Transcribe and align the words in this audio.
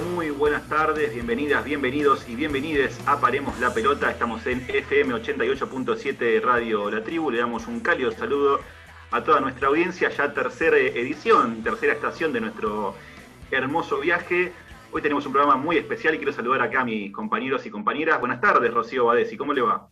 muy 0.00 0.30
buenas 0.30 0.68
tardes, 0.68 1.14
bienvenidas, 1.14 1.64
bienvenidos 1.64 2.28
y 2.28 2.34
bienvenides 2.34 3.00
a 3.06 3.18
Paremos 3.18 3.58
la 3.60 3.72
Pelota. 3.72 4.10
Estamos 4.10 4.46
en 4.46 4.60
FM 4.68 5.14
88.7 5.14 6.40
Radio 6.42 6.90
La 6.90 7.02
Tribu. 7.02 7.30
Le 7.30 7.38
damos 7.38 7.66
un 7.66 7.80
cálido 7.80 8.12
saludo 8.12 8.60
a 9.10 9.24
toda 9.24 9.40
nuestra 9.40 9.68
audiencia, 9.68 10.10
ya 10.10 10.34
tercera 10.34 10.76
edición, 10.76 11.62
tercera 11.62 11.94
estación 11.94 12.32
de 12.32 12.40
nuestro 12.42 12.94
hermoso 13.50 14.00
viaje. 14.00 14.52
Hoy 14.92 15.00
tenemos 15.00 15.24
un 15.24 15.32
programa 15.32 15.56
muy 15.56 15.78
especial 15.78 16.14
y 16.14 16.18
quiero 16.18 16.32
saludar 16.32 16.62
acá 16.62 16.82
a 16.82 16.84
mis 16.84 17.10
compañeros 17.12 17.64
y 17.64 17.70
compañeras. 17.70 18.20
Buenas 18.20 18.40
tardes, 18.40 18.74
Rocío 18.74 19.06
Badesi, 19.06 19.36
¿cómo 19.36 19.54
le 19.54 19.62
va? 19.62 19.88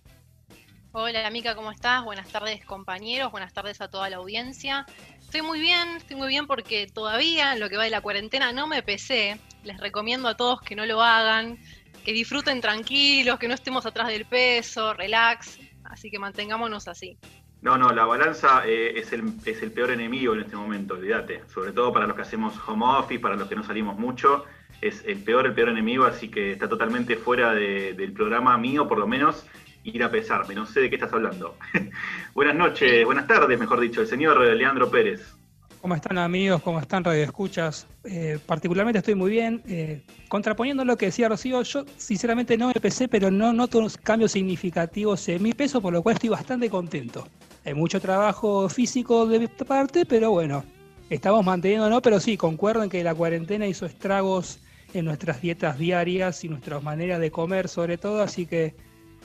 Hola, 0.92 1.30
Mica, 1.30 1.54
¿cómo 1.54 1.70
estás? 1.70 2.04
Buenas 2.04 2.28
tardes, 2.28 2.64
compañeros. 2.66 3.32
Buenas 3.32 3.54
tardes 3.54 3.80
a 3.80 3.88
toda 3.88 4.10
la 4.10 4.16
audiencia. 4.16 4.86
Estoy 5.18 5.40
muy 5.42 5.60
bien, 5.60 5.96
estoy 5.96 6.16
muy 6.16 6.28
bien 6.28 6.46
porque 6.46 6.88
todavía 6.92 7.54
en 7.54 7.60
lo 7.60 7.70
que 7.70 7.76
va 7.76 7.84
de 7.84 7.90
la 7.90 8.02
cuarentena 8.02 8.52
no 8.52 8.66
me 8.66 8.82
pesé. 8.82 9.40
Les 9.64 9.78
recomiendo 9.80 10.28
a 10.28 10.36
todos 10.36 10.60
que 10.60 10.76
no 10.76 10.86
lo 10.86 11.02
hagan, 11.02 11.58
que 12.04 12.12
disfruten 12.12 12.60
tranquilos, 12.60 13.38
que 13.38 13.48
no 13.48 13.54
estemos 13.54 13.86
atrás 13.86 14.08
del 14.08 14.26
peso, 14.26 14.94
relax. 14.94 15.58
Así 15.84 16.10
que 16.10 16.18
mantengámonos 16.18 16.86
así. 16.86 17.18
No, 17.62 17.78
no, 17.78 17.92
la 17.92 18.04
balanza 18.04 18.62
eh, 18.66 18.92
es, 18.96 19.12
el, 19.14 19.24
es 19.46 19.62
el 19.62 19.72
peor 19.72 19.90
enemigo 19.90 20.34
en 20.34 20.40
este 20.40 20.54
momento, 20.54 20.94
olvídate. 20.94 21.42
Sobre 21.52 21.72
todo 21.72 21.92
para 21.94 22.06
los 22.06 22.14
que 22.14 22.22
hacemos 22.22 22.54
home 22.66 22.84
office, 22.84 23.20
para 23.20 23.36
los 23.36 23.48
que 23.48 23.56
no 23.56 23.64
salimos 23.64 23.98
mucho. 23.98 24.44
Es 24.82 25.02
el 25.06 25.22
peor, 25.22 25.46
el 25.46 25.54
peor 25.54 25.70
enemigo, 25.70 26.04
así 26.04 26.28
que 26.28 26.52
está 26.52 26.68
totalmente 26.68 27.16
fuera 27.16 27.54
del 27.54 28.12
programa 28.12 28.58
mío, 28.58 28.86
por 28.86 28.98
lo 28.98 29.06
menos 29.06 29.46
ir 29.82 30.02
a 30.02 30.10
pesarme, 30.10 30.54
no 30.54 30.66
sé 30.66 30.80
de 30.80 30.90
qué 30.90 30.96
estás 30.96 31.12
hablando. 31.12 31.56
Buenas 32.34 32.54
noches, 32.54 33.04
buenas 33.04 33.26
tardes, 33.26 33.58
mejor 33.58 33.80
dicho, 33.80 34.00
el 34.00 34.06
señor 34.06 34.40
Leandro 34.40 34.90
Pérez. 34.90 35.36
¿Cómo 35.84 35.96
están 35.96 36.16
amigos? 36.16 36.62
¿Cómo 36.62 36.80
están 36.80 37.04
radioescuchas? 37.04 37.86
Eh, 38.04 38.38
particularmente 38.46 39.00
estoy 39.00 39.16
muy 39.16 39.30
bien. 39.30 39.60
Eh, 39.68 40.00
contraponiendo 40.30 40.82
lo 40.82 40.96
que 40.96 41.04
decía 41.04 41.28
Rocío, 41.28 41.60
yo 41.60 41.84
sinceramente 41.98 42.56
no 42.56 42.68
me 42.68 42.80
pesé, 42.80 43.06
pero 43.06 43.30
no 43.30 43.52
noto 43.52 43.86
cambios 44.02 44.32
significativos 44.32 45.28
en 45.28 45.42
mi 45.42 45.52
peso, 45.52 45.82
por 45.82 45.92
lo 45.92 46.02
cual 46.02 46.14
estoy 46.14 46.30
bastante 46.30 46.70
contento. 46.70 47.28
Hay 47.66 47.74
mucho 47.74 48.00
trabajo 48.00 48.66
físico 48.70 49.26
de 49.26 49.40
mi 49.40 49.46
parte, 49.46 50.06
pero 50.06 50.30
bueno, 50.30 50.64
estamos 51.10 51.44
manteniéndonos, 51.44 52.00
pero 52.00 52.18
sí, 52.18 52.38
concuerdo 52.38 52.82
en 52.82 52.88
que 52.88 53.04
la 53.04 53.14
cuarentena 53.14 53.66
hizo 53.66 53.84
estragos 53.84 54.60
en 54.94 55.04
nuestras 55.04 55.42
dietas 55.42 55.78
diarias 55.78 56.44
y 56.44 56.48
nuestras 56.48 56.82
maneras 56.82 57.20
de 57.20 57.30
comer 57.30 57.68
sobre 57.68 57.98
todo, 57.98 58.22
así 58.22 58.46
que 58.46 58.74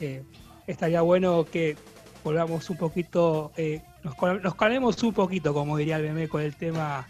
eh, 0.02 0.24
estaría 0.68 1.00
bueno 1.00 1.46
que 1.46 1.78
volvamos 2.22 2.70
un 2.70 2.76
poquito, 2.76 3.54
eh, 3.56 3.82
nos, 4.04 4.56
calemos 4.56 5.02
un 5.04 5.14
poquito, 5.14 5.54
como 5.54 5.78
diría 5.78 5.98
el 5.98 6.04
meme, 6.04 6.28
con 6.28 6.42
el 6.42 6.56
tema 6.56 7.08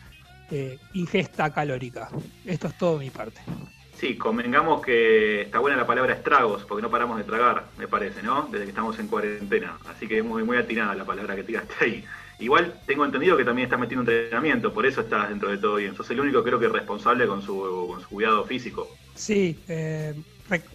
eh, 0.51 0.77
ingesta 0.93 1.51
calórica. 1.51 2.09
Esto 2.45 2.67
es 2.67 2.77
todo 2.77 2.97
de 2.97 3.05
mi 3.05 3.11
parte. 3.11 3.41
Sí, 3.99 4.15
convengamos 4.15 4.81
que 4.81 5.41
está 5.41 5.59
buena 5.59 5.75
la 5.75 5.85
palabra 5.85 6.13
estragos, 6.13 6.63
porque 6.63 6.81
no 6.81 6.89
paramos 6.89 7.17
de 7.17 7.25
tragar, 7.25 7.65
me 7.77 7.87
parece, 7.87 8.23
¿no? 8.23 8.47
Desde 8.49 8.63
que 8.63 8.69
estamos 8.69 8.97
en 8.97 9.07
cuarentena. 9.07 9.77
Así 9.89 10.07
que 10.07 10.19
es 10.19 10.23
muy, 10.23 10.43
muy 10.43 10.55
atinada 10.55 10.95
la 10.95 11.03
palabra 11.03 11.35
que 11.35 11.43
tiraste 11.43 11.73
ahí. 11.81 12.05
Igual 12.39 12.79
tengo 12.85 13.03
entendido 13.03 13.35
que 13.35 13.43
también 13.43 13.65
estás 13.65 13.79
metiendo 13.79 14.09
entrenamiento, 14.09 14.73
por 14.73 14.85
eso 14.85 15.01
estás 15.01 15.27
dentro 15.27 15.49
de 15.49 15.57
todo 15.57 15.75
bien. 15.75 15.95
Sos 15.95 16.09
el 16.11 16.21
único, 16.21 16.41
creo 16.41 16.57
que, 16.57 16.69
responsable 16.69 17.27
con 17.27 17.41
su, 17.41 17.87
con 17.89 18.01
su 18.01 18.07
cuidado 18.07 18.45
físico. 18.45 18.87
Sí, 19.15 19.59
eh, 19.67 20.13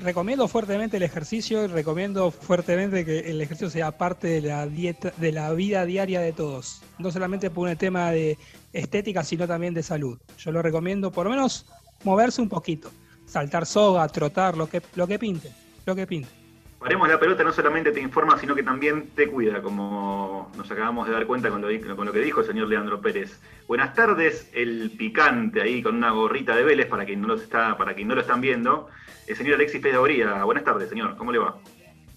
recomiendo 0.00 0.48
fuertemente 0.48 0.96
el 0.96 1.02
ejercicio 1.02 1.64
y 1.64 1.66
recomiendo 1.66 2.30
fuertemente 2.30 3.04
que 3.04 3.20
el 3.30 3.40
ejercicio 3.40 3.70
sea 3.70 3.98
parte 3.98 4.28
de 4.28 4.40
la 4.42 4.66
dieta, 4.66 5.12
de 5.16 5.32
la 5.32 5.52
vida 5.52 5.84
diaria 5.84 6.20
de 6.20 6.32
todos. 6.32 6.82
No 6.98 7.10
solamente 7.10 7.50
por 7.50 7.68
un 7.68 7.76
tema 7.76 8.10
de 8.10 8.38
estética, 8.72 9.24
sino 9.24 9.46
también 9.46 9.74
de 9.74 9.82
salud. 9.82 10.18
Yo 10.38 10.52
lo 10.52 10.62
recomiendo 10.62 11.10
por 11.10 11.24
lo 11.24 11.30
menos 11.30 11.66
moverse 12.04 12.40
un 12.40 12.48
poquito, 12.48 12.90
saltar 13.26 13.66
soga, 13.66 14.06
trotar, 14.08 14.56
lo 14.56 14.68
que, 14.68 14.82
lo 14.94 15.06
que 15.06 15.18
pinte, 15.18 15.50
lo 15.86 15.94
que 15.94 16.06
pinte. 16.06 16.43
Paremos 16.84 17.08
la 17.08 17.18
pelota 17.18 17.42
no 17.42 17.50
solamente 17.50 17.92
te 17.92 18.00
informa, 18.02 18.38
sino 18.38 18.54
que 18.54 18.62
también 18.62 19.08
te 19.16 19.26
cuida, 19.26 19.62
como 19.62 20.52
nos 20.54 20.70
acabamos 20.70 21.06
de 21.06 21.14
dar 21.14 21.26
cuenta 21.26 21.48
con 21.48 21.62
lo, 21.62 21.96
con 21.96 22.04
lo 22.04 22.12
que 22.12 22.18
dijo 22.18 22.40
el 22.40 22.46
señor 22.46 22.68
Leandro 22.68 23.00
Pérez. 23.00 23.40
Buenas 23.66 23.94
tardes, 23.94 24.50
el 24.52 24.90
picante 24.90 25.62
ahí 25.62 25.82
con 25.82 25.96
una 25.96 26.10
gorrita 26.10 26.54
de 26.54 26.62
Vélez, 26.62 26.86
para 26.86 27.06
quien 27.06 27.22
no 27.22 27.28
lo, 27.28 27.36
está, 27.36 27.78
para 27.78 27.94
quien 27.94 28.06
no 28.08 28.14
lo 28.14 28.20
están 28.20 28.42
viendo. 28.42 28.88
El 29.26 29.34
señor 29.34 29.54
Alexis 29.54 29.80
Pérez 29.80 29.98
Buenas 30.44 30.64
tardes, 30.64 30.90
señor. 30.90 31.16
¿Cómo 31.16 31.32
le 31.32 31.38
va? 31.38 31.56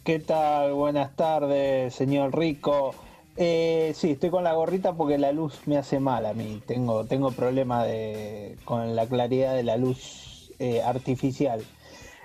¿Qué 0.03 0.19
tal? 0.19 0.73
Buenas 0.73 1.15
tardes, 1.15 1.95
señor 1.95 2.37
Rico. 2.37 2.93
Eh, 3.37 3.93
sí, 3.95 4.11
estoy 4.11 4.31
con 4.31 4.43
la 4.43 4.51
gorrita 4.51 4.97
porque 4.97 5.17
la 5.17 5.31
luz 5.31 5.61
me 5.65 5.77
hace 5.77 6.01
mal 6.01 6.25
a 6.25 6.33
mí. 6.33 6.61
Tengo, 6.67 7.05
tengo 7.05 7.31
problema 7.31 7.85
de, 7.85 8.57
con 8.65 8.97
la 8.97 9.07
claridad 9.07 9.55
de 9.55 9.63
la 9.63 9.77
luz 9.77 10.51
eh, 10.59 10.81
artificial. 10.81 11.63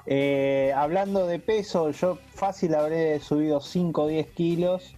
Eh, 0.07 0.73
hablando 0.75 1.27
de 1.27 1.39
peso, 1.39 1.91
yo 1.91 2.19
fácil 2.35 2.75
habré 2.75 3.21
subido 3.21 3.61
5 3.61 4.03
o 4.03 4.07
10 4.07 4.27
kilos, 4.29 4.95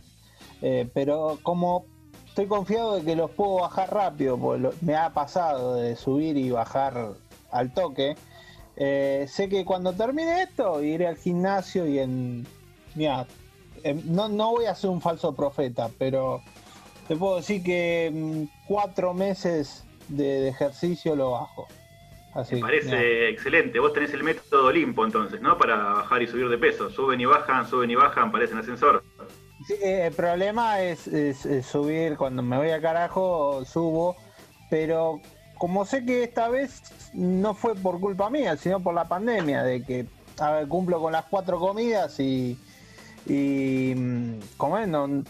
pero 0.94 1.38
como 1.42 1.84
estoy 2.34 2.46
confiado 2.46 2.96
de 2.96 3.02
que 3.02 3.14
los 3.14 3.30
puedo 3.30 3.56
bajar 3.56 3.94
rápido, 3.94 4.36
me 4.80 4.96
ha 4.96 5.12
pasado 5.12 5.74
de 5.74 5.94
subir 5.94 6.36
y 6.36 6.50
bajar 6.50 7.12
al 7.52 7.72
toque. 7.72 8.16
Eh, 8.76 9.26
sé 9.28 9.48
que 9.48 9.64
cuando 9.64 9.92
termine 9.92 10.42
esto 10.42 10.82
iré 10.82 11.06
al 11.06 11.16
gimnasio 11.16 11.86
y 11.86 12.00
en... 12.00 12.46
Mira, 12.96 13.26
no, 14.04 14.28
no 14.28 14.50
voy 14.50 14.66
a 14.66 14.74
ser 14.74 14.90
un 14.90 15.00
falso 15.00 15.32
profeta, 15.32 15.90
pero 15.96 16.42
te 17.06 17.14
puedo 17.14 17.36
decir 17.36 17.62
que 17.62 18.06
en 18.06 18.50
cuatro 18.66 19.14
meses 19.14 19.84
de, 20.08 20.48
ejercicio 20.48 21.14
lo 21.14 21.32
bajo. 21.32 21.68
Así, 22.34 22.56
Me 22.56 22.62
parece 22.62 23.28
excelente. 23.28 23.78
Vos 23.78 23.92
tenés 23.92 24.12
el 24.12 24.24
método 24.24 24.66
Olimpo 24.66 25.04
entonces, 25.04 25.40
¿no? 25.40 25.56
Para 25.56 25.76
bajar 25.76 26.22
y 26.22 26.26
subir 26.26 26.48
de 26.48 26.58
peso. 26.58 26.90
Suben 26.90 27.20
y 27.20 27.26
bajan, 27.26 27.68
suben 27.68 27.90
y 27.90 27.94
bajan, 27.94 28.32
parecen 28.32 28.58
ascensor. 28.58 29.04
Sí, 29.66 29.74
el 29.80 30.12
problema 30.12 30.80
es, 30.80 31.08
subir, 31.64 32.16
cuando 32.16 32.42
me 32.42 32.58
voy 32.58 32.70
a 32.70 32.80
carajo, 32.80 33.64
subo, 33.64 34.16
pero 34.68 35.20
como 35.56 35.86
sé 35.86 36.04
que 36.04 36.24
esta 36.24 36.48
vez 36.48 36.82
no 37.14 37.54
fue 37.54 37.74
por 37.74 38.00
culpa 38.00 38.28
mía, 38.28 38.56
sino 38.56 38.80
por 38.80 38.94
la 38.94 39.08
pandemia, 39.08 39.62
de 39.62 39.82
que 39.84 40.06
cumplo 40.68 41.00
con 41.00 41.12
las 41.12 41.24
cuatro 41.26 41.58
comidas 41.58 42.18
y, 42.18 42.58
y 43.26 43.94
mm, 43.94 44.40
como 44.56 44.78
es, 44.78 44.88
no, 44.88 45.22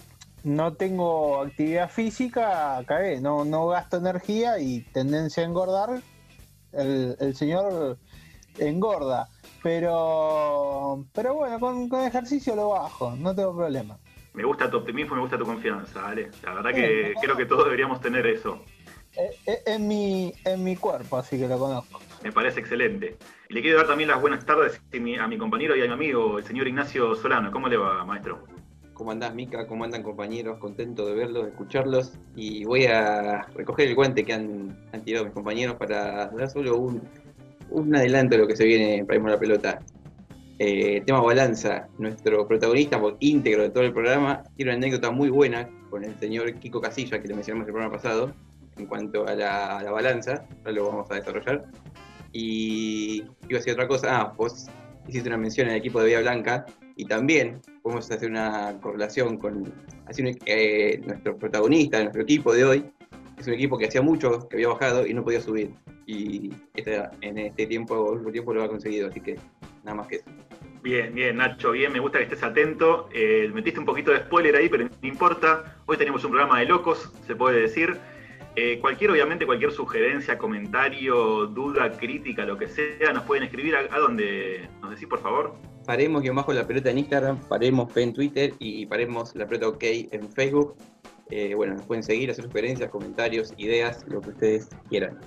no 0.42 0.72
tengo 0.72 1.42
actividad 1.42 1.90
física, 1.90 2.82
cagué, 2.86 3.20
no, 3.20 3.44
no 3.44 3.68
gasto 3.68 3.98
energía 3.98 4.58
y 4.58 4.80
tendencia 4.92 5.42
a 5.42 5.46
engordar, 5.46 6.02
el, 6.76 7.34
señor 7.34 7.98
engorda. 8.58 9.28
Pero, 9.62 11.06
pero 11.14 11.34
bueno, 11.34 11.58
con, 11.58 12.06
ejercicio 12.06 12.54
lo 12.54 12.70
bajo, 12.70 13.16
no 13.16 13.34
tengo 13.34 13.56
problema. 13.56 13.98
Me 14.34 14.44
gusta 14.44 14.70
tu 14.70 14.78
optimismo, 14.78 15.14
me 15.14 15.22
gusta 15.22 15.38
tu 15.38 15.44
confianza, 15.44 16.08
Ale. 16.08 16.30
La 16.42 16.54
verdad 16.54 16.74
que 16.74 17.14
creo 17.20 17.36
que 17.36 17.46
todos 17.46 17.64
deberíamos 17.64 18.00
tener 18.00 18.26
eso. 18.26 18.62
Eh, 19.16 19.30
eh, 19.46 19.62
en 19.66 19.86
mi, 19.86 20.32
en 20.44 20.64
mi 20.64 20.74
cuerpo, 20.76 21.16
así 21.16 21.38
que 21.38 21.46
lo 21.46 21.58
conozco. 21.58 22.00
Me 22.22 22.32
parece 22.32 22.60
excelente. 22.60 23.16
Y 23.48 23.54
le 23.54 23.62
quiero 23.62 23.78
dar 23.78 23.86
también 23.86 24.10
las 24.10 24.20
buenas 24.20 24.44
tardes 24.44 24.80
a 24.92 25.28
mi 25.28 25.38
compañero 25.38 25.76
y 25.76 25.82
a 25.82 25.86
mi 25.86 25.92
amigo, 25.92 26.38
el 26.38 26.44
señor 26.44 26.66
Ignacio 26.66 27.14
Solano. 27.14 27.52
¿Cómo 27.52 27.68
le 27.68 27.76
va, 27.76 28.04
maestro? 28.04 28.44
¿Cómo 28.94 29.10
andás, 29.10 29.34
Mica? 29.34 29.66
¿Cómo 29.66 29.82
andan, 29.82 30.04
compañeros? 30.04 30.58
Contento 30.58 31.04
de 31.06 31.14
verlos, 31.14 31.44
de 31.44 31.50
escucharlos. 31.50 32.12
Y 32.36 32.64
voy 32.64 32.86
a 32.86 33.42
recoger 33.54 33.88
el 33.88 33.96
guante 33.96 34.24
que 34.24 34.32
han, 34.32 34.76
tirado 35.04 35.24
mis 35.24 35.34
compañeros 35.34 35.74
para 35.76 36.28
dar 36.28 36.48
solo 36.48 36.78
un, 36.78 37.02
un 37.70 37.94
adelanto 37.94 38.36
de 38.36 38.42
lo 38.42 38.46
que 38.46 38.54
se 38.54 38.64
viene 38.64 39.04
para 39.04 39.16
irme 39.16 39.30
la 39.30 39.38
pelota. 39.38 39.80
Eh, 40.60 41.02
tema 41.04 41.20
balanza, 41.20 41.88
nuestro 41.98 42.46
protagonista 42.46 43.00
íntegro 43.18 43.62
de 43.64 43.70
todo 43.70 43.82
el 43.82 43.92
programa, 43.92 44.44
tiene 44.54 44.70
una 44.70 44.78
anécdota 44.78 45.10
muy 45.10 45.28
buena 45.28 45.68
con 45.90 46.04
el 46.04 46.16
señor 46.20 46.54
Kiko 46.60 46.80
Casilla, 46.80 47.20
que 47.20 47.26
le 47.26 47.34
mencionamos 47.34 47.66
el 47.66 47.72
programa 47.72 47.96
pasado, 47.96 48.32
en 48.76 48.86
cuanto 48.86 49.26
a 49.26 49.34
la, 49.34 49.90
balanza, 49.90 50.46
ahora 50.58 50.72
lo 50.72 50.86
vamos 50.86 51.10
a 51.10 51.16
desarrollar. 51.16 51.64
Y 52.32 53.24
iba 53.48 53.56
a 53.56 53.58
decir 53.58 53.72
otra 53.72 53.88
cosa, 53.88 54.20
ah, 54.20 54.34
vos 54.36 54.68
hiciste 55.08 55.28
una 55.28 55.38
mención 55.38 55.66
en 55.66 55.72
el 55.72 55.80
equipo 55.80 56.00
de 56.00 56.06
Vía 56.06 56.20
Blanca 56.20 56.64
y 56.96 57.06
también 57.06 57.60
podemos 57.82 58.10
hacer 58.10 58.30
una 58.30 58.78
correlación 58.80 59.36
con 59.36 59.72
así 60.06 60.22
eh, 60.46 61.00
nuestro 61.04 61.36
protagonista, 61.36 62.00
nuestro 62.00 62.22
equipo 62.22 62.52
de 62.52 62.64
hoy, 62.64 62.84
es 63.38 63.46
un 63.46 63.54
equipo 63.54 63.76
que 63.76 63.86
hacía 63.86 64.02
mucho 64.02 64.48
que 64.48 64.56
había 64.56 64.68
bajado 64.68 65.06
y 65.06 65.14
no 65.14 65.24
podía 65.24 65.40
subir. 65.40 65.70
Y 66.06 66.52
este, 66.74 67.02
en 67.20 67.38
este 67.38 67.66
tiempo, 67.66 68.20
tiempo 68.30 68.54
lo 68.54 68.62
ha 68.62 68.68
conseguido, 68.68 69.08
así 69.08 69.20
que 69.20 69.36
nada 69.82 69.96
más 69.96 70.06
que 70.06 70.16
eso. 70.16 70.26
Bien, 70.82 71.14
bien, 71.14 71.38
Nacho, 71.38 71.72
bien, 71.72 71.92
me 71.92 71.98
gusta 71.98 72.18
que 72.18 72.24
estés 72.24 72.42
atento. 72.42 73.08
Eh, 73.12 73.50
metiste 73.54 73.80
un 73.80 73.86
poquito 73.86 74.12
de 74.12 74.18
spoiler 74.18 74.54
ahí, 74.54 74.68
pero 74.68 74.84
no 74.84 75.08
importa. 75.08 75.78
Hoy 75.86 75.96
tenemos 75.96 76.22
un 76.24 76.30
programa 76.32 76.60
de 76.60 76.66
locos, 76.66 77.10
se 77.26 77.34
puede 77.34 77.62
decir. 77.62 77.98
Eh, 78.56 78.78
cualquier, 78.80 79.10
obviamente, 79.10 79.46
cualquier 79.46 79.72
sugerencia, 79.72 80.38
comentario, 80.38 81.46
duda, 81.46 81.90
crítica, 81.90 82.44
lo 82.44 82.56
que 82.56 82.68
sea, 82.68 83.12
nos 83.12 83.24
pueden 83.24 83.44
escribir 83.44 83.74
a, 83.74 83.98
dónde 83.98 84.68
nos 84.80 84.90
decís, 84.90 85.08
por 85.08 85.20
favor. 85.20 85.54
Paremos 85.86 86.22
guion 86.22 86.36
bajo 86.36 86.52
la 86.52 86.66
pelota 86.66 86.90
en 86.90 86.98
Instagram, 86.98 87.38
paremos 87.46 87.92
P 87.92 88.02
en 88.02 88.12
Twitter 88.14 88.54
y 88.58 88.86
paremos 88.86 89.34
la 89.36 89.46
pelota 89.46 89.68
OK 89.68 89.82
en 89.82 90.30
Facebook. 90.32 90.76
Eh, 91.30 91.54
bueno, 91.54 91.74
nos 91.74 91.84
pueden 91.84 92.02
seguir, 92.02 92.30
hacer 92.30 92.44
sugerencias, 92.44 92.90
comentarios, 92.90 93.52
ideas, 93.58 94.04
lo 94.08 94.20
que 94.22 94.30
ustedes 94.30 94.68
quieran. 94.88 95.18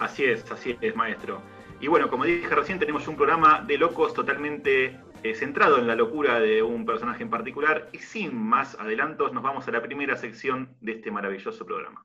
Así 0.00 0.24
es, 0.24 0.50
así 0.50 0.76
es, 0.80 0.96
maestro. 0.96 1.40
Y 1.80 1.86
bueno, 1.86 2.08
como 2.10 2.24
dije 2.24 2.48
recién, 2.48 2.78
tenemos 2.78 3.06
un 3.06 3.16
programa 3.16 3.64
de 3.66 3.78
locos 3.78 4.14
totalmente 4.14 4.98
eh, 5.22 5.34
centrado 5.34 5.78
en 5.78 5.86
la 5.86 5.94
locura 5.94 6.40
de 6.40 6.62
un 6.62 6.84
personaje 6.84 7.22
en 7.22 7.30
particular. 7.30 7.88
Y 7.92 7.98
sin 7.98 8.36
más 8.36 8.76
adelantos, 8.80 9.32
nos 9.32 9.42
vamos 9.42 9.68
a 9.68 9.70
la 9.70 9.82
primera 9.82 10.16
sección 10.16 10.68
de 10.80 10.92
este 10.92 11.12
maravilloso 11.12 11.64
programa. 11.64 12.04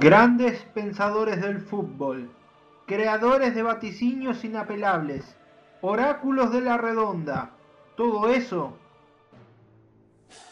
Grandes 0.00 0.60
pensadores 0.74 1.40
del 1.40 1.60
fútbol, 1.60 2.28
creadores 2.86 3.54
de 3.54 3.62
vaticinios 3.62 4.44
inapelables, 4.44 5.36
oráculos 5.80 6.52
de 6.52 6.60
la 6.60 6.76
redonda, 6.76 7.50
todo 7.96 8.28
eso 8.28 8.74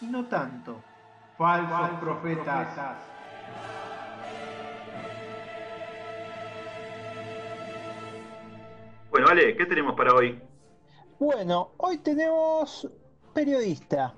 y 0.01 0.07
no 0.07 0.27
tanto. 0.27 0.83
Falsos, 1.37 1.91
profetas. 2.01 2.69
Bueno, 9.11 9.27
vale, 9.27 9.57
¿qué 9.57 9.67
tenemos 9.67 9.95
para 9.95 10.15
hoy? 10.15 10.41
Bueno, 11.19 11.73
hoy 11.77 11.99
tenemos 11.99 12.89
periodista. 13.35 14.15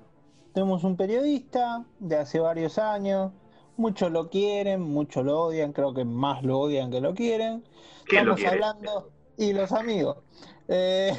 Tenemos 0.53 0.83
un 0.83 0.95
periodista 0.95 1.83
de 1.99 2.17
hace 2.17 2.39
varios 2.39 2.77
años. 2.77 3.31
Muchos 3.77 4.11
lo 4.11 4.29
quieren, 4.29 4.81
muchos 4.81 5.25
lo 5.25 5.41
odian, 5.41 5.73
creo 5.73 5.93
que 5.93 6.05
más 6.05 6.43
lo 6.43 6.59
odian 6.59 6.91
que 6.91 7.01
lo 7.01 7.13
quieren. 7.13 7.63
Estamos 8.07 8.43
hablando. 8.45 9.09
Y 9.37 9.53
los 9.53 9.71
amigos. 9.71 10.17
Eh, 10.67 11.15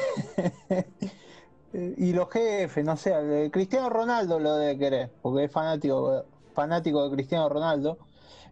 y 1.98 2.12
los 2.12 2.30
jefes, 2.30 2.84
no 2.84 2.96
sé, 2.96 3.50
Cristiano 3.52 3.90
Ronaldo 3.90 4.40
lo 4.40 4.56
debe 4.56 4.78
querer, 4.78 5.10
porque 5.22 5.44
es 5.44 5.52
fanático, 5.52 6.24
fanático 6.54 7.08
de 7.08 7.14
Cristiano 7.14 7.48
Ronaldo. 7.48 7.98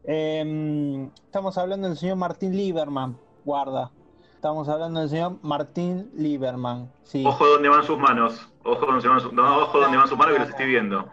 Em, 0.05 1.07
estamos 1.25 1.57
hablando 1.57 1.89
del 1.89 1.97
señor 1.97 2.17
Martín 2.17 2.55
Lieberman, 2.55 3.17
guarda. 3.45 3.91
Estamos 4.35 4.69
hablando 4.69 5.01
del 5.01 5.09
señor 5.09 5.39
Martín 5.41 6.11
Lieberman. 6.15 6.93
Sí. 7.05 7.25
Ojo 7.27 7.47
donde 7.47 7.71
van 7.71 7.83
sus 7.83 7.99
manos. 7.99 8.47
Ojo 8.65 8.85
donde 8.85 9.09
van 9.09 9.21
sus, 9.21 9.33
no, 9.33 9.63
ojo 9.63 9.81
donde 9.81 9.97
van 9.97 10.07
sus 10.07 10.19
manos 10.19 10.35
que 10.35 10.41
los 10.41 10.51
estoy 10.51 10.67
viendo. 10.67 11.09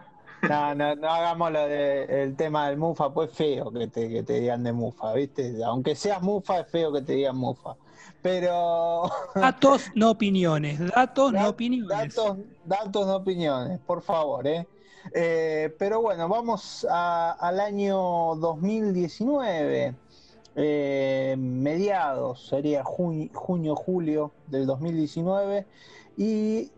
No, 0.48 0.74
no, 0.74 0.96
no 0.96 1.08
hagamos 1.08 1.52
lo 1.52 1.66
de, 1.66 2.24
el 2.24 2.36
tema 2.36 2.68
del 2.68 2.76
mufa, 2.76 3.12
pues 3.12 3.30
feo 3.30 3.70
que 3.70 3.86
te, 3.86 4.08
que 4.08 4.22
te 4.22 4.40
digan 4.40 4.64
de 4.64 4.72
mufa, 4.72 5.12
¿viste? 5.12 5.54
Aunque 5.64 5.94
seas 5.94 6.20
mufa, 6.20 6.60
es 6.60 6.68
feo 6.68 6.92
que 6.92 7.02
te 7.02 7.12
digan 7.12 7.36
mufa. 7.36 7.76
Pero. 8.22 9.10
Datos, 9.34 9.90
no 9.94 10.10
opiniones. 10.10 10.78
Datos, 10.94 11.32
no 11.32 11.48
opiniones. 11.48 11.88
Datos, 11.88 12.38
datos, 12.64 13.06
no 13.06 13.16
opiniones, 13.16 13.78
por 13.80 14.02
favor, 14.02 14.46
¿eh? 14.46 14.66
eh 15.14 15.74
pero 15.78 16.00
bueno, 16.00 16.28
vamos 16.28 16.86
al 16.90 17.60
año 17.60 18.34
2019. 18.36 19.94
Eh, 20.54 21.34
mediados, 21.38 22.46
sería 22.46 22.84
junio, 22.84 23.74
julio 23.74 24.32
del 24.48 24.66
2019. 24.66 25.66
Y, 26.16 26.70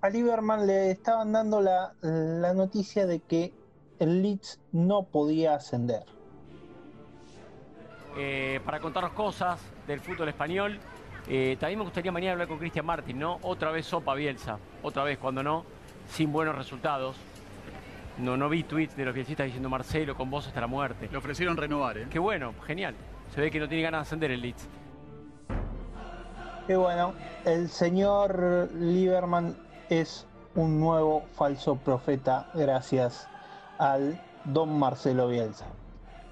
a 0.00 0.10
Lieberman 0.10 0.66
le 0.66 0.90
estaban 0.90 1.32
dando 1.32 1.60
la, 1.60 1.94
la 2.02 2.52
noticia 2.52 3.06
de 3.06 3.20
que 3.20 3.52
el 3.98 4.22
Leeds 4.22 4.60
no 4.72 5.04
podía 5.04 5.54
ascender. 5.54 6.04
Eh, 8.16 8.60
para 8.64 8.80
contarnos 8.80 9.12
cosas 9.12 9.60
del 9.86 10.00
fútbol 10.00 10.28
español. 10.28 10.78
Eh, 11.28 11.56
también 11.60 11.78
me 11.78 11.84
gustaría 11.84 12.10
mañana 12.10 12.32
hablar 12.32 12.48
con 12.48 12.58
Cristian 12.58 12.84
Martín, 12.84 13.18
¿no? 13.18 13.38
Otra 13.42 13.70
vez 13.70 13.86
sopa 13.86 14.14
Bielsa, 14.14 14.58
otra 14.82 15.04
vez, 15.04 15.18
cuando 15.18 15.42
no, 15.42 15.64
sin 16.08 16.32
buenos 16.32 16.56
resultados. 16.56 17.16
No, 18.18 18.36
no 18.36 18.48
vi 18.48 18.64
tweets 18.64 18.96
de 18.96 19.04
los 19.04 19.14
bielcistas 19.14 19.46
diciendo 19.46 19.68
Marcelo 19.68 20.16
con 20.16 20.28
vos 20.28 20.46
hasta 20.46 20.60
la 20.60 20.66
muerte. 20.66 21.08
Le 21.10 21.16
ofrecieron 21.16 21.56
renovar, 21.56 21.98
¿eh? 21.98 22.06
Qué 22.10 22.18
bueno, 22.18 22.54
genial. 22.66 22.94
Se 23.34 23.40
ve 23.40 23.50
que 23.50 23.60
no 23.60 23.68
tiene 23.68 23.82
ganas 23.82 24.00
de 24.00 24.02
ascender 24.02 24.30
el 24.32 24.40
Leeds. 24.40 24.68
Qué 26.66 26.76
bueno. 26.76 27.14
El 27.44 27.68
señor 27.68 28.70
Lieberman 28.74 29.56
es 29.88 30.26
un 30.54 30.80
nuevo 30.80 31.24
falso 31.34 31.76
profeta 31.76 32.48
gracias 32.54 33.28
al 33.78 34.20
don 34.44 34.78
Marcelo 34.78 35.28
Bielsa. 35.28 35.66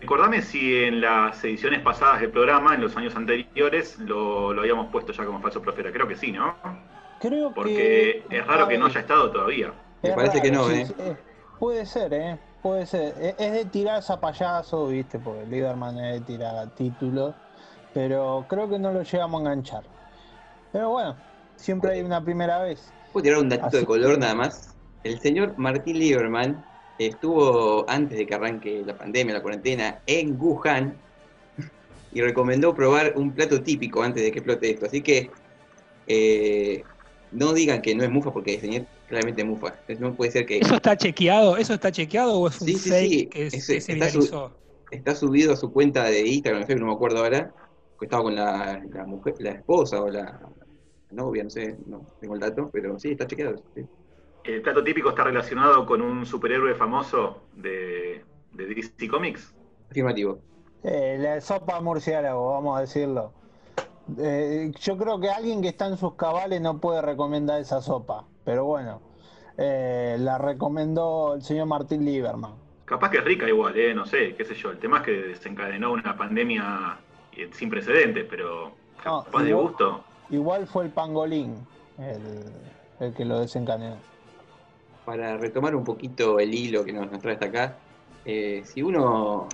Recordame 0.00 0.42
si 0.42 0.84
en 0.84 1.00
las 1.00 1.42
ediciones 1.42 1.80
pasadas 1.80 2.20
del 2.20 2.30
programa, 2.30 2.75
en 2.75 2.82
los 2.82 2.96
años 2.96 3.16
anteriores, 3.16 3.98
lo, 3.98 4.50
habíamos 4.50 4.92
puesto 4.92 5.12
ya 5.12 5.25
como 5.25 5.40
falso 5.40 5.60
profeta. 5.60 5.90
Creo 5.90 6.06
que 6.06 6.16
sí, 6.16 6.30
¿no? 6.30 6.54
Creo 7.20 7.52
Porque 7.52 8.25
es 8.30 8.46
raro 8.46 8.69
que 8.69 8.78
no 8.78 8.86
haya 8.86 9.00
estado 9.00 9.30
todavía. 9.30 9.72
Me 10.02 10.12
parece 10.12 10.40
que 10.40 10.52
no, 10.52 10.70
¿eh? 10.70 10.86
Puede 11.58 11.84
ser, 11.84 12.14
¿eh? 12.14 12.38
Puede 12.62 12.86
ser. 12.86 13.14
E, 13.19 13.34
es 13.38 13.52
de 13.52 13.64
tirar 13.64 14.00
zapallazo, 14.02 14.86
¿viste? 14.86 15.19
Porque 15.19 15.42
el 15.42 15.50
Liderman 15.50 15.98
es 15.98 16.20
de 16.20 16.20
tirar 16.20 16.69
títulos. 16.76 17.34
Pero 17.92 18.44
creo 18.48 18.69
que 18.69 18.78
no 18.78 18.92
lo 18.92 19.02
llegamos 19.02 19.40
a 19.40 19.42
enganchar. 19.42 19.82
Pero 20.72 20.90
bueno, 20.90 21.16
siempre 21.56 21.92
hay 21.92 22.02
una 22.02 22.22
primera 22.22 22.62
vez. 22.62 22.90
¿Puedo 23.12 23.24
tirar 23.24 23.40
un 23.40 23.48
datito 23.48 23.78
de 23.78 23.84
color 23.84 24.18
nada 24.18 24.34
más? 24.34 24.74
El 25.04 25.18
señor 25.20 25.54
Martín 25.56 25.98
Lieberman 25.98 26.64
estuvo 26.98 27.88
antes 27.88 28.18
de 28.18 28.26
que 28.26 28.34
arranque 28.34 28.82
la 28.84 28.96
pandemia, 28.96 29.34
la 29.34 29.42
cuarentena, 29.42 30.00
en 30.06 30.40
Wuhan 30.40 30.94
y 32.12 32.20
recomendó 32.20 32.74
probar 32.74 33.14
un 33.16 33.32
plato 33.32 33.62
típico 33.62 34.02
antes 34.02 34.22
de 34.22 34.32
que 34.32 34.38
explote 34.38 34.70
esto. 34.70 34.86
Así 34.86 35.00
que 35.00 35.30
eh, 36.06 36.82
no 37.32 37.52
digan 37.52 37.82
que 37.82 37.94
no 37.94 38.02
es 38.04 38.10
mufa 38.10 38.32
porque 38.32 38.54
es 38.54 38.82
claramente 39.08 39.44
mufa. 39.44 39.74
No 39.98 40.14
puede 40.14 40.32
ser 40.32 40.46
que. 40.46 40.58
¿Eso 40.58 40.76
está 40.76 40.96
chequeado? 40.96 41.56
¿Eso 41.56 41.74
está 41.74 41.92
chequeado 41.92 42.38
o 42.38 42.48
es 42.48 42.60
un 42.60 42.68
sí, 42.68 42.76
fake 42.76 43.30
que, 43.30 43.50
se 43.50 43.76
está, 43.76 44.10
está, 44.90 45.14
subido 45.14 45.52
a 45.52 45.56
su 45.56 45.72
cuenta 45.72 46.04
de 46.04 46.26
Instagram, 46.26 46.64
no 46.78 46.86
me 46.86 46.92
acuerdo 46.92 47.18
ahora, 47.18 47.52
que 47.98 48.06
estaba 48.06 48.22
con 48.22 48.34
la, 48.34 48.82
mujer, 49.06 49.34
la 49.40 49.50
esposa 49.50 50.00
o 50.02 50.08
la 50.08 50.40
novia, 51.10 51.44
no 51.44 51.50
sé, 51.50 51.76
no 51.86 52.06
tengo 52.20 52.34
el 52.34 52.40
dato, 52.40 52.70
pero 52.72 52.98
sí, 52.98 53.12
está 53.12 53.26
chequeado. 53.26 53.62
¿El 54.44 54.62
plato 54.62 54.82
típico 54.82 55.10
está 55.10 55.24
relacionado 55.24 55.84
con 55.84 56.00
un 56.00 56.24
superhéroe 56.24 56.74
famoso 56.74 57.42
de, 57.54 58.24
de 58.52 58.66
DC 58.66 59.08
Comics? 59.08 59.54
Afirmativo. 59.90 60.38
Eh, 60.82 61.18
la 61.20 61.40
sopa 61.40 61.80
murciélago, 61.80 62.52
vamos 62.52 62.78
a 62.78 62.80
decirlo. 62.82 63.32
Eh, 64.16 64.72
yo 64.80 64.96
creo 64.96 65.20
que 65.20 65.28
alguien 65.28 65.60
que 65.60 65.68
está 65.68 65.86
en 65.86 65.96
sus 65.98 66.14
cabales 66.14 66.60
no 66.60 66.78
puede 66.78 67.02
recomendar 67.02 67.60
esa 67.60 67.82
sopa, 67.82 68.24
pero 68.44 68.64
bueno, 68.64 69.02
eh, 69.58 70.16
la 70.18 70.38
recomendó 70.38 71.34
el 71.34 71.42
señor 71.42 71.66
Martín 71.66 72.04
Lieberman. 72.04 72.52
Capaz 72.86 73.10
que 73.10 73.18
es 73.18 73.24
rica 73.24 73.46
igual, 73.46 73.76
eh, 73.76 73.92
no 73.92 74.06
sé, 74.06 74.34
qué 74.34 74.44
sé 74.44 74.54
yo. 74.54 74.70
El 74.70 74.78
tema 74.78 74.98
es 74.98 75.02
que 75.04 75.12
desencadenó 75.12 75.92
una 75.92 76.16
pandemia 76.16 76.98
sin 77.52 77.68
precedentes, 77.68 78.26
pero 78.30 78.72
capaz 79.02 79.42
de 79.42 79.52
gusto. 79.52 80.04
Igual 80.30 80.66
fue 80.66 80.85
el 80.85 80.90
pangolín 80.90 81.54
el, 81.99 82.44
el 83.00 83.14
que 83.14 83.25
lo 83.25 83.40
desencadenó 83.40 83.97
para 85.08 85.38
retomar 85.38 85.75
un 85.75 85.85
poquito 85.85 86.38
el 86.38 86.52
hilo 86.52 86.85
que 86.85 86.92
nos, 86.92 87.08
trae 87.18 87.32
hasta 87.32 87.47
acá, 87.47 87.78
eh, 88.26 88.61
si 88.66 88.82
uno, 88.82 89.49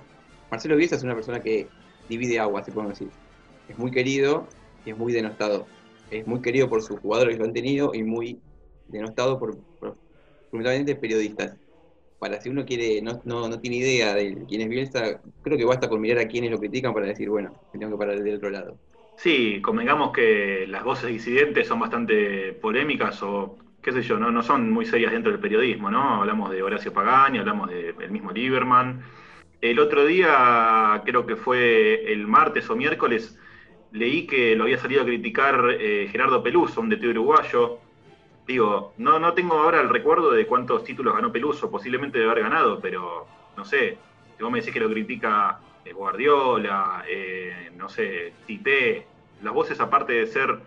Marcelo 0.51 0.75
Bielsa 0.75 0.97
es 0.97 1.03
una 1.03 1.15
persona 1.15 1.39
que 1.39 1.69
divide 2.09 2.41
agua, 2.41 2.61
se 2.61 2.73
puede 2.73 2.89
decir. 2.89 3.07
Es 3.69 3.77
muy 3.77 3.89
querido 3.89 4.47
y 4.85 4.89
es 4.89 4.97
muy 4.97 5.13
denostado. 5.13 5.65
Es 6.11 6.27
muy 6.27 6.41
querido 6.41 6.67
por 6.67 6.81
sus 6.81 6.99
jugadores 6.99 7.35
que 7.35 7.39
lo 7.39 7.45
han 7.45 7.53
tenido 7.53 7.93
y 7.93 8.03
muy 8.03 8.41
denostado 8.89 9.39
por, 9.39 9.57
fundamentalmente 10.51 10.93
periodistas. 10.97 11.55
Para 12.19 12.41
si 12.41 12.49
uno 12.49 12.65
quiere, 12.65 13.01
no, 13.01 13.21
no, 13.23 13.57
tiene 13.61 13.77
idea 13.77 14.13
de 14.13 14.43
quién 14.49 14.59
es 14.59 14.67
Bielsa, 14.67 15.21
creo 15.41 15.57
que 15.57 15.63
basta 15.63 15.87
con 15.87 16.01
mirar 16.01 16.19
a 16.19 16.27
quienes 16.27 16.51
lo 16.51 16.59
critican 16.59 16.93
para 16.93 17.05
decir, 17.05 17.29
bueno, 17.29 17.53
me 17.71 17.79
tengo 17.79 17.93
que 17.93 17.97
parar 17.97 18.21
del 18.21 18.35
otro 18.35 18.49
lado. 18.49 18.77
Sí, 19.15 19.61
convengamos 19.61 20.11
que 20.11 20.65
las 20.67 20.83
voces 20.83 21.09
disidentes 21.09 21.67
son 21.67 21.79
bastante 21.79 22.53
polémicas 22.53 23.21
o 23.23 23.57
qué 23.81 23.91
sé 23.91 24.01
yo, 24.01 24.17
no, 24.19 24.31
no 24.31 24.43
son 24.43 24.71
muy 24.71 24.85
serias 24.85 25.11
dentro 25.11 25.31
del 25.31 25.39
periodismo, 25.39 25.89
¿no? 25.91 26.21
Hablamos 26.21 26.51
de 26.51 26.61
Horacio 26.63 26.91
Pagani, 26.91 27.37
hablamos 27.39 27.69
del 27.69 28.11
mismo 28.11 28.31
Lieberman. 28.31 29.03
El 29.61 29.79
otro 29.79 30.05
día, 30.05 31.01
creo 31.05 31.25
que 31.25 31.35
fue 31.35 32.11
el 32.11 32.27
martes 32.27 32.69
o 32.69 32.75
miércoles, 32.75 33.39
leí 33.91 34.27
que 34.27 34.55
lo 34.55 34.63
había 34.63 34.77
salido 34.77 35.01
a 35.03 35.05
criticar 35.05 35.77
eh, 35.79 36.07
Gerardo 36.11 36.43
Peluso, 36.43 36.81
un 36.81 36.89
DT 36.89 37.07
uruguayo. 37.09 37.79
Digo, 38.47 38.93
no, 38.97 39.19
no 39.19 39.33
tengo 39.33 39.55
ahora 39.55 39.81
el 39.81 39.89
recuerdo 39.89 40.31
de 40.31 40.45
cuántos 40.45 40.83
títulos 40.83 41.15
ganó 41.15 41.31
Peluso, 41.31 41.71
posiblemente 41.71 42.19
de 42.19 42.25
haber 42.25 42.43
ganado, 42.43 42.79
pero 42.79 43.27
no 43.55 43.65
sé, 43.65 43.97
si 44.35 44.43
vos 44.43 44.51
me 44.51 44.59
decís 44.59 44.73
que 44.73 44.79
lo 44.79 44.89
critica 44.89 45.59
Guardiola, 45.93 47.03
eh, 47.07 47.71
no 47.75 47.89
sé, 47.89 48.33
Tite, 48.47 49.05
las 49.41 49.53
voces 49.53 49.79
aparte 49.79 50.13
de 50.13 50.27
ser 50.27 50.59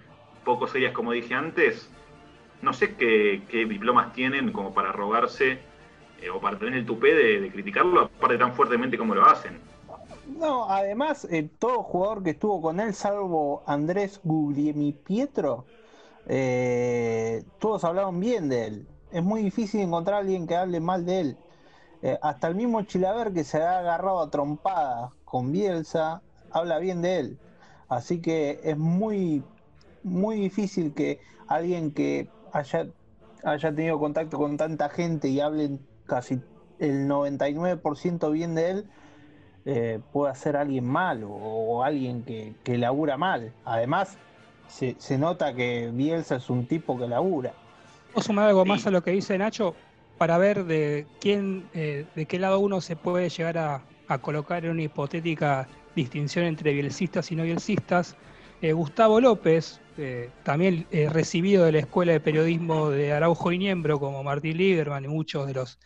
poco 0.44 0.66
serias 0.68 0.92
como 0.92 1.12
dije 1.12 1.34
antes, 1.34 1.90
no 2.62 2.72
sé 2.72 2.94
qué, 2.94 3.42
diplomas 3.50 4.12
tienen 4.12 4.52
como 4.52 4.72
para 4.72 4.92
rogarse 4.92 5.58
eh, 6.20 6.30
o 6.30 6.40
para 6.40 6.58
tener 6.58 6.74
el 6.74 6.86
tupé 6.86 7.14
de, 7.14 7.50
criticarlo, 7.50 8.02
aparte 8.02 8.38
tan 8.38 8.54
fuertemente 8.54 8.96
como 8.96 9.14
lo 9.14 9.24
hacen. 9.24 9.58
No, 10.26 10.70
además, 10.70 11.26
eh, 11.30 11.48
todo 11.58 11.82
jugador 11.82 12.22
que 12.22 12.30
estuvo 12.30 12.60
con 12.60 12.80
él, 12.80 12.94
salvo 12.94 13.62
Andrés 13.66 14.20
Guglielmi 14.22 14.92
Pietro, 14.92 15.64
todos 17.58 17.84
hablaron 17.84 18.20
bien 18.20 18.48
de 18.48 18.66
él. 18.66 18.88
Es 19.10 19.22
muy 19.22 19.42
difícil 19.42 19.80
encontrar 19.80 20.16
a 20.16 20.20
alguien 20.20 20.46
que 20.46 20.54
hable 20.54 20.80
mal 20.80 21.06
de 21.06 21.20
él. 21.20 21.36
Hasta 22.22 22.48
el 22.48 22.54
mismo 22.54 22.82
Chilaver 22.82 23.32
que 23.32 23.44
se 23.44 23.62
ha 23.62 23.80
agarrado 23.80 24.20
a 24.20 24.30
trompadas 24.30 25.10
con 25.24 25.52
Bielsa, 25.52 26.22
habla 26.50 26.78
bien 26.78 27.02
de 27.02 27.18
él. 27.18 27.38
Así 27.88 28.20
que 28.20 28.60
es 28.62 28.76
muy, 28.76 29.42
muy 30.02 30.36
difícil 30.36 30.94
que 30.94 31.20
alguien 31.48 31.92
que 31.92 32.28
haya, 32.52 32.86
haya 33.44 33.74
tenido 33.74 33.98
contacto 33.98 34.38
con 34.38 34.56
tanta 34.56 34.88
gente 34.88 35.28
y 35.28 35.40
hable 35.40 35.78
casi 36.06 36.40
el 36.78 37.08
99% 37.08 38.30
bien 38.30 38.54
de 38.54 38.70
él, 38.70 38.90
eh, 39.64 40.00
pueda 40.12 40.34
ser 40.34 40.56
alguien 40.56 40.84
malo 40.84 41.30
o 41.30 41.82
alguien 41.82 42.22
que, 42.22 42.54
que 42.62 42.78
labura 42.78 43.16
mal. 43.16 43.52
Además, 43.64 44.16
se, 44.68 44.96
se, 44.98 45.18
nota 45.18 45.54
que 45.54 45.90
Bielsa 45.92 46.36
es 46.36 46.48
un 46.50 46.66
tipo 46.66 46.98
que 46.98 47.08
labura. 47.08 47.52
¿Puedo 48.12 48.24
sumar 48.24 48.48
algo 48.48 48.64
más 48.64 48.86
a 48.86 48.90
lo 48.90 49.02
que 49.02 49.10
dice 49.10 49.36
Nacho? 49.36 49.74
Para 50.18 50.36
ver 50.36 50.64
de 50.64 51.06
quién, 51.20 51.68
eh, 51.74 52.04
de 52.14 52.26
qué 52.26 52.38
lado 52.38 52.58
uno 52.58 52.80
se 52.80 52.96
puede 52.96 53.28
llegar 53.28 53.58
a, 53.58 53.82
colocar 54.20 54.64
en 54.64 54.72
una 54.72 54.82
hipotética 54.82 55.68
distinción 55.94 56.46
entre 56.46 56.72
bielcistas 56.72 57.30
y 57.30 57.36
no 57.36 57.42
bielcistas. 57.44 58.16
Eh, 58.62 58.72
Gustavo 58.72 59.20
López, 59.20 59.80
eh, 59.98 60.30
también 60.44 60.86
recibido 61.10 61.64
de 61.64 61.72
la 61.72 61.78
Escuela 61.80 62.12
de 62.12 62.20
Periodismo 62.20 62.88
de 62.88 63.12
Araujo 63.12 63.52
y 63.52 63.58
Niembro, 63.58 64.00
como 64.00 64.24
Martín 64.24 64.56
Lieberman 64.56 65.04
y 65.04 65.08
muchos 65.08 65.46
de 65.46 65.54
los 65.54 65.78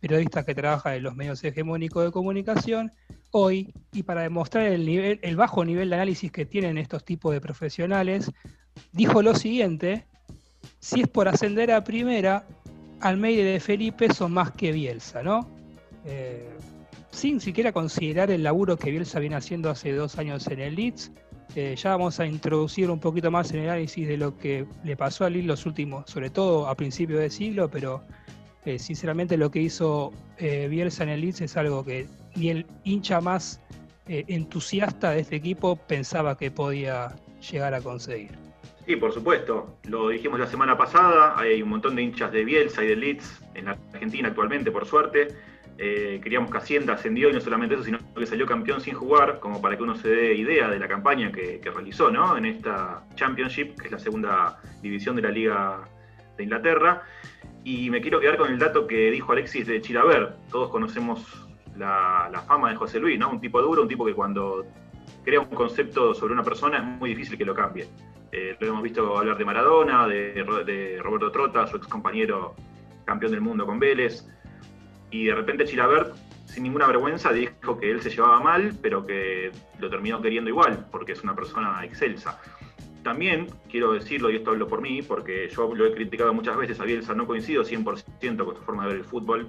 periodistas 0.00 0.44
que 0.44 0.54
trabajan 0.54 0.94
en 0.94 1.02
los 1.02 1.14
medios 1.14 1.42
hegemónicos 1.42 2.04
de 2.04 2.10
comunicación, 2.10 2.92
hoy, 3.30 3.72
y 3.92 4.02
para 4.02 4.22
demostrar 4.22 4.66
el, 4.66 4.86
nivel, 4.86 5.18
el 5.22 5.36
bajo 5.36 5.64
nivel 5.64 5.90
de 5.90 5.96
análisis 5.96 6.30
que 6.30 6.46
tienen 6.46 6.78
estos 6.78 7.04
tipos 7.04 7.32
de 7.32 7.40
profesionales, 7.40 8.30
dijo 8.92 9.22
lo 9.22 9.34
siguiente, 9.34 10.06
si 10.78 11.02
es 11.02 11.08
por 11.08 11.28
ascender 11.28 11.72
a 11.72 11.84
primera, 11.84 12.46
Almeida 13.00 13.44
de 13.44 13.60
Felipe 13.60 14.12
son 14.12 14.32
más 14.32 14.50
que 14.52 14.72
Bielsa, 14.72 15.22
¿no? 15.22 15.48
Eh, 16.04 16.48
sin 17.10 17.40
siquiera 17.40 17.72
considerar 17.72 18.30
el 18.30 18.42
laburo 18.42 18.76
que 18.76 18.90
Bielsa 18.90 19.18
viene 19.20 19.36
haciendo 19.36 19.70
hace 19.70 19.92
dos 19.92 20.18
años 20.18 20.46
en 20.48 20.60
el 20.60 20.74
Leeds. 20.74 21.12
Eh, 21.54 21.74
ya 21.76 21.90
vamos 21.90 22.20
a 22.20 22.26
introducir 22.26 22.90
un 22.90 23.00
poquito 23.00 23.30
más 23.30 23.52
en 23.52 23.60
el 23.60 23.70
análisis 23.70 24.06
de 24.06 24.16
lo 24.16 24.36
que 24.36 24.66
le 24.84 24.96
pasó 24.96 25.24
a 25.24 25.30
Leeds 25.30 25.46
los 25.46 25.66
últimos, 25.66 26.10
sobre 26.10 26.30
todo 26.30 26.68
a 26.68 26.74
principios 26.74 27.20
de 27.20 27.30
siglo, 27.30 27.70
pero 27.70 28.04
eh, 28.64 28.78
sinceramente 28.78 29.36
lo 29.36 29.50
que 29.50 29.62
hizo 29.62 30.12
Bielsa 30.38 31.02
en 31.02 31.08
el 31.08 31.20
Leeds 31.22 31.40
es 31.40 31.56
algo 31.56 31.84
que 31.84 32.06
ni 32.36 32.50
el 32.50 32.66
hincha 32.84 33.20
más 33.20 33.60
entusiasta 34.06 35.10
de 35.10 35.20
este 35.20 35.36
equipo 35.36 35.76
pensaba 35.76 36.36
que 36.36 36.50
podía 36.50 37.14
llegar 37.50 37.74
a 37.74 37.80
conseguir. 37.80 38.47
Sí, 38.88 38.96
por 38.96 39.12
supuesto. 39.12 39.76
Lo 39.86 40.08
dijimos 40.08 40.40
la 40.40 40.46
semana 40.46 40.78
pasada. 40.78 41.38
Hay 41.38 41.60
un 41.60 41.68
montón 41.68 41.94
de 41.94 42.00
hinchas 42.00 42.32
de 42.32 42.42
Bielsa 42.42 42.82
y 42.82 42.86
de 42.86 42.96
Leeds 42.96 43.44
en 43.52 43.66
la 43.66 43.76
Argentina 43.92 44.28
actualmente, 44.28 44.70
por 44.70 44.86
suerte. 44.86 45.28
Eh, 45.76 46.18
queríamos 46.22 46.50
que 46.50 46.56
Hacienda 46.56 46.94
ascendió 46.94 47.28
y 47.28 47.34
no 47.34 47.40
solamente 47.42 47.74
eso, 47.74 47.84
sino 47.84 47.98
que 48.16 48.24
salió 48.24 48.46
campeón 48.46 48.80
sin 48.80 48.94
jugar, 48.94 49.40
como 49.40 49.60
para 49.60 49.76
que 49.76 49.82
uno 49.82 49.94
se 49.94 50.08
dé 50.08 50.34
idea 50.36 50.70
de 50.70 50.78
la 50.78 50.88
campaña 50.88 51.30
que, 51.30 51.60
realizó 51.62 52.10
¿no? 52.10 52.38
en 52.38 52.46
esta 52.46 53.04
Championship, 53.14 53.78
que 53.78 53.88
es 53.88 53.92
la 53.92 53.98
segunda 53.98 54.58
división 54.80 55.16
de 55.16 55.20
la 55.20 55.30
Liga 55.32 55.80
de 56.38 56.44
Inglaterra. 56.44 57.02
Y 57.64 57.90
me 57.90 58.00
quiero 58.00 58.20
quedar 58.20 58.38
con 58.38 58.50
el 58.50 58.58
dato 58.58 58.86
que 58.86 59.10
dijo 59.10 59.32
Alexis 59.32 59.66
de 59.66 59.82
Chilaver. 59.82 60.32
Todos 60.50 60.70
conocemos 60.70 61.46
la, 61.76 62.30
la, 62.32 62.40
fama 62.40 62.70
de 62.70 62.76
José 62.76 62.98
Luis, 63.00 63.18
¿no? 63.18 63.28
Un 63.28 63.38
tipo 63.42 63.60
duro, 63.60 63.82
un 63.82 63.88
tipo 63.88 64.06
que 64.06 64.14
cuando 64.14 64.64
crea 65.24 65.40
un 65.40 65.48
concepto 65.48 66.14
sobre 66.14 66.32
una 66.32 66.42
persona 66.42 66.78
es 66.78 66.84
muy 66.84 67.10
difícil 67.10 67.36
que 67.36 67.44
lo 67.44 67.54
cambie. 67.54 67.86
Eh, 68.32 68.56
lo 68.60 68.66
hemos 68.68 68.82
visto 68.82 69.16
hablar 69.16 69.38
de 69.38 69.44
Maradona, 69.44 70.06
de, 70.06 70.98
Roberto 71.02 71.30
Trota, 71.30 71.66
su 71.66 71.76
ex 71.76 71.86
compañero 71.86 72.54
campeón 73.04 73.32
del 73.32 73.40
mundo 73.40 73.66
con 73.66 73.78
Vélez. 73.78 74.26
Y 75.10 75.26
de 75.26 75.34
repente 75.34 75.64
Chilabert, 75.64 76.14
sin 76.44 76.64
ninguna 76.64 76.86
vergüenza, 76.86 77.32
dijo 77.32 77.78
que 77.78 77.90
él 77.90 78.02
se 78.02 78.10
llevaba 78.10 78.40
mal, 78.40 78.74
pero 78.82 79.06
que 79.06 79.50
lo 79.78 79.88
terminó 79.88 80.20
queriendo 80.20 80.50
igual, 80.50 80.86
porque 80.90 81.12
es 81.12 81.22
una 81.22 81.34
persona 81.34 81.84
excelsa. 81.84 82.40
También 83.02 83.46
quiero 83.70 83.92
decirlo, 83.92 84.30
y 84.30 84.36
esto 84.36 84.50
hablo 84.50 84.68
por 84.68 84.82
mí, 84.82 85.00
porque 85.02 85.48
yo 85.48 85.74
lo 85.74 85.86
he 85.86 85.92
criticado 85.92 86.34
muchas 86.34 86.56
veces 86.56 86.78
a 86.80 86.84
Bielsa, 86.84 87.14
no 87.14 87.26
coincido 87.26 87.62
100% 87.64 88.44
con 88.44 88.56
su 88.56 88.62
forma 88.62 88.82
de 88.82 88.88
ver 88.90 88.98
el 88.98 89.04
fútbol, 89.04 89.48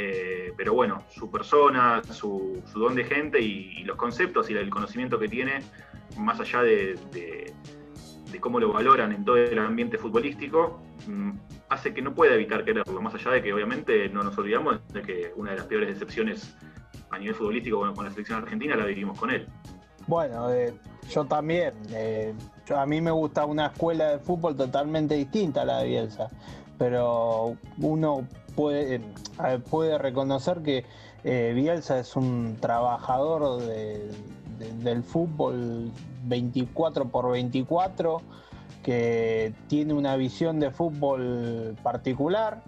eh, 0.00 0.52
pero 0.56 0.74
bueno, 0.74 1.02
su 1.10 1.28
persona, 1.28 2.00
su, 2.04 2.62
don 2.72 2.94
de 2.94 3.02
gente 3.02 3.40
y, 3.40 3.82
los 3.82 3.96
conceptos 3.96 4.48
y 4.48 4.54
el 4.54 4.70
conocimiento 4.70 5.18
que 5.18 5.26
tiene, 5.26 5.60
más 6.16 6.38
allá 6.38 6.62
de, 6.62 7.52
de 8.30 8.40
cómo 8.40 8.60
lo 8.60 8.72
valoran 8.72 9.12
en 9.12 9.24
todo 9.24 9.36
el 9.36 9.58
ambiente 9.58 9.98
futbolístico, 9.98 10.80
mmm, 11.06 11.30
hace 11.68 11.94
que 11.94 12.02
no 12.02 12.14
pueda 12.14 12.34
evitar 12.34 12.64
quererlo, 12.64 13.00
más 13.00 13.14
allá 13.14 13.32
de 13.32 13.42
que 13.42 13.52
obviamente 13.52 14.08
no 14.08 14.22
nos 14.22 14.36
olvidamos 14.38 14.80
de 14.92 15.02
que 15.02 15.32
una 15.36 15.52
de 15.52 15.58
las 15.58 15.66
peores 15.66 15.88
decepciones 15.88 16.54
a 17.10 17.18
nivel 17.18 17.34
futbolístico 17.34 17.80
con, 17.94 18.04
la 18.04 18.10
selección 18.10 18.42
argentina 18.42 18.76
la 18.76 18.84
vivimos 18.84 19.18
con 19.18 19.30
él. 19.30 19.46
Bueno, 20.06 20.50
eh, 20.52 20.74
yo 21.10 21.24
también. 21.24 21.74
Eh, 21.90 22.34
a 22.74 22.86
mí 22.86 23.00
me 23.00 23.10
gusta 23.10 23.46
una 23.46 23.66
escuela 23.66 24.10
de 24.10 24.18
fútbol 24.18 24.56
totalmente 24.56 25.14
distinta 25.14 25.62
a 25.62 25.64
la 25.64 25.78
de 25.78 25.88
Bielsa, 25.88 26.28
pero 26.76 27.56
uno 27.78 28.26
puede, 28.54 29.00
puede 29.70 29.98
reconocer 29.98 30.62
que 30.62 30.84
eh, 31.24 31.52
Bielsa 31.54 31.98
es 31.98 32.14
un 32.16 32.56
trabajador 32.60 33.62
de, 33.62 34.10
de, 34.58 34.72
del 34.82 35.02
fútbol 35.02 35.90
24 36.28 37.08
por 37.08 37.30
24 37.32 38.20
que 38.82 39.52
tiene 39.66 39.92
una 39.94 40.16
visión 40.16 40.60
de 40.60 40.70
fútbol 40.70 41.76
particular, 41.82 42.62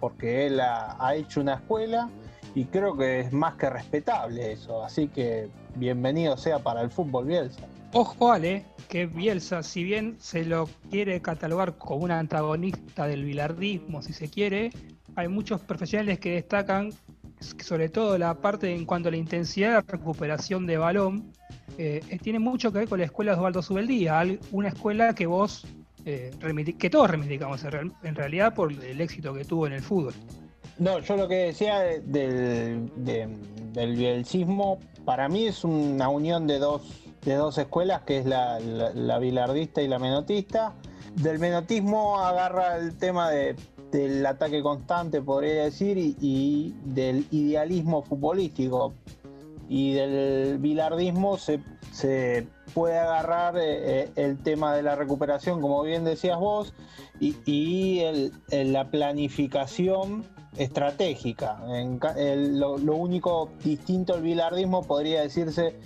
porque 0.00 0.46
él 0.46 0.60
ha, 0.60 1.14
hecho 1.14 1.40
una 1.40 1.54
escuela 1.54 2.08
y 2.54 2.66
creo 2.66 2.96
que 2.96 3.20
es 3.20 3.32
más 3.32 3.54
que 3.54 3.70
respetable 3.70 4.52
eso. 4.52 4.84
Así 4.84 5.08
que 5.08 5.48
bienvenido 5.76 6.36
sea 6.36 6.58
para 6.58 6.82
el 6.82 6.90
fútbol 6.90 7.26
Bielsa. 7.26 7.66
Ojo, 7.92 8.32
Ale, 8.32 8.64
que 8.88 9.06
Bielsa, 9.06 9.62
si 9.62 9.84
bien 9.84 10.16
se 10.18 10.44
lo 10.44 10.68
quiere 10.90 11.20
catalogar 11.20 11.76
como 11.76 12.04
un 12.04 12.10
antagonista 12.10 13.06
del 13.06 13.24
bilardismo, 13.24 14.02
si 14.02 14.12
se 14.12 14.28
quiere, 14.28 14.70
hay 15.16 15.28
muchos 15.28 15.60
profesionales 15.60 16.18
que 16.18 16.32
destacan 16.32 16.92
sobre 17.40 17.88
todo 17.88 18.16
la 18.18 18.34
parte 18.34 18.74
en 18.74 18.84
cuanto 18.84 19.08
a 19.08 19.12
la 19.12 19.18
intensidad 19.18 19.82
de 19.82 19.92
recuperación 19.92 20.66
de 20.66 20.78
balón, 20.78 21.32
eh, 21.78 22.18
tiene 22.22 22.38
mucho 22.38 22.72
que 22.72 22.78
ver 22.78 22.88
con 22.88 22.98
la 22.98 23.06
escuela 23.06 23.32
de 23.32 23.38
Osvaldo 23.38 23.62
Subeldía, 23.62 24.22
una 24.52 24.68
escuela 24.68 25.14
que 25.14 25.26
vos, 25.26 25.66
eh, 26.04 26.30
que 26.78 26.90
todos 26.90 27.10
reivindicamos 27.10 27.64
en 28.02 28.14
realidad 28.14 28.54
por 28.54 28.72
el 28.72 29.00
éxito 29.00 29.34
que 29.34 29.44
tuvo 29.44 29.66
en 29.66 29.74
el 29.74 29.82
fútbol. 29.82 30.14
No, 30.78 30.98
yo 30.98 31.16
lo 31.16 31.28
que 31.28 31.36
decía 31.36 31.78
del, 31.80 32.90
de, 32.96 33.28
del 33.72 33.96
bielcismo, 33.96 34.78
para 35.04 35.28
mí 35.28 35.46
es 35.46 35.64
una 35.64 36.08
unión 36.08 36.46
de 36.46 36.58
dos, 36.58 36.82
de 37.24 37.34
dos 37.34 37.58
escuelas, 37.58 38.02
que 38.02 38.18
es 38.18 38.26
la, 38.26 38.58
la, 38.58 38.90
la 38.92 39.18
bilardista 39.18 39.82
y 39.82 39.88
la 39.88 39.98
menotista. 39.98 40.74
Del 41.14 41.38
menotismo 41.38 42.18
agarra 42.18 42.76
el 42.76 42.96
tema 42.96 43.30
de 43.30 43.54
del 43.94 44.26
ataque 44.26 44.60
constante, 44.60 45.22
podría 45.22 45.64
decir, 45.64 45.96
y, 45.98 46.74
del 46.84 47.26
idealismo 47.30 48.02
futbolístico. 48.02 48.92
Y 49.68 49.94
del 49.94 50.58
bilardismo 50.58 51.38
se, 51.38 51.60
se 51.90 52.46
puede 52.74 52.98
agarrar 52.98 53.56
eh, 53.58 54.10
el 54.16 54.38
tema 54.38 54.74
de 54.74 54.82
la 54.82 54.94
recuperación, 54.94 55.60
como 55.60 55.82
bien 55.82 56.04
decías 56.04 56.38
vos, 56.38 56.74
y, 57.20 57.36
y 57.44 58.00
el, 58.00 58.32
la 58.72 58.90
planificación 58.90 60.24
estratégica. 60.56 61.58
Lo, 62.26 62.76
único 62.76 63.50
distinto 63.62 64.14
al 64.14 64.22
bilardismo 64.22 64.82
podría 64.82 65.22
decirse 65.22 65.76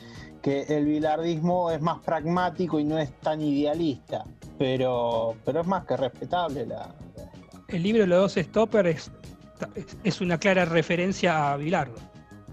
que 0.42 0.62
el 0.62 0.84
bilardismo 0.84 1.70
es 1.70 1.80
más 1.80 2.00
pragmático 2.00 2.78
y 2.78 2.84
no 2.84 2.98
es 2.98 3.12
tan 3.20 3.40
idealista, 3.40 4.24
pero, 4.58 5.34
pero 5.44 5.60
es 5.60 5.66
más 5.66 5.84
que 5.84 5.96
respetable 5.96 6.66
la, 6.66 6.94
el 7.68 7.82
libro 7.82 8.06
Los 8.06 8.34
dos 8.34 8.44
Stoppers 8.46 9.10
es, 9.74 9.96
es, 10.02 10.20
una 10.22 10.38
clara 10.38 10.64
referencia 10.64 11.52
a 11.52 11.56
Bilardo. 11.58 11.96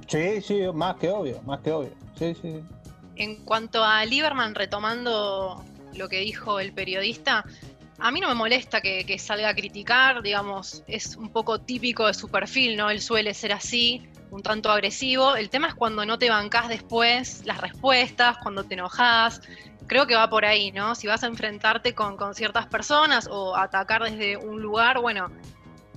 Sí, 0.08 0.42
sí, 0.42 0.62
más 0.74 0.96
que 0.98 1.10
obvio, 1.10 1.42
más 1.44 1.60
que 1.62 1.72
obvio. 1.72 1.92
Sí, 2.18 2.36
sí. 2.42 2.62
En 3.16 3.44
cuanto 3.46 3.84
a 3.84 4.06
Lieberman, 4.06 4.56
retomando 4.56 5.64
lo 5.94 6.10
que 6.10 6.20
dijo 6.20 6.60
el 6.60 6.74
periodista, 6.74 7.46
a 7.98 8.12
mí 8.12 8.20
no 8.20 8.28
me 8.28 8.36
molesta 8.36 8.82
que, 8.82 9.06
que, 9.06 9.18
salga 9.18 9.50
a 9.50 9.56
criticar, 9.56 10.22
digamos, 10.22 10.84
es 10.88 11.16
un 11.16 11.30
poco 11.30 11.60
típico 11.60 12.08
de 12.08 12.14
su 12.14 12.30
perfil, 12.30 12.76
¿no? 12.76 12.90
Él 12.90 13.02
suele 13.02 13.34
ser 13.34 13.54
así, 13.54 14.08
un 14.32 14.44
tanto 14.44 14.70
agresivo. 14.70 15.36
El 15.36 15.50
tema 15.50 15.68
es 15.68 15.76
cuando 15.76 16.06
no 16.06 16.20
te 16.20 16.30
bancás 16.30 16.68
después 16.68 17.44
las 17.46 17.62
respuestas, 17.62 18.38
cuando 18.38 18.64
te 18.66 18.74
enojas, 18.74 19.42
creo 19.88 20.08
que 20.08 20.16
va 20.16 20.30
por 20.30 20.46
ahí, 20.46 20.72
¿no? 20.72 20.96
Si 20.96 21.08
vas 21.08 21.24
a 21.24 21.28
enfrentarte 21.28 21.94
con, 21.94 22.18
con, 22.18 22.36
ciertas 22.36 22.68
personas 22.68 23.28
o 23.32 23.56
atacar 23.56 24.04
desde 24.04 24.38
un 24.38 24.62
lugar, 24.62 25.00
bueno, 25.00 25.32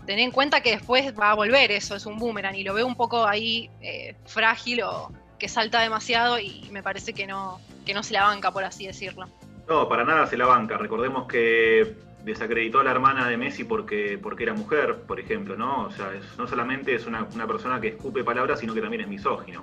ten 0.08 0.20
en 0.20 0.30
cuenta 0.30 0.62
que 0.62 0.70
después 0.70 1.12
va 1.20 1.32
a 1.32 1.34
volver 1.34 1.70
eso, 1.70 1.94
es 1.94 2.06
un 2.06 2.18
boomerang 2.18 2.54
y 2.54 2.64
lo 2.64 2.72
veo 2.72 2.86
un 2.86 2.94
poco 2.94 3.26
ahí 3.26 3.68
eh, 3.82 4.14
frágil 4.24 4.80
o 4.82 5.12
que 5.38 5.48
salta 5.48 5.82
demasiado 5.82 6.38
y 6.38 6.66
me 6.72 6.82
parece 6.82 7.12
que 7.12 7.26
no, 7.26 7.60
que 7.84 7.92
no 7.92 8.02
se 8.02 8.14
la 8.14 8.22
banca, 8.22 8.50
por 8.50 8.64
así 8.64 8.86
decirlo. 8.86 9.26
No, 9.68 9.86
para 9.86 10.04
nada 10.04 10.26
se 10.26 10.38
la 10.38 10.46
banca. 10.46 10.78
Recordemos 10.78 11.28
que 11.28 11.94
desacreditó 12.24 12.80
a 12.80 12.84
la 12.84 12.92
hermana 12.92 13.28
de 13.28 13.36
Messi 13.36 13.64
porque, 13.64 14.18
porque 14.20 14.44
era 14.44 14.54
mujer, 14.54 15.02
por 15.02 15.20
ejemplo, 15.20 15.56
¿no? 15.56 15.82
O 15.82 15.90
sea, 15.90 16.10
no 16.38 16.48
solamente 16.48 16.94
es 16.94 17.04
una, 17.04 17.24
una 17.34 17.46
persona 17.46 17.78
que 17.78 17.88
escupe 17.88 18.24
palabras, 18.24 18.60
sino 18.60 18.72
que 18.72 18.80
también 18.80 19.02
es 19.02 19.08
misógino. 19.08 19.62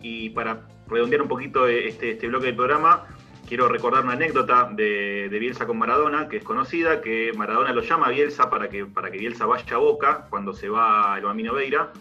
Y 0.00 0.30
para 0.30 0.62
redondear 0.88 1.22
un 1.22 1.28
poquito 1.28 1.68
este, 1.68 2.10
este 2.10 2.26
bloque 2.26 2.46
del 2.46 2.56
programa, 2.56 3.06
quiero 3.50 3.68
recordar 3.68 4.04
una 4.04 4.12
anécdota 4.12 4.70
de, 4.72 5.28
Bielsa 5.28 5.66
con 5.66 5.76
Maradona, 5.76 6.28
que 6.28 6.36
es 6.36 6.44
conocida, 6.44 7.00
que 7.00 7.32
Maradona 7.36 7.72
lo 7.72 7.82
llama 7.82 8.06
a 8.06 8.10
Bielsa 8.10 8.48
para 8.48 8.68
que, 8.68 8.86
para 8.86 9.10
que 9.10 9.18
Bielsa 9.18 9.44
vaya 9.44 9.74
a 9.74 9.78
Boca 9.78 10.28
cuando 10.30 10.52
se 10.52 10.68
va 10.68 11.16
el 11.18 11.24
Bambino 11.24 11.52
Veira. 11.52 11.92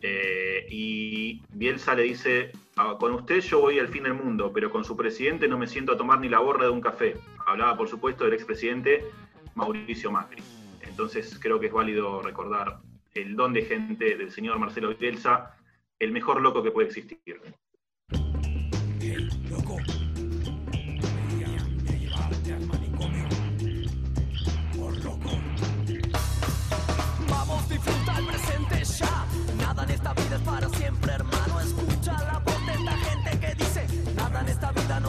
Eh, 0.00 0.64
y 0.70 1.42
Bielsa 1.50 1.96
le 1.96 2.04
dice, 2.04 2.52
ah, 2.76 2.96
con 3.00 3.14
usted 3.14 3.40
yo 3.40 3.62
voy 3.62 3.80
al 3.80 3.88
fin 3.88 4.04
del 4.04 4.14
mundo, 4.14 4.52
pero 4.54 4.70
con 4.70 4.84
su 4.84 4.96
presidente 4.96 5.48
no 5.48 5.58
me 5.58 5.66
siento 5.66 5.90
a 5.90 5.96
tomar 5.96 6.20
ni 6.20 6.28
la 6.28 6.38
borra 6.38 6.66
de 6.66 6.70
un 6.70 6.80
café. 6.80 7.16
Hablaba, 7.44 7.76
por 7.76 7.88
supuesto, 7.88 8.22
del 8.22 8.34
expresidente 8.34 9.04
Mauricio 9.56 10.12
Macri. 10.12 10.44
Entonces 10.82 11.36
creo 11.42 11.58
que 11.58 11.66
es 11.66 11.72
válido 11.72 12.22
recordar 12.22 12.78
el 13.12 13.34
don 13.34 13.52
de 13.52 13.62
gente 13.62 14.16
del 14.16 14.30
señor 14.30 14.60
Marcelo 14.60 14.94
Bielsa, 14.94 15.56
el 15.98 16.12
mejor 16.12 16.40
loco 16.40 16.62
que 16.62 16.70
puede 16.70 16.86
existir. 16.86 17.40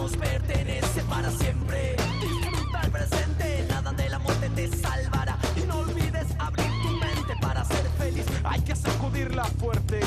Nos 0.08 0.18
pertenece 0.18 1.02
para 1.10 1.30
siempre. 1.32 1.96
Disfruta 2.22 2.82
el 2.82 2.92
presente, 2.92 3.66
nada 3.68 3.92
de 3.92 4.10
la 4.10 4.20
muerte 4.20 4.50
te 4.50 4.68
salvará. 4.78 5.38
Y 5.56 5.68
no 5.68 5.80
olvides 5.80 6.28
abrir 6.40 6.68
tu 6.82 6.90
mente 6.92 7.34
para 7.42 7.66
ser 7.66 7.86
feliz. 7.98 8.26
Hay 8.44 8.62
que 8.62 8.76
sacudirla 8.76 9.44
fuerte. 9.46 10.00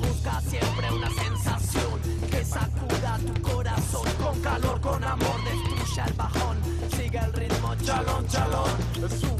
Busca 0.00 0.40
siempre 0.40 0.90
una 0.92 1.10
sensación 1.10 2.00
que 2.30 2.44
sacuda 2.44 3.18
tu 3.18 3.42
corazón. 3.42 4.08
Con 4.22 4.40
calor, 4.40 4.80
con 4.80 5.04
amor, 5.04 5.44
destruye 5.44 6.02
el 6.06 6.14
bajón. 6.14 6.56
Sigue 6.96 7.18
el 7.18 7.32
ritmo, 7.34 7.74
chalón, 7.84 8.26
chalón. 8.28 9.31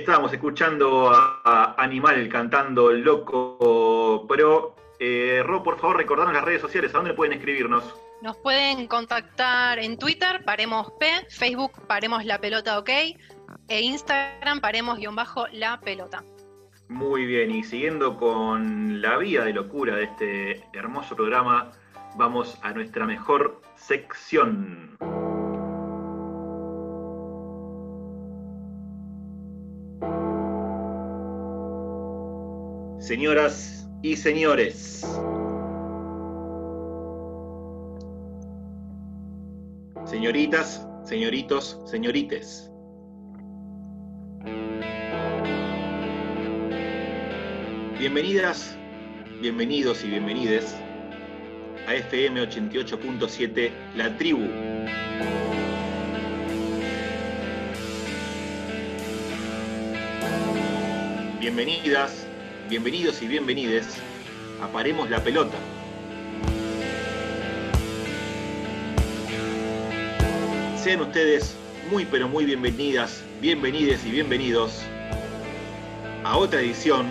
Estábamos 0.00 0.32
escuchando 0.32 1.10
a, 1.10 1.42
a 1.44 1.74
Animal 1.76 2.26
cantando 2.30 2.90
Loco 2.90 4.24
Pro. 4.26 4.74
Eh, 4.98 5.42
Ro, 5.44 5.62
por 5.62 5.78
favor, 5.78 5.98
recordanos 5.98 6.32
las 6.32 6.42
redes 6.42 6.62
sociales, 6.62 6.94
¿a 6.94 6.98
dónde 6.98 7.12
pueden 7.12 7.34
escribirnos? 7.34 7.84
Nos 8.22 8.38
pueden 8.38 8.86
contactar 8.86 9.78
en 9.78 9.98
Twitter, 9.98 10.42
Paremos 10.42 10.90
P, 10.98 11.06
Facebook, 11.28 11.86
Paremos 11.86 12.24
la 12.24 12.40
Pelota 12.40 12.78
OK, 12.78 12.88
e 13.68 13.80
Instagram, 13.82 14.62
Paremos-la 14.62 15.80
Pelota. 15.80 16.24
Muy 16.88 17.26
bien, 17.26 17.50
y 17.50 17.62
siguiendo 17.62 18.16
con 18.16 19.02
la 19.02 19.18
vía 19.18 19.44
de 19.44 19.52
locura 19.52 19.96
de 19.96 20.04
este 20.04 20.64
hermoso 20.72 21.14
programa, 21.14 21.72
vamos 22.16 22.58
a 22.62 22.72
nuestra 22.72 23.04
mejor 23.04 23.60
sección. 23.76 24.96
Señoras 33.10 33.88
y 34.02 34.14
señores, 34.14 35.04
señoritas, 40.04 40.86
señoritos, 41.02 41.80
señorites. 41.86 42.70
Bienvenidas, 47.98 48.78
bienvenidos 49.40 50.04
y 50.04 50.10
bienvenides 50.10 50.76
a 51.88 51.96
FM 51.96 52.44
88.7 52.44 53.72
La 53.96 54.16
Tribu. 54.18 54.46
Bienvenidas, 61.40 62.29
bienvenidos 62.70 63.20
y 63.20 63.26
bienvenides 63.26 63.96
a 64.62 64.68
Paremos 64.68 65.10
la 65.10 65.18
Pelota. 65.24 65.58
Sean 70.80 71.00
ustedes 71.00 71.56
muy 71.90 72.04
pero 72.04 72.28
muy 72.28 72.44
bienvenidas, 72.44 73.24
bienvenides 73.40 74.06
y 74.06 74.12
bienvenidos 74.12 74.82
a 76.22 76.36
otra 76.36 76.60
edición 76.60 77.06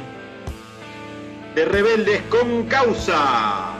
de 1.56 1.66
Rebeldes 1.66 2.22
con 2.30 2.64
Causa. 2.68 3.74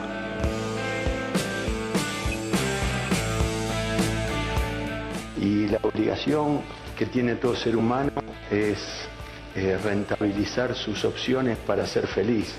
Y 5.40 5.68
la 5.68 5.78
obligación 5.80 6.60
que 6.98 7.06
tiene 7.06 7.36
todo 7.36 7.56
ser 7.56 7.74
humano 7.74 8.12
es 8.50 9.08
eh, 9.56 9.78
rentabilizar 9.82 10.74
sus 10.74 11.04
opciones 11.04 11.58
para 11.58 11.86
ser 11.86 12.06
feliz. 12.06 12.54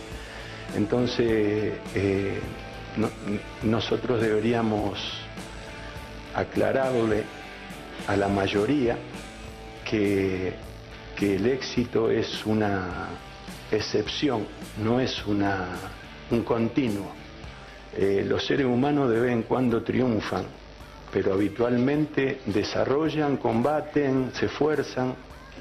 Entonces, 0.75 1.73
eh, 1.95 2.39
no- 2.97 3.09
nosotros 3.63 4.21
deberíamos 4.21 4.99
aclararle 6.35 7.23
a 8.07 8.15
la 8.15 8.27
mayoría 8.27 8.97
que, 9.89 10.53
que 11.15 11.35
el 11.35 11.45
éxito 11.47 12.09
es 12.09 12.45
una 12.45 13.09
excepción, 13.71 14.45
no 14.83 14.99
es 14.99 15.25
una, 15.25 15.65
un 16.29 16.43
continuo. 16.43 17.11
Eh, 17.95 18.25
los 18.27 18.45
seres 18.45 18.65
humanos 18.65 19.09
de 19.09 19.19
vez 19.19 19.31
en 19.33 19.43
cuando 19.43 19.83
triunfan, 19.83 20.45
pero 21.11 21.33
habitualmente 21.33 22.39
desarrollan, 22.45 23.35
combaten, 23.37 24.31
se 24.33 24.45
esfuerzan 24.45 25.13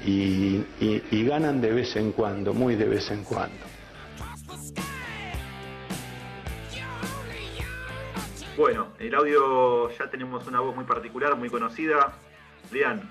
y, 0.05 0.63
y- 0.79 1.03
y 1.11 1.25
ganan 1.25 1.61
de 1.61 1.71
vez 1.71 1.95
en 1.95 2.11
cuando, 2.11 2.53
muy 2.53 2.75
de 2.75 2.85
vez 2.85 3.11
en 3.11 3.23
cuando. 3.23 3.55
Bueno, 8.57 8.87
el 8.99 9.15
audio 9.15 9.89
ya 9.97 10.09
tenemos 10.09 10.45
una 10.47 10.59
voz 10.59 10.75
muy 10.75 10.85
particular, 10.85 11.35
muy 11.35 11.49
conocida. 11.49 12.13
Lean, 12.71 13.09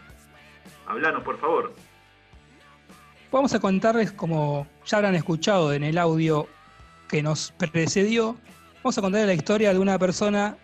hablanos 0.87 1.23
por 1.23 1.39
favor. 1.41 1.73
Vamos 3.33 3.55
a 3.55 3.61
contarles, 3.61 4.13
como 4.13 4.67
ya 4.87 4.99
habrán 4.99 5.15
escuchado 5.15 5.73
en 5.73 5.85
el 5.85 5.99
audio 5.99 6.47
que 7.09 7.23
nos 7.23 7.53
precedió, 7.53 8.37
vamos 8.83 8.99
a 8.99 9.01
contarles 9.03 9.29
la 9.29 9.35
historia 9.35 9.73
de 9.73 9.79
una 9.79 9.99
persona 9.99 10.57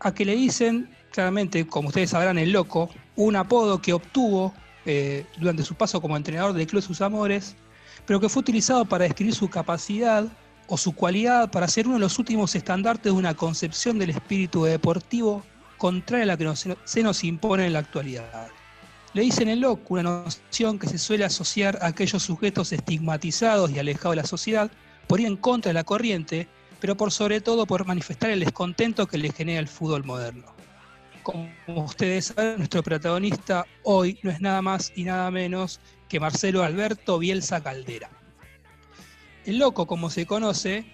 a 0.00 0.14
que 0.14 0.24
le 0.24 0.34
dicen, 0.34 0.88
claramente, 1.10 1.66
como 1.66 1.88
ustedes 1.88 2.10
sabrán, 2.10 2.38
el 2.38 2.52
loco, 2.52 2.90
un 3.16 3.36
apodo 3.36 3.80
que 3.80 3.92
obtuvo 3.92 4.54
eh, 4.86 5.26
durante 5.38 5.62
su 5.62 5.74
paso 5.74 6.00
como 6.00 6.16
entrenador 6.16 6.52
del 6.52 6.66
Club 6.66 6.82
Sus 6.82 7.00
Amores, 7.00 7.54
pero 8.06 8.20
que 8.20 8.28
fue 8.28 8.40
utilizado 8.40 8.84
para 8.84 9.04
describir 9.04 9.34
su 9.34 9.48
capacidad 9.48 10.26
o 10.66 10.76
su 10.76 10.92
cualidad 10.94 11.50
para 11.50 11.68
ser 11.68 11.86
uno 11.86 11.96
de 11.96 12.00
los 12.00 12.18
últimos 12.18 12.54
estandartes 12.54 13.04
de 13.04 13.18
una 13.18 13.34
concepción 13.34 13.98
del 13.98 14.10
espíritu 14.10 14.64
deportivo 14.64 15.44
contraria 15.76 16.24
a 16.24 16.26
la 16.26 16.36
que 16.36 16.52
se 16.84 17.02
nos 17.02 17.24
impone 17.24 17.66
en 17.66 17.72
la 17.74 17.80
actualidad. 17.80 18.48
Le 19.14 19.22
dicen 19.22 19.48
el 19.48 19.60
loco, 19.60 19.94
una 19.94 20.02
noción 20.02 20.78
que 20.78 20.88
se 20.88 20.96
suele 20.96 21.24
asociar 21.24 21.78
a 21.82 21.88
aquellos 21.88 22.22
sujetos 22.22 22.72
estigmatizados 22.72 23.70
y 23.70 23.78
alejados 23.78 24.12
de 24.16 24.22
la 24.22 24.28
sociedad 24.28 24.70
por 25.06 25.20
ir 25.20 25.26
en 25.26 25.36
contra 25.36 25.68
de 25.68 25.74
la 25.74 25.84
corriente, 25.84 26.48
pero 26.80 26.96
por 26.96 27.12
sobre 27.12 27.40
todo 27.40 27.66
por 27.66 27.86
manifestar 27.86 28.30
el 28.30 28.40
descontento 28.40 29.06
que 29.06 29.18
le 29.18 29.30
genera 29.30 29.60
el 29.60 29.68
fútbol 29.68 30.04
moderno. 30.04 30.61
Como 31.22 31.48
ustedes 31.66 32.26
saben, 32.26 32.58
nuestro 32.58 32.82
protagonista 32.82 33.64
hoy 33.84 34.18
no 34.22 34.30
es 34.30 34.40
nada 34.40 34.60
más 34.62 34.92
y 34.96 35.04
nada 35.04 35.30
menos 35.30 35.80
que 36.08 36.18
Marcelo 36.18 36.62
Alberto 36.62 37.18
Bielsa 37.18 37.62
Caldera. 37.62 38.10
El 39.44 39.58
loco, 39.58 39.86
como 39.86 40.10
se 40.10 40.26
conoce, 40.26 40.84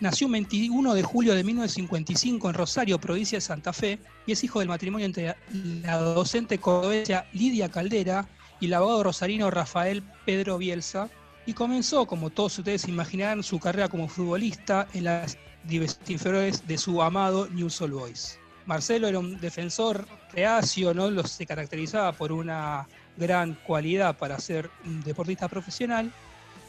nació 0.00 0.26
el 0.26 0.32
21 0.34 0.94
de 0.94 1.02
julio 1.02 1.34
de 1.34 1.44
1955 1.44 2.48
en 2.48 2.54
Rosario, 2.54 3.00
provincia 3.00 3.36
de 3.36 3.42
Santa 3.42 3.72
Fe, 3.72 3.98
y 4.26 4.32
es 4.32 4.44
hijo 4.44 4.60
del 4.60 4.68
matrimonio 4.68 5.06
entre 5.06 5.36
la 5.52 5.96
docente 5.96 6.58
cordobesa 6.58 7.26
Lidia 7.32 7.70
Caldera 7.70 8.28
y 8.60 8.66
el 8.66 8.74
abogado 8.74 9.04
rosarino 9.04 9.50
Rafael 9.50 10.02
Pedro 10.24 10.58
Bielsa, 10.58 11.08
y 11.46 11.54
comenzó, 11.54 12.06
como 12.06 12.30
todos 12.30 12.58
ustedes 12.58 12.88
imaginarán, 12.88 13.42
su 13.42 13.58
carrera 13.58 13.88
como 13.88 14.08
futbolista 14.08 14.86
en 14.92 15.04
las 15.04 15.38
divisiones 15.64 16.10
inferiores 16.10 16.66
de 16.66 16.76
su 16.76 17.02
amado 17.02 17.48
News 17.48 17.80
All 17.80 17.92
Boys. 17.92 18.38
Marcelo 18.68 19.08
era 19.08 19.18
un 19.18 19.40
defensor 19.40 20.06
reacio, 20.30 20.92
¿no? 20.92 21.26
Se 21.26 21.46
caracterizaba 21.46 22.12
por 22.12 22.32
una 22.32 22.86
gran 23.16 23.54
cualidad 23.66 24.18
para 24.18 24.38
ser 24.38 24.68
un 24.84 25.02
deportista 25.02 25.48
profesional, 25.48 26.12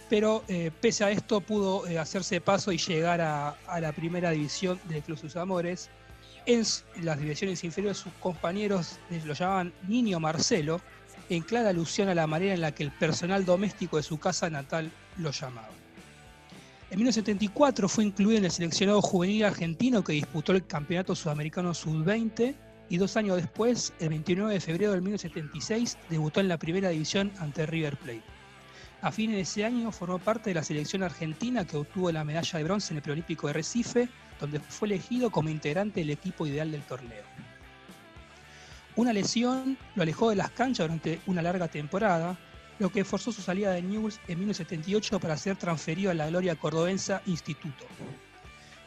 pero 0.09 0.45
eh, 0.47 0.71
pese 0.79 1.03
a 1.03 1.11
esto 1.11 1.41
pudo 1.41 1.85
eh, 1.87 1.99
hacerse 1.99 2.39
paso 2.39 2.71
y 2.71 2.77
llegar 2.77 3.19
a, 3.19 3.49
a 3.67 3.81
la 3.81 3.91
primera 3.91 4.31
división 4.31 4.79
del 4.85 5.03
Club 5.03 5.17
Sus 5.17 5.35
Amores. 5.35 5.89
En 6.45 6.63
las 7.03 7.19
divisiones 7.19 7.65
inferiores 7.65 7.97
sus 7.97 8.13
compañeros 8.13 8.97
eh, 9.11 9.21
lo 9.25 9.33
llamaban 9.33 9.73
Niño 9.85 10.21
Marcelo, 10.21 10.79
en 11.29 11.43
clara 11.43 11.69
alusión 11.69 12.07
a 12.07 12.15
la 12.15 12.27
manera 12.27 12.53
en 12.53 12.61
la 12.61 12.73
que 12.73 12.83
el 12.83 12.91
personal 12.91 13.43
doméstico 13.43 13.97
de 13.97 14.03
su 14.03 14.17
casa 14.17 14.49
natal 14.49 14.89
lo 15.17 15.31
llamaba. 15.31 15.78
En 16.91 16.97
1974 16.97 17.87
fue 17.87 18.05
incluido 18.05 18.39
en 18.39 18.45
el 18.45 18.51
seleccionado 18.51 18.99
juvenil 18.99 19.45
argentino 19.45 20.03
que 20.03 20.13
disputó 20.13 20.53
el 20.53 20.65
Campeonato 20.65 21.13
Sudamericano 21.13 21.75
Sub-20 21.75 22.55
y 22.89 22.97
dos 22.97 23.15
años 23.15 23.35
después, 23.35 23.93
el 23.99 24.09
29 24.09 24.53
de 24.53 24.59
febrero 24.59 24.93
de 24.93 25.01
1976, 25.01 25.99
debutó 26.09 26.39
en 26.39 26.47
la 26.47 26.57
primera 26.57 26.89
división 26.89 27.31
ante 27.37 27.67
River 27.67 27.95
Plate. 27.97 28.23
A 29.03 29.11
fines 29.11 29.35
de 29.35 29.41
ese 29.43 29.65
año 29.65 29.91
formó 29.91 30.17
parte 30.17 30.49
de 30.49 30.55
la 30.55 30.63
selección 30.63 31.03
argentina 31.03 31.63
que 31.63 31.77
obtuvo 31.77 32.11
la 32.11 32.23
medalla 32.23 32.57
de 32.57 32.63
bronce 32.63 32.91
en 32.91 32.97
el 32.97 33.03
Preolímpico 33.03 33.45
de 33.45 33.53
Recife, 33.53 34.09
donde 34.39 34.59
fue 34.59 34.87
elegido 34.87 35.29
como 35.29 35.49
integrante 35.49 35.99
del 35.99 36.09
equipo 36.09 36.47
ideal 36.47 36.71
del 36.71 36.81
torneo. 36.81 37.23
Una 38.95 39.13
lesión 39.13 39.77
lo 39.93 40.01
alejó 40.01 40.31
de 40.31 40.37
las 40.37 40.49
canchas 40.49 40.87
durante 40.87 41.21
una 41.27 41.43
larga 41.43 41.67
temporada, 41.67 42.35
lo 42.79 42.89
que 42.89 43.03
forzó 43.03 43.31
su 43.31 43.41
salida 43.41 43.71
de 43.71 43.81
Newell's 43.81 44.19
en 44.27 44.39
1978 44.39 45.19
para 45.19 45.37
ser 45.37 45.57
transferido 45.57 46.11
a 46.11 46.13
la 46.13 46.27
Gloria 46.27 46.55
Cordobensa 46.55 47.21
Instituto. 47.25 47.85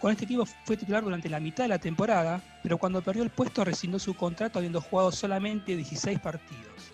Con 0.00 0.10
este 0.10 0.24
equipo 0.24 0.44
fue 0.64 0.76
titular 0.76 1.04
durante 1.04 1.28
la 1.28 1.38
mitad 1.38 1.64
de 1.64 1.68
la 1.68 1.78
temporada, 1.78 2.42
pero 2.62 2.78
cuando 2.78 3.02
perdió 3.02 3.22
el 3.22 3.30
puesto 3.30 3.64
rescindió 3.64 4.00
su 4.00 4.14
contrato 4.14 4.58
habiendo 4.58 4.80
jugado 4.80 5.12
solamente 5.12 5.76
16 5.76 6.18
partidos. 6.18 6.90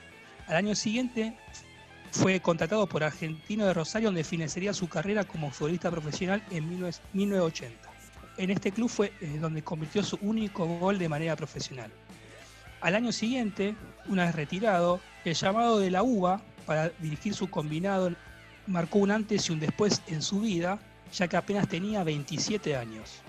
Al 0.46 0.56
año 0.56 0.74
siguiente 0.74 1.34
fue 2.11 2.40
contratado 2.40 2.87
por 2.87 3.04
Argentino 3.04 3.64
de 3.64 3.74
Rosario, 3.74 4.08
donde 4.08 4.24
financiaría 4.24 4.74
su 4.74 4.88
carrera 4.88 5.24
como 5.24 5.50
futbolista 5.50 5.90
profesional 5.90 6.42
en 6.50 6.68
19- 6.68 6.98
1980. 7.12 7.88
En 8.38 8.50
este 8.50 8.72
club 8.72 8.88
fue 8.88 9.12
eh, 9.20 9.38
donde 9.40 9.62
convirtió 9.62 10.02
su 10.02 10.18
único 10.20 10.66
gol 10.78 10.98
de 10.98 11.08
manera 11.08 11.34
profesional. 11.34 11.90
Al 12.80 12.94
año 12.94 13.11
siguiente, 13.11 13.74
una 14.06 14.26
vez 14.26 14.34
retirado, 14.34 15.00
el 15.24 15.34
llamado 15.34 15.78
de 15.78 15.90
la 15.90 16.02
UBA 16.02 16.40
para 16.68 16.90
dirigir 17.00 17.35
su 17.35 17.48
combinado 17.48 18.12
marcó 18.66 18.98
un 18.98 19.11
antes 19.11 19.48
y 19.48 19.52
un 19.52 19.59
después 19.59 20.02
en 20.07 20.20
su 20.20 20.42
vida, 20.42 20.78
ya 21.11 21.26
que 21.26 21.38
apenas 21.38 21.66
tenía 21.66 22.04
27 22.04 22.76
años. 22.76 23.22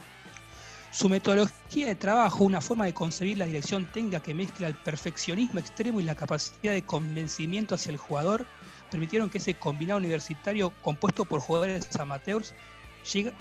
Su 0.91 1.08
metodología 1.08 1.88
de 1.88 1.95
trabajo, 1.95 2.43
una 2.43 2.60
forma 2.60 2.84
de 2.84 2.93
concebir 2.93 3.38
la 3.38 3.45
dirección 3.45 3.86
técnica 3.86 4.19
que 4.19 4.34
mezcla 4.34 4.67
el 4.67 4.75
perfeccionismo 4.75 5.62
extremo 5.62 6.02
y 6.02 6.04
la 6.04 6.15
capacidad 6.15 6.73
de 6.73 6.82
convencimiento 6.82 7.75
hacia 7.75 7.91
el 7.91 7.97
jugador, 7.97 8.45
permitieron 8.91 9.30
que 9.30 9.38
ese 9.38 9.54
combinado 9.54 9.99
universitario 9.99 10.73
compuesto 10.82 11.23
por 11.23 11.39
jugadores 11.39 11.95
amateurs 11.97 12.54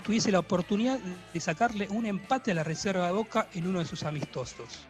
tuviese 0.03 0.31
la 0.31 0.39
oportunidad 0.39 0.99
de 1.33 1.39
sacarle 1.41 1.89
un 1.89 2.05
empate 2.05 2.51
a 2.51 2.55
la 2.55 2.63
reserva 2.63 3.07
de 3.07 3.13
Boca 3.13 3.49
en 3.53 3.67
uno 3.67 3.79
de 3.79 3.85
sus 3.85 4.03
amistosos. 4.03 4.85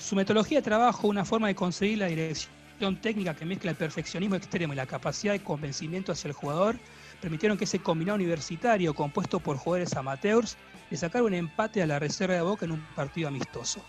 Su 0.00 0.16
metodología 0.16 0.58
de 0.58 0.62
trabajo, 0.62 1.06
una 1.06 1.24
forma 1.24 1.46
de 1.46 1.54
conseguir 1.54 1.98
la 1.98 2.06
dirección 2.06 2.63
técnica 3.00 3.34
que 3.34 3.44
mezcla 3.44 3.70
el 3.70 3.76
perfeccionismo 3.76 4.36
extremo 4.36 4.72
y 4.72 4.76
la 4.76 4.86
capacidad 4.86 5.32
de 5.32 5.42
convencimiento 5.42 6.12
hacia 6.12 6.28
el 6.28 6.34
jugador, 6.34 6.76
permitieron 7.20 7.56
que 7.56 7.64
ese 7.64 7.78
combinado 7.78 8.16
universitario 8.16 8.94
compuesto 8.94 9.40
por 9.40 9.56
jugadores 9.56 9.94
amateurs 9.96 10.56
le 10.90 10.96
sacara 10.96 11.24
un 11.24 11.34
empate 11.34 11.82
a 11.82 11.86
la 11.86 11.98
reserva 11.98 12.34
de 12.34 12.42
Boca 12.42 12.64
en 12.64 12.72
un 12.72 12.86
partido 12.94 13.28
amistoso. 13.28 13.82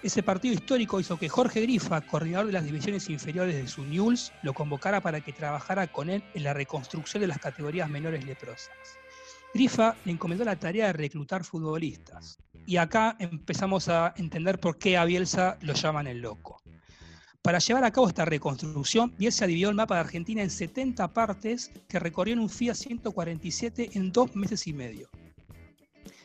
Ese 0.00 0.22
partido 0.22 0.54
histórico 0.54 1.00
hizo 1.00 1.18
que 1.18 1.28
Jorge 1.28 1.60
Grifa, 1.62 2.00
coordinador 2.02 2.46
de 2.46 2.52
las 2.52 2.64
divisiones 2.64 3.10
inferiores 3.10 3.56
de 3.56 3.66
su 3.66 3.84
Newell's, 3.84 4.32
lo 4.42 4.54
convocara 4.54 5.00
para 5.00 5.20
que 5.20 5.32
trabajara 5.32 5.88
con 5.88 6.08
él 6.08 6.22
en 6.34 6.44
la 6.44 6.54
reconstrucción 6.54 7.20
de 7.20 7.26
las 7.26 7.38
categorías 7.38 7.90
menores 7.90 8.24
leprosas. 8.24 8.70
Grifa 9.52 9.96
le 10.04 10.12
encomendó 10.12 10.44
la 10.44 10.54
tarea 10.54 10.86
de 10.86 10.92
reclutar 10.92 11.42
futbolistas. 11.42 12.38
Y 12.64 12.76
acá 12.76 13.16
empezamos 13.18 13.88
a 13.88 14.14
entender 14.16 14.60
por 14.60 14.78
qué 14.78 14.96
a 14.96 15.04
Bielsa 15.04 15.58
lo 15.62 15.72
llaman 15.72 16.06
el 16.06 16.20
loco. 16.20 16.62
Para 17.42 17.60
llevar 17.60 17.84
a 17.84 17.90
cabo 17.90 18.08
esta 18.08 18.24
reconstrucción, 18.24 19.14
Bielsa 19.16 19.46
dividió 19.46 19.68
el 19.68 19.74
mapa 19.74 19.94
de 19.94 20.00
Argentina 20.00 20.42
en 20.42 20.50
70 20.50 21.08
partes 21.14 21.70
que 21.88 21.98
recorrió 21.98 22.34
en 22.34 22.40
un 22.40 22.50
FIA 22.50 22.74
147 22.74 23.90
en 23.94 24.12
dos 24.12 24.34
meses 24.34 24.66
y 24.66 24.72
medio. 24.72 25.08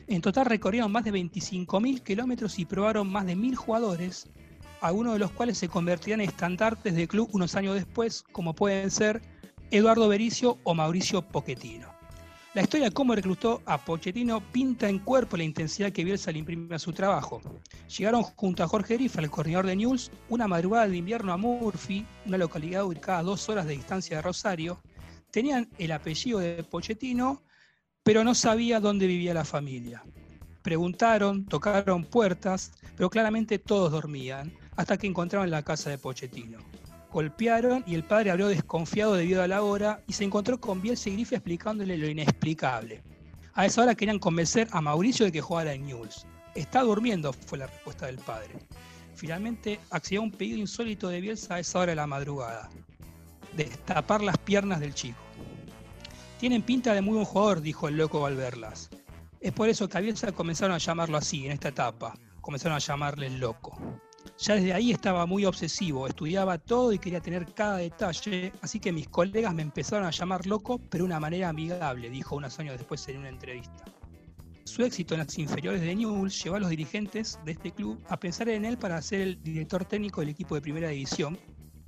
En 0.06 0.20
total 0.20 0.46
recorrieron 0.46 0.92
más 0.92 1.04
de 1.04 1.12
25.000 1.12 2.02
kilómetros 2.02 2.58
y 2.58 2.66
probaron 2.66 3.10
más 3.10 3.26
de 3.26 3.36
1.000 3.36 3.54
jugadores, 3.54 4.28
algunos 4.80 5.14
de 5.14 5.20
los 5.20 5.30
cuales 5.30 5.56
se 5.56 5.68
convertirán 5.68 6.20
en 6.20 6.28
estandartes 6.28 6.94
del 6.94 7.08
club 7.08 7.30
unos 7.32 7.54
años 7.54 7.74
después, 7.74 8.22
como 8.32 8.54
pueden 8.54 8.90
ser 8.90 9.22
Eduardo 9.70 10.08
Bericio 10.08 10.58
o 10.64 10.74
Mauricio 10.74 11.22
Pochettino. 11.22 11.93
La 12.54 12.62
historia 12.62 12.86
de 12.86 12.94
cómo 12.94 13.16
reclutó 13.16 13.62
a 13.66 13.84
Pochettino 13.84 14.40
pinta 14.52 14.88
en 14.88 15.00
cuerpo 15.00 15.36
la 15.36 15.42
intensidad 15.42 15.90
que 15.90 16.04
Bielsa 16.04 16.30
le 16.30 16.38
imprime 16.38 16.76
a 16.76 16.78
su 16.78 16.92
trabajo. 16.92 17.40
Llegaron 17.98 18.22
junto 18.22 18.62
a 18.62 18.68
Jorge 18.68 18.94
Grifa, 18.94 19.20
el 19.20 19.28
coordinador 19.28 19.66
de 19.66 19.74
News, 19.74 20.12
una 20.28 20.46
madrugada 20.46 20.86
de 20.86 20.96
invierno 20.96 21.32
a 21.32 21.36
Murphy, 21.36 22.06
una 22.24 22.38
localidad 22.38 22.84
ubicada 22.84 23.18
a 23.18 23.22
dos 23.24 23.48
horas 23.48 23.66
de 23.66 23.72
distancia 23.72 24.16
de 24.16 24.22
Rosario. 24.22 24.80
Tenían 25.32 25.68
el 25.78 25.90
apellido 25.90 26.38
de 26.38 26.62
Pochettino, 26.62 27.42
pero 28.04 28.22
no 28.22 28.36
sabía 28.36 28.78
dónde 28.78 29.08
vivía 29.08 29.34
la 29.34 29.44
familia. 29.44 30.04
Preguntaron, 30.62 31.46
tocaron 31.46 32.04
puertas, 32.04 32.70
pero 32.96 33.10
claramente 33.10 33.58
todos 33.58 33.90
dormían, 33.90 34.52
hasta 34.76 34.96
que 34.96 35.08
encontraron 35.08 35.50
la 35.50 35.64
casa 35.64 35.90
de 35.90 35.98
Pochettino. 35.98 36.58
Golpearon 37.14 37.84
y 37.86 37.94
el 37.94 38.02
padre 38.02 38.32
abrió 38.32 38.48
desconfiado 38.48 39.14
debido 39.14 39.40
a 39.40 39.46
la 39.46 39.62
hora 39.62 40.02
y 40.08 40.14
se 40.14 40.24
encontró 40.24 40.58
con 40.58 40.82
Bielsa 40.82 41.10
y 41.10 41.12
Grifa 41.12 41.36
explicándole 41.36 41.96
lo 41.96 42.08
inexplicable. 42.08 43.04
A 43.52 43.66
esa 43.66 43.82
hora 43.82 43.94
querían 43.94 44.18
convencer 44.18 44.66
a 44.72 44.80
Mauricio 44.80 45.24
de 45.24 45.30
que 45.30 45.40
jugara 45.40 45.74
en 45.74 45.86
Newell's. 45.86 46.26
Está 46.56 46.82
durmiendo, 46.82 47.32
fue 47.32 47.58
la 47.58 47.68
respuesta 47.68 48.06
del 48.06 48.18
padre. 48.18 48.58
Finalmente 49.14 49.78
accedió 49.90 50.22
a 50.22 50.24
un 50.24 50.32
pedido 50.32 50.58
insólito 50.58 51.08
de 51.08 51.20
Bielsa 51.20 51.54
a 51.54 51.60
esa 51.60 51.78
hora 51.78 51.92
de 51.92 51.96
la 51.96 52.08
madrugada. 52.08 52.68
Destapar 53.56 54.20
las 54.20 54.38
piernas 54.38 54.80
del 54.80 54.92
chico. 54.92 55.20
Tienen 56.40 56.62
pinta 56.62 56.94
de 56.94 57.00
muy 57.00 57.14
buen 57.14 57.26
jugador, 57.26 57.60
dijo 57.60 57.86
el 57.86 57.96
loco 57.96 58.26
al 58.26 58.34
verlas. 58.34 58.90
Es 59.40 59.52
por 59.52 59.68
eso 59.68 59.88
que 59.88 59.98
a 59.98 60.00
Bielsa 60.00 60.32
comenzaron 60.32 60.74
a 60.74 60.78
llamarlo 60.78 61.16
así, 61.16 61.46
en 61.46 61.52
esta 61.52 61.68
etapa. 61.68 62.18
Comenzaron 62.40 62.74
a 62.74 62.80
llamarle 62.80 63.28
el 63.28 63.38
loco. 63.38 63.78
Ya 64.38 64.54
desde 64.54 64.72
ahí 64.72 64.90
estaba 64.90 65.26
muy 65.26 65.44
obsesivo, 65.44 66.06
estudiaba 66.06 66.58
todo 66.58 66.92
y 66.92 66.98
quería 66.98 67.20
tener 67.20 67.46
cada 67.54 67.78
detalle, 67.78 68.52
así 68.62 68.80
que 68.80 68.92
mis 68.92 69.08
colegas 69.08 69.54
me 69.54 69.62
empezaron 69.62 70.06
a 70.06 70.10
llamar 70.10 70.46
loco, 70.46 70.78
pero 70.90 71.04
de 71.04 71.06
una 71.06 71.20
manera 71.20 71.48
amigable, 71.48 72.10
dijo 72.10 72.36
unos 72.36 72.58
años 72.58 72.76
después 72.76 73.06
en 73.08 73.18
una 73.18 73.28
entrevista. 73.28 73.84
Su 74.64 74.82
éxito 74.82 75.14
en 75.14 75.20
las 75.20 75.38
inferiores 75.38 75.82
de 75.82 75.94
Newell's 75.94 76.42
llevó 76.42 76.56
a 76.56 76.60
los 76.60 76.70
dirigentes 76.70 77.38
de 77.44 77.52
este 77.52 77.70
club 77.70 78.02
a 78.08 78.18
pensar 78.18 78.48
en 78.48 78.64
él 78.64 78.78
para 78.78 79.00
ser 79.02 79.20
el 79.20 79.42
director 79.42 79.84
técnico 79.84 80.20
del 80.20 80.30
equipo 80.30 80.54
de 80.54 80.62
primera 80.62 80.88
división, 80.88 81.38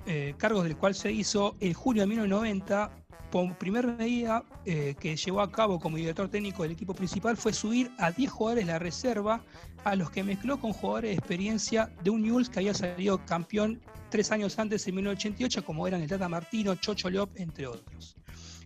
eh, 0.07 0.35
cargos 0.39 0.65
del 0.65 0.77
cual 0.77 0.95
se 0.95 1.13
hizo 1.13 1.57
en 1.61 1.73
julio 1.75 2.03
de 2.03 2.07
1990 2.07 2.91
por 3.31 3.59
primera 3.59 3.89
medida 3.89 4.45
eh, 4.65 4.95
que 4.99 5.17
llevó 5.17 5.41
a 5.41 5.51
cabo 5.51 5.81
como 5.81 5.97
director 5.97 6.29
técnico 6.29 6.63
del 6.63 6.73
equipo 6.73 6.95
principal 6.95 7.37
fue 7.37 7.53
subir 7.53 7.91
a 7.99 8.13
10 8.13 8.31
jugadores 8.31 8.67
de 8.67 8.73
la 8.73 8.79
reserva, 8.79 9.43
a 9.85 9.97
los 9.97 10.11
que 10.11 10.23
mezcló 10.23 10.61
con 10.61 10.73
jugadores 10.73 11.11
de 11.11 11.17
experiencia 11.17 11.91
de 12.03 12.11
un 12.11 12.23
Newell's 12.23 12.49
que 12.49 12.61
había 12.61 12.75
salido 12.75 13.25
campeón 13.27 13.81
tres 14.11 14.31
años 14.31 14.59
antes, 14.59 14.87
en 14.87 14.95
1988, 14.95 15.65
como 15.65 15.87
eran 15.87 16.03
el 16.03 16.09
Tata 16.09 16.29
Martino, 16.29 16.75
Chocho 16.77 17.11
Leop, 17.11 17.31
entre 17.37 17.67
otros. 17.67 18.17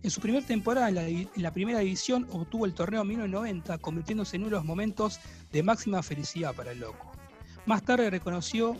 En 0.03 0.09
su 0.09 0.21
primera 0.21 0.45
temporada 0.45 0.89
en 0.89 0.95
la, 0.95 1.07
en 1.07 1.29
la, 1.35 1.51
primera 1.51 1.79
división 1.79 2.27
obtuvo 2.31 2.65
el 2.65 2.73
torneo 2.73 3.03
1990, 3.03 3.77
convirtiéndose 3.79 4.35
en 4.35 4.43
uno 4.43 4.49
de 4.51 4.55
los 4.57 4.65
momentos 4.65 5.19
de 5.51 5.63
máxima 5.63 6.01
felicidad 6.01 6.55
para 6.55 6.71
el 6.71 6.79
loco. 6.79 7.11
Más 7.65 7.83
tarde 7.83 8.09
reconoció 8.09 8.77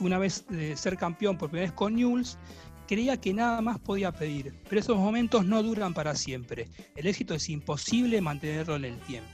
una 0.00 0.18
vez 0.18 0.44
de 0.48 0.76
ser 0.76 0.96
campeón 0.96 1.36
por 1.38 1.50
primera 1.50 1.70
vez 1.70 1.76
con 1.76 1.94
Newell's, 1.94 2.38
creía 2.86 3.20
que 3.20 3.32
nada 3.32 3.60
más 3.60 3.78
podía 3.78 4.12
pedir, 4.12 4.54
pero 4.68 4.80
esos 4.80 4.96
momentos 4.96 5.44
no 5.46 5.62
duran 5.62 5.94
para 5.94 6.14
siempre. 6.14 6.68
El 6.96 7.06
éxito 7.06 7.34
es 7.34 7.48
imposible 7.48 8.20
mantenerlo 8.20 8.76
en 8.76 8.84
el 8.84 8.98
tiempo. 9.00 9.30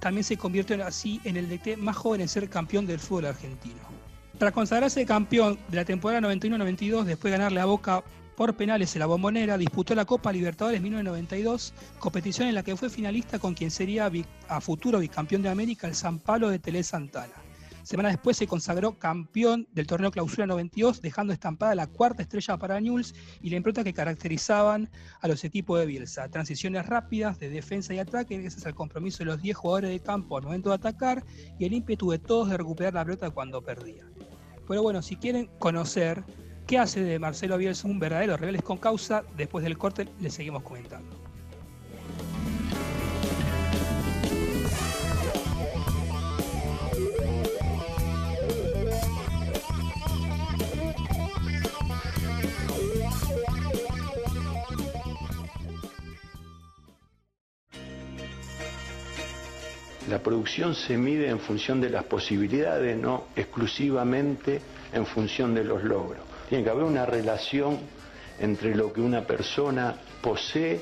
También 0.00 0.24
se 0.24 0.36
convirtió 0.36 0.84
así 0.84 1.20
en 1.24 1.36
el 1.36 1.48
DT 1.48 1.78
más 1.78 1.96
joven 1.96 2.20
en 2.20 2.28
ser 2.28 2.48
campeón 2.48 2.86
del 2.86 3.00
fútbol 3.00 3.26
argentino. 3.26 3.80
Tras 4.38 4.52
consagrarse 4.52 5.06
campeón 5.06 5.58
de 5.68 5.76
la 5.76 5.84
temporada 5.84 6.28
91-92, 6.28 7.04
después 7.04 7.32
de 7.32 7.38
ganarle 7.38 7.60
a 7.60 7.64
Boca 7.64 8.04
por 8.36 8.54
penales 8.54 8.94
en 8.94 9.00
la 9.00 9.06
bombonera, 9.06 9.56
disputó 9.56 9.94
la 9.94 10.04
Copa 10.04 10.30
Libertadores 10.30 10.82
1992, 10.82 11.72
competición 11.98 12.48
en 12.48 12.54
la 12.54 12.62
que 12.62 12.76
fue 12.76 12.90
finalista 12.90 13.38
con 13.38 13.54
quien 13.54 13.70
sería 13.70 14.10
a 14.48 14.60
futuro 14.60 14.98
bicampeón 14.98 15.40
de 15.40 15.48
América, 15.48 15.88
el 15.88 15.94
San 15.94 16.18
Pablo 16.18 16.50
de 16.50 16.58
Tele 16.58 16.82
Santana. 16.82 17.45
Semana 17.86 18.08
después 18.08 18.36
se 18.36 18.48
consagró 18.48 18.98
campeón 18.98 19.68
del 19.70 19.86
torneo 19.86 20.10
Clausura 20.10 20.44
92, 20.44 21.00
dejando 21.00 21.32
estampada 21.32 21.72
la 21.76 21.86
cuarta 21.86 22.20
estrella 22.20 22.56
para 22.56 22.80
Newell's 22.80 23.14
y 23.40 23.50
la 23.50 23.58
impronta 23.58 23.84
que 23.84 23.92
caracterizaban 23.92 24.90
a 25.20 25.28
los 25.28 25.44
equipos 25.44 25.78
de 25.78 25.86
Bielsa. 25.86 26.28
Transiciones 26.28 26.84
rápidas 26.84 27.38
de 27.38 27.48
defensa 27.48 27.94
y 27.94 28.00
ataque, 28.00 28.38
gracias 28.38 28.66
al 28.66 28.74
compromiso 28.74 29.18
de 29.18 29.26
los 29.26 29.40
10 29.40 29.56
jugadores 29.56 29.90
de 29.90 30.00
campo 30.00 30.36
al 30.36 30.42
momento 30.42 30.70
de 30.70 30.74
atacar 30.74 31.24
y 31.60 31.64
el 31.64 31.74
ímpetu 31.74 32.10
de 32.10 32.18
todos 32.18 32.50
de 32.50 32.56
recuperar 32.56 32.94
la 32.94 33.04
pelota 33.04 33.30
cuando 33.30 33.62
perdían. 33.62 34.12
Pero 34.66 34.82
bueno, 34.82 35.00
si 35.00 35.14
quieren 35.14 35.48
conocer 35.60 36.24
qué 36.66 36.80
hace 36.80 37.04
de 37.04 37.20
Marcelo 37.20 37.56
Bielsa 37.56 37.86
un 37.86 38.00
verdadero 38.00 38.36
rebeldes 38.36 38.64
con 38.64 38.78
causa, 38.78 39.22
después 39.36 39.62
del 39.62 39.78
corte 39.78 40.08
les 40.18 40.34
seguimos 40.34 40.64
comentando. 40.64 41.15
La 60.08 60.20
producción 60.20 60.76
se 60.76 60.96
mide 60.96 61.28
en 61.28 61.40
función 61.40 61.80
de 61.80 61.90
las 61.90 62.04
posibilidades, 62.04 62.96
no 62.96 63.26
exclusivamente 63.34 64.60
en 64.92 65.04
función 65.04 65.52
de 65.52 65.64
los 65.64 65.82
logros. 65.82 66.22
Tiene 66.48 66.62
que 66.62 66.70
haber 66.70 66.84
una 66.84 67.04
relación 67.04 67.80
entre 68.38 68.76
lo 68.76 68.92
que 68.92 69.00
una 69.00 69.26
persona 69.26 69.96
posee 70.22 70.80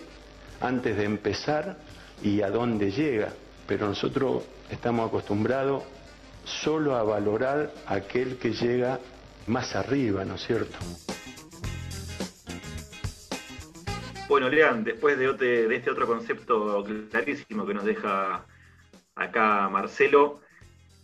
antes 0.60 0.96
de 0.98 1.04
empezar 1.04 1.78
y 2.22 2.42
a 2.42 2.50
dónde 2.50 2.90
llega. 2.90 3.32
Pero 3.66 3.88
nosotros 3.88 4.44
estamos 4.70 5.08
acostumbrados 5.08 5.84
solo 6.44 6.94
a 6.94 7.02
valorar 7.02 7.72
aquel 7.86 8.36
que 8.36 8.52
llega 8.52 9.00
más 9.46 9.74
arriba, 9.74 10.26
¿no 10.26 10.34
es 10.34 10.46
cierto? 10.46 10.76
Bueno, 14.28 14.50
Lean, 14.50 14.84
después 14.84 15.18
de, 15.18 15.32
de 15.32 15.76
este 15.76 15.90
otro 15.90 16.06
concepto 16.06 16.84
clarísimo 17.10 17.64
que 17.64 17.72
nos 17.72 17.84
deja 17.84 18.44
acá 19.16 19.68
Marcelo. 19.68 20.40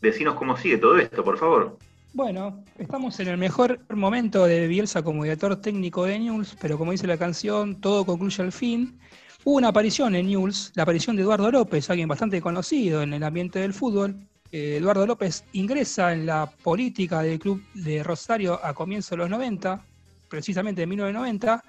Decinos 0.00 0.34
cómo 0.34 0.56
sigue 0.56 0.78
todo 0.78 0.96
esto, 0.98 1.22
por 1.22 1.38
favor. 1.38 1.78
Bueno, 2.12 2.64
estamos 2.78 3.20
en 3.20 3.28
el 3.28 3.36
mejor 3.36 3.78
momento 3.94 4.46
de 4.46 4.66
Bielsa 4.66 5.02
como 5.02 5.22
director 5.22 5.60
técnico 5.60 6.04
de 6.04 6.18
News, 6.18 6.56
pero 6.60 6.76
como 6.76 6.92
dice 6.92 7.06
la 7.06 7.18
canción, 7.18 7.80
todo 7.80 8.04
concluye 8.04 8.42
al 8.42 8.50
fin. 8.50 8.98
Hubo 9.44 9.56
una 9.56 9.68
aparición 9.68 10.14
en 10.14 10.26
News, 10.26 10.72
la 10.74 10.82
aparición 10.82 11.16
de 11.16 11.22
Eduardo 11.22 11.50
López, 11.50 11.88
alguien 11.88 12.08
bastante 12.08 12.40
conocido 12.40 13.02
en 13.02 13.12
el 13.14 13.22
ambiente 13.22 13.60
del 13.60 13.72
fútbol. 13.72 14.16
Eh, 14.50 14.78
Eduardo 14.80 15.06
López 15.06 15.44
ingresa 15.52 16.12
en 16.12 16.26
la 16.26 16.50
política 16.64 17.22
del 17.22 17.38
club 17.38 17.62
de 17.74 18.02
Rosario 18.02 18.58
a 18.64 18.74
comienzos 18.74 19.10
de 19.10 19.16
los 19.18 19.30
90, 19.30 19.80
precisamente 20.28 20.82
en 20.82 20.88
1990, 20.88 21.62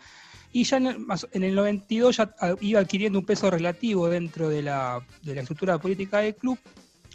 y 0.51 0.63
ya 0.63 0.77
en 0.77 0.87
el, 0.87 0.97
en 1.31 1.43
el 1.43 1.55
92 1.55 2.17
ya 2.17 2.33
iba 2.61 2.79
adquiriendo 2.79 3.19
un 3.19 3.25
peso 3.25 3.49
relativo 3.49 4.09
dentro 4.09 4.49
de 4.49 4.61
la, 4.61 5.05
estructura 5.25 5.77
política 5.77 6.19
del 6.19 6.35
club, 6.35 6.57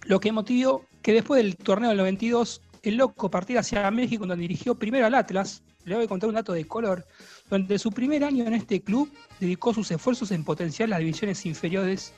lo 0.04 0.20
que 0.20 0.32
motivó 0.32 0.86
que 1.02 1.12
después 1.12 1.42
del 1.42 1.56
torneo 1.56 1.90
del 1.90 1.98
92 1.98 2.62
el 2.82 2.96
loco 2.96 3.30
partiera 3.30 3.60
hacia 3.60 3.90
México 3.90 4.26
donde 4.26 4.42
dirigió 4.42 4.74
primero 4.74 5.06
al 5.06 5.14
Atlas, 5.14 5.62
le 5.84 5.94
voy 5.94 6.04
a 6.04 6.08
contar 6.08 6.28
un 6.28 6.34
dato 6.34 6.52
de 6.52 6.66
color, 6.66 7.06
durante 7.48 7.78
su 7.78 7.90
primer 7.92 8.24
año 8.24 8.44
en 8.44 8.54
este 8.54 8.80
club 8.80 9.12
dedicó 9.38 9.72
sus 9.72 9.90
esfuerzos 9.90 10.30
en 10.30 10.44
potenciar 10.44 10.88
las 10.88 10.98
divisiones 10.98 11.46
inferiores, 11.46 12.12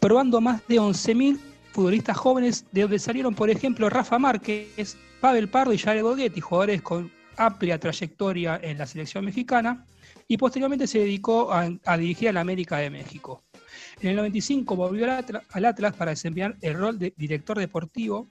probando 0.00 0.40
más 0.40 0.66
de 0.68 0.76
11.000 0.76 1.38
futbolistas 1.72 2.16
jóvenes, 2.16 2.66
de 2.72 2.82
donde 2.82 2.98
salieron, 2.98 3.34
por 3.34 3.48
ejemplo, 3.48 3.88
Rafa 3.88 4.18
Márquez, 4.18 4.96
Pavel 5.20 5.48
Pardo 5.48 5.72
y 5.72 5.78
Jared 5.78 6.02
Boguetti, 6.02 6.40
jugadores 6.40 6.82
con 6.82 7.10
amplia 7.36 7.78
trayectoria 7.78 8.60
en 8.62 8.78
la 8.78 8.86
selección 8.86 9.24
mexicana, 9.24 9.86
y 10.30 10.36
posteriormente 10.36 10.86
se 10.86 11.00
dedicó 11.00 11.52
a, 11.52 11.68
a 11.84 11.96
dirigir 11.98 12.28
al 12.28 12.36
América 12.36 12.78
de 12.78 12.88
México. 12.88 13.42
En 14.00 14.10
el 14.10 14.16
95 14.16 14.76
volvió 14.76 15.04
al 15.12 15.64
Atlas 15.64 15.96
para 15.96 16.12
desempeñar 16.12 16.56
el 16.60 16.74
rol 16.74 17.00
de 17.00 17.12
director 17.16 17.58
deportivo 17.58 18.28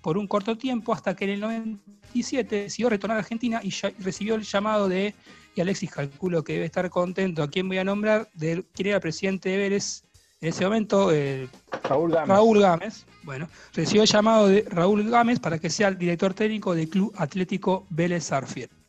por 0.00 0.16
un 0.16 0.26
corto 0.26 0.56
tiempo, 0.56 0.94
hasta 0.94 1.14
que 1.14 1.26
en 1.26 1.30
el 1.32 1.40
97 1.40 2.62
decidió 2.62 2.88
retornar 2.88 3.18
a 3.18 3.20
Argentina 3.20 3.60
y 3.62 3.70
recibió 3.98 4.34
el 4.34 4.44
llamado 4.44 4.88
de, 4.88 5.14
y 5.54 5.60
Alexis 5.60 5.90
calculo 5.90 6.42
que 6.42 6.54
debe 6.54 6.64
estar 6.64 6.88
contento, 6.88 7.42
a 7.42 7.50
quién 7.50 7.68
voy 7.68 7.76
a 7.76 7.84
nombrar, 7.84 8.30
de 8.32 8.64
quién 8.72 8.88
era 8.88 8.96
el 8.96 9.02
presidente 9.02 9.50
de 9.50 9.58
Vélez 9.58 10.04
en 10.40 10.48
ese 10.48 10.64
momento, 10.64 11.12
eh, 11.12 11.50
Raúl 11.84 12.12
Gámez. 12.12 12.28
Raúl 12.28 12.60
Gámez. 12.60 13.06
Bueno, 13.24 13.46
recibió 13.74 14.04
el 14.04 14.08
llamado 14.08 14.48
de 14.48 14.64
Raúl 14.70 15.08
Gámez 15.10 15.38
para 15.38 15.58
que 15.58 15.68
sea 15.68 15.88
el 15.88 15.98
director 15.98 16.32
técnico 16.32 16.74
del 16.74 16.88
Club 16.88 17.12
Atlético 17.18 17.86
Vélez 17.90 18.24
Sarfield. 18.24 18.81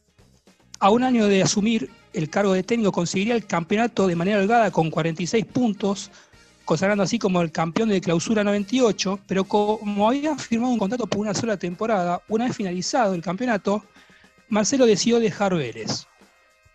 A 0.83 0.89
un 0.89 1.01
año 1.01 1.27
de 1.27 1.41
asumir 1.41 1.89
el 2.11 2.29
cargo 2.29 2.51
de 2.51 2.61
técnico 2.61 2.91
conseguiría 2.91 3.35
el 3.35 3.45
campeonato 3.45 4.05
de 4.05 4.17
manera 4.17 4.39
holgada 4.39 4.69
con 4.69 4.91
46 4.91 5.45
puntos, 5.45 6.11
consagrando 6.65 7.05
así 7.05 7.17
como 7.17 7.41
el 7.41 7.53
campeón 7.53 7.87
de 7.87 8.01
clausura 8.01 8.43
98, 8.43 9.21
pero 9.25 9.45
como 9.45 10.09
había 10.09 10.37
firmado 10.37 10.73
un 10.73 10.79
contrato 10.79 11.07
por 11.07 11.21
una 11.21 11.33
sola 11.33 11.55
temporada, 11.55 12.21
una 12.27 12.47
vez 12.47 12.57
finalizado 12.57 13.13
el 13.13 13.21
campeonato, 13.21 13.85
Marcelo 14.49 14.85
decidió 14.85 15.21
dejar 15.21 15.55
Vélez. 15.55 16.05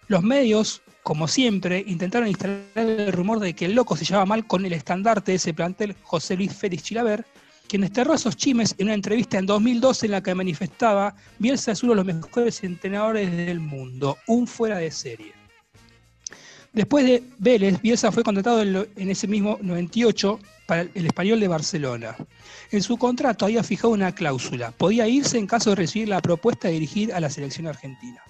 Los 0.06 0.22
medios, 0.22 0.80
como 1.02 1.28
siempre, 1.28 1.84
intentaron 1.86 2.28
instalar 2.28 2.62
el 2.74 3.12
rumor 3.12 3.40
de 3.40 3.52
que 3.52 3.66
el 3.66 3.74
loco 3.74 3.94
se 3.94 4.06
llevaba 4.06 4.24
mal 4.24 4.46
con 4.46 4.64
el 4.64 4.72
estandarte 4.72 5.32
de 5.32 5.36
ese 5.36 5.52
plantel, 5.52 5.94
José 6.02 6.34
Luis 6.34 6.54
Félix 6.54 6.82
Chilaver, 6.82 7.26
quien 7.68 7.82
desterró 7.82 8.14
esos 8.14 8.36
chimes 8.36 8.74
en 8.78 8.86
una 8.86 8.94
entrevista 8.94 9.38
en 9.38 9.46
2012 9.46 10.06
en 10.06 10.12
la 10.12 10.22
que 10.22 10.34
manifestaba 10.34 11.14
Bielsa 11.38 11.72
es 11.72 11.82
uno 11.82 11.92
de 11.92 11.96
los 11.96 12.06
mejores 12.06 12.64
entrenadores 12.64 13.30
del 13.36 13.60
mundo, 13.60 14.16
un 14.26 14.46
fuera 14.46 14.78
de 14.78 14.90
serie. 14.90 15.32
Después 16.72 17.04
de 17.06 17.22
Vélez, 17.38 17.80
Bielsa 17.80 18.12
fue 18.12 18.22
contratado 18.22 18.62
en 18.62 19.10
ese 19.10 19.26
mismo 19.26 19.58
98 19.60 20.38
para 20.66 20.82
el 20.82 21.06
Español 21.06 21.40
de 21.40 21.48
Barcelona. 21.48 22.16
En 22.70 22.82
su 22.82 22.96
contrato 22.96 23.46
había 23.46 23.62
fijado 23.62 23.90
una 23.90 24.14
cláusula. 24.14 24.70
Podía 24.72 25.08
irse 25.08 25.38
en 25.38 25.46
caso 25.46 25.70
de 25.70 25.76
recibir 25.76 26.08
la 26.08 26.20
propuesta 26.20 26.68
de 26.68 26.74
dirigir 26.74 27.12
a 27.12 27.20
la 27.20 27.30
selección 27.30 27.66
argentina. 27.66 28.22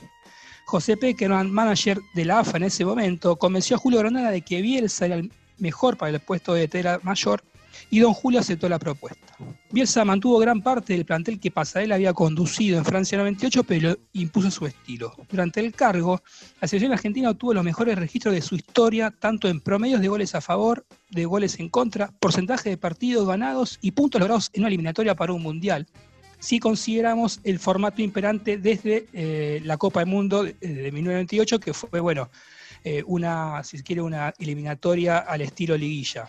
José 0.65 0.97
Peckerman, 0.97 1.51
manager 1.51 2.01
de 2.15 2.25
la 2.25 2.41
AFA 2.41 2.59
en 2.59 2.65
ese 2.65 2.85
momento, 2.85 3.37
convenció 3.37 3.77
a 3.77 3.81
Julio 3.81 3.99
Granada 4.01 4.31
de 4.31 4.43
que 4.43 4.63
Bielsa 4.63 5.07
era 5.07 5.17
el 5.17 5.33
mejor 5.59 5.97
para 5.97 6.13
el 6.13 6.21
puesto 6.21 6.55
de 6.55 6.69
tela 6.69 7.01
mayor 7.03 7.43
y 7.91 8.01
don 8.01 8.13
Julio 8.13 8.41
aceptó 8.41 8.69
la 8.69 8.79
propuesta. 8.79 9.37
Bielsa 9.71 10.05
mantuvo 10.05 10.39
gran 10.39 10.63
parte 10.63 10.95
del 10.95 11.05
plantel 11.05 11.39
que 11.39 11.51
Pasarela 11.51 11.95
había 11.95 12.13
conducido 12.13 12.79
en 12.79 12.85
Francia 12.85 13.19
98, 13.19 13.65
pero 13.65 13.97
impuso 14.13 14.51
su 14.51 14.67
estilo. 14.67 15.13
Durante 15.29 15.61
el 15.61 15.73
cargo, 15.73 16.23
la 16.61 16.69
selección 16.69 16.93
argentina 16.93 17.31
obtuvo 17.31 17.55
los 17.55 17.65
mejores 17.65 17.99
registros 17.99 18.35
de 18.35 18.43
su 18.43 18.55
historia, 18.55 19.11
tanto 19.11 19.49
en 19.49 19.61
promedios 19.61 20.01
de 20.01 20.09
goles 20.09 20.35
a 20.35 20.41
favor, 20.41 20.87
de 21.11 21.25
goles 21.25 21.59
en 21.61 21.69
contra, 21.69 22.11
porcentaje 22.19 22.71
de 22.71 22.77
partidos 22.77 23.27
ganados 23.27 23.79
y 23.83 23.93
puntos 23.93 24.21
logrados 24.21 24.51
en 24.53 24.63
una 24.63 24.69
eliminatoria 24.69 25.15
para 25.15 25.33
un 25.33 25.43
mundial. 25.43 25.87
Si 26.41 26.61
consideramos 26.61 27.41
el 27.43 27.59
formato 27.59 28.01
imperante 28.01 28.59
desde 28.59 29.07
eh, 29.13 29.61
la 29.65 29.77
Copa 29.77 30.01
del 30.01 30.09
Mundo 30.09 30.45
de, 30.45 30.53
de 30.55 30.93
1998, 30.93 31.59
que 31.59 31.75
fue, 31.75 32.01
bueno, 32.01 32.31
eh, 32.85 33.03
una, 33.07 33.63
si 33.65 33.83
quiere, 33.83 34.03
una 34.03 34.33
eliminatoria 34.39 35.19
al 35.19 35.41
estilo 35.41 35.77
liguilla. 35.77 36.29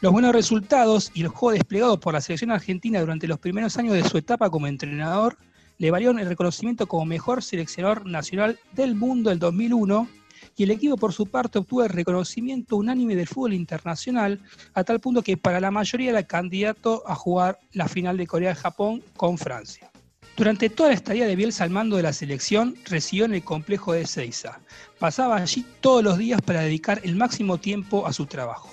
Los 0.00 0.12
buenos 0.12 0.32
resultados 0.32 1.10
y 1.14 1.22
el 1.22 1.28
juego 1.28 1.52
desplegado 1.52 2.00
por 2.00 2.14
la 2.14 2.20
selección 2.20 2.50
argentina 2.50 3.00
durante 3.00 3.28
los 3.28 3.38
primeros 3.38 3.76
años 3.78 3.94
de 3.94 4.04
su 4.04 4.18
etapa 4.18 4.50
como 4.50 4.66
entrenador 4.66 5.38
le 5.78 5.90
valieron 5.90 6.18
el 6.18 6.28
reconocimiento 6.28 6.86
como 6.86 7.04
mejor 7.04 7.42
seleccionador 7.42 8.06
nacional 8.06 8.58
del 8.72 8.94
mundo 8.94 9.30
del 9.30 9.38
2001 9.38 10.08
y 10.56 10.64
el 10.64 10.70
equipo 10.72 10.96
por 10.96 11.12
su 11.12 11.26
parte 11.26 11.58
obtuvo 11.58 11.84
el 11.84 11.90
reconocimiento 11.90 12.76
unánime 12.76 13.16
del 13.16 13.26
fútbol 13.26 13.54
internacional 13.54 14.40
a 14.74 14.84
tal 14.84 15.00
punto 15.00 15.22
que 15.22 15.36
para 15.36 15.60
la 15.60 15.70
mayoría 15.70 16.10
era 16.10 16.22
candidato 16.22 17.02
a 17.06 17.14
jugar 17.14 17.58
la 17.72 17.88
final 17.88 18.16
de 18.16 18.26
Corea-Japón 18.26 19.02
con 19.16 19.38
Francia. 19.38 19.90
Durante 20.36 20.68
toda 20.68 20.90
la 20.90 20.96
estadía 20.96 21.26
de 21.26 21.36
Bielsa 21.36 21.64
al 21.64 21.70
mando 21.70 21.96
de 21.96 22.02
la 22.02 22.12
selección, 22.12 22.74
residió 22.84 23.24
en 23.24 23.34
el 23.34 23.44
complejo 23.44 23.92
de 23.92 24.02
Ezeiza. 24.02 24.60
Pasaba 24.98 25.36
allí 25.36 25.64
todos 25.80 26.02
los 26.02 26.18
días 26.18 26.42
para 26.42 26.62
dedicar 26.62 27.00
el 27.04 27.14
máximo 27.14 27.58
tiempo 27.58 28.06
a 28.06 28.12
su 28.12 28.26
trabajo. 28.26 28.68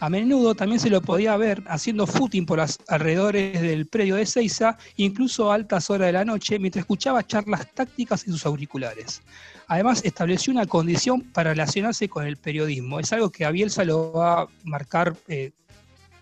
A 0.00 0.08
menudo 0.08 0.54
también 0.54 0.80
se 0.80 0.88
lo 0.88 1.02
podía 1.02 1.36
ver 1.36 1.62
haciendo 1.66 2.06
footing 2.06 2.46
por 2.46 2.58
los 2.58 2.78
alrededores 2.88 3.60
del 3.60 3.86
predio 3.86 4.16
de 4.16 4.22
Ezeiza, 4.22 4.78
incluso 4.96 5.52
a 5.52 5.56
altas 5.56 5.90
horas 5.90 6.06
de 6.06 6.12
la 6.12 6.24
noche, 6.24 6.58
mientras 6.58 6.84
escuchaba 6.84 7.26
charlas 7.26 7.70
tácticas 7.74 8.26
en 8.26 8.32
sus 8.32 8.46
auriculares. 8.46 9.20
Además, 9.66 10.00
estableció 10.02 10.52
una 10.54 10.64
condición 10.64 11.20
para 11.20 11.50
relacionarse 11.50 12.08
con 12.08 12.26
el 12.26 12.38
periodismo. 12.38 12.98
Es 12.98 13.12
algo 13.12 13.28
que 13.28 13.44
a 13.44 13.50
Bielsa 13.50 13.84
lo 13.84 14.12
va 14.12 14.42
a 14.42 14.48
marcar, 14.64 15.14
eh, 15.28 15.52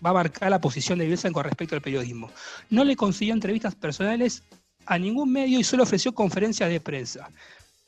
va 0.05 0.09
a 0.09 0.13
marcar 0.13 0.51
la 0.51 0.59
posición 0.59 0.99
de 0.99 1.05
Bielsa 1.05 1.31
con 1.31 1.45
respecto 1.45 1.75
al 1.75 1.81
periodismo. 1.81 2.29
No 2.69 2.83
le 2.83 2.97
consiguió 2.97 3.33
entrevistas 3.33 3.75
personales 3.75 4.43
a 4.85 4.99
ningún 4.99 5.31
medio 5.31 5.57
y 5.57 5.63
solo 5.63 5.83
ofreció 5.83 6.13
conferencias 6.13 6.69
de 6.69 6.81
prensa. 6.81 7.29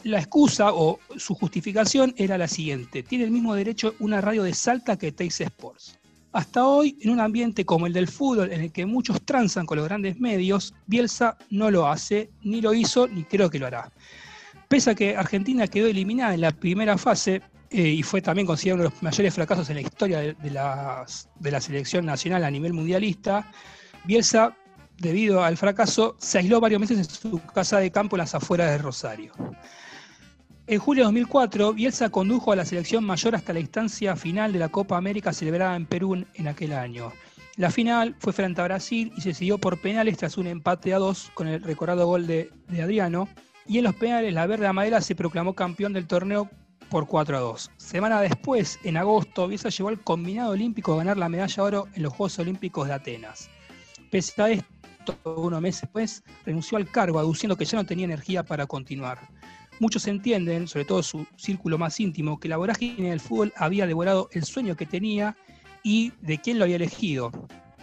La 0.04 0.20
excusa 0.20 0.74
o 0.74 1.00
su 1.18 1.36
justificación 1.36 2.14
era 2.18 2.38
la 2.38 2.48
siguiente, 2.48 3.04
tiene 3.04 3.26
el 3.26 3.32
mismo 3.32 3.54
derecho 3.54 3.94
una 4.00 4.20
radio 4.20 4.44
de 4.44 4.54
Salta 4.54 4.98
que 4.98 5.12
Teis 5.12 5.40
Sports. 5.42 6.00
Hasta 6.34 6.66
hoy, 6.66 6.98
en 7.02 7.12
un 7.12 7.20
ambiente 7.20 7.66
como 7.66 7.88
el 7.88 7.94
del 7.94 8.08
fútbol, 8.08 8.52
en 8.52 8.62
el 8.62 8.72
que 8.72 8.86
muchos 8.86 9.22
transan 9.24 9.66
con 9.66 9.78
los 9.78 9.86
grandes 9.86 10.20
medios, 10.20 10.74
Bielsa 10.88 11.38
no 11.50 11.70
lo 11.70 11.88
hace, 11.88 12.30
ni 12.42 12.62
lo 12.62 12.74
hizo, 12.74 13.08
ni 13.08 13.26
creo 13.26 13.50
que 13.50 13.60
lo 13.60 13.68
hará. 13.68 13.92
Pese 14.70 14.92
a 14.92 14.96
que 14.96 15.18
Argentina 15.18 15.68
quedó 15.68 15.88
eliminada 15.88 16.34
en 16.34 16.42
la 16.42 16.52
primera 16.52 16.98
fase 16.98 17.42
eh, 17.70 17.90
y 17.90 18.02
fue 18.02 18.22
también 18.22 18.48
considerado 18.48 18.82
uno 18.82 18.90
de 18.90 18.96
los 18.96 19.04
mayores 19.04 19.34
fracasos 19.34 19.70
en 19.70 19.76
la 19.76 19.82
historia 19.82 20.20
de, 20.20 20.34
de, 20.34 20.52
la 20.52 21.62
selección 21.62 22.06
nacional 22.06 22.46
a 22.46 22.50
nivel 22.50 22.74
mundialista, 22.74 23.52
Bielsa, 24.06 24.56
debido 24.98 25.44
al 25.44 25.58
fracaso, 25.58 26.16
se 26.18 26.40
aisló 26.40 26.62
varios 26.62 26.80
meses 26.80 26.98
en 26.98 27.06
su 27.06 27.42
casa 27.54 27.80
de 27.80 27.92
campo 27.92 28.16
en 28.16 28.20
las 28.20 28.34
afueras 28.36 28.72
de 28.72 28.78
Rosario. 28.78 29.34
En 30.68 30.80
julio 30.80 31.04
de 31.04 31.06
2004, 31.06 31.74
Bielsa 31.74 32.10
condujo 32.10 32.52
a 32.52 32.56
la 32.56 32.66
selección 32.66 33.04
mayor 33.04 33.36
hasta 33.36 33.52
la 33.52 33.60
instancia 33.60 34.16
final 34.16 34.54
de 34.54 34.60
la 34.60 34.70
Copa 34.70 34.96
América 34.96 35.34
celebrada 35.34 35.76
en 35.76 35.88
Perú 35.88 36.24
en 36.34 36.48
aquel 36.48 36.74
año. 36.74 37.12
La 37.58 37.72
final 37.72 38.16
fue 38.20 38.32
frente 38.32 38.62
a 38.62 38.66
Brasil 38.66 39.12
y 39.18 39.22
se 39.22 39.34
siguió 39.34 39.58
por 39.58 39.82
penales 39.82 40.18
tras 40.18 40.38
un 40.38 40.48
empate 40.48 40.94
a 40.94 41.00
dos 41.00 41.32
con 41.34 41.48
el 41.48 41.64
recordado 41.64 42.06
gol 42.06 42.28
de, 42.28 42.52
Adriano. 42.82 43.28
Y 43.68 43.80
en 43.80 43.86
los 43.86 43.96
penales, 43.96 44.34
la 44.34 44.46
Verde 44.46 44.68
Amadera 44.68 45.02
se 45.02 45.16
proclamó 45.16 45.56
campeón 45.56 45.94
del 45.94 46.08
torneo 46.08 46.50
por 46.90 47.08
4 47.08 47.38
a 47.38 47.40
2. 47.40 47.72
Semana 47.78 48.22
después, 48.22 48.80
en 48.84 48.98
agosto, 48.98 49.48
Bielsa 49.48 49.70
llevó 49.70 49.90
al 49.90 50.02
combinado 50.02 50.52
olímpico 50.52 50.94
a 50.94 50.98
ganar 50.98 51.18
la 51.18 51.30
medalla 51.30 51.56
de 51.56 51.62
oro 51.62 51.88
en 51.96 52.04
los 52.04 52.14
Juegos 52.14 52.38
Olímpicos 52.40 52.88
de 52.88 52.94
Atenas. 52.94 53.50
Pese 54.12 54.42
a 54.42 54.50
esto, 54.50 54.66
unos 55.26 55.62
meses 55.62 55.82
después, 55.82 56.24
renunció 56.46 56.78
al 56.78 56.90
cargo, 56.90 57.20
aduciendo 57.20 57.58
que 57.58 57.66
ya 57.66 57.78
no 57.78 57.86
tenía 57.86 58.06
energía 58.06 58.44
para 58.44 58.68
continuar. 58.68 59.20
Muchos 59.82 60.06
entienden, 60.06 60.68
sobre 60.68 60.86
todo 60.86 61.02
su 61.02 61.26
círculo 61.38 61.80
más 61.80 62.00
íntimo, 62.00 62.40
que 62.40 62.48
la 62.48 62.58
vorágine 62.58 63.10
del 63.10 63.20
fútbol 63.20 63.52
había 63.58 63.88
devorado 63.88 64.30
el 64.32 64.44
sueño 64.44 64.76
que 64.76 64.86
tenía 64.86 65.36
y 65.82 66.14
de 66.22 66.38
quién 66.38 66.60
lo 66.60 66.66
había 66.66 66.76
elegido. 66.76 67.32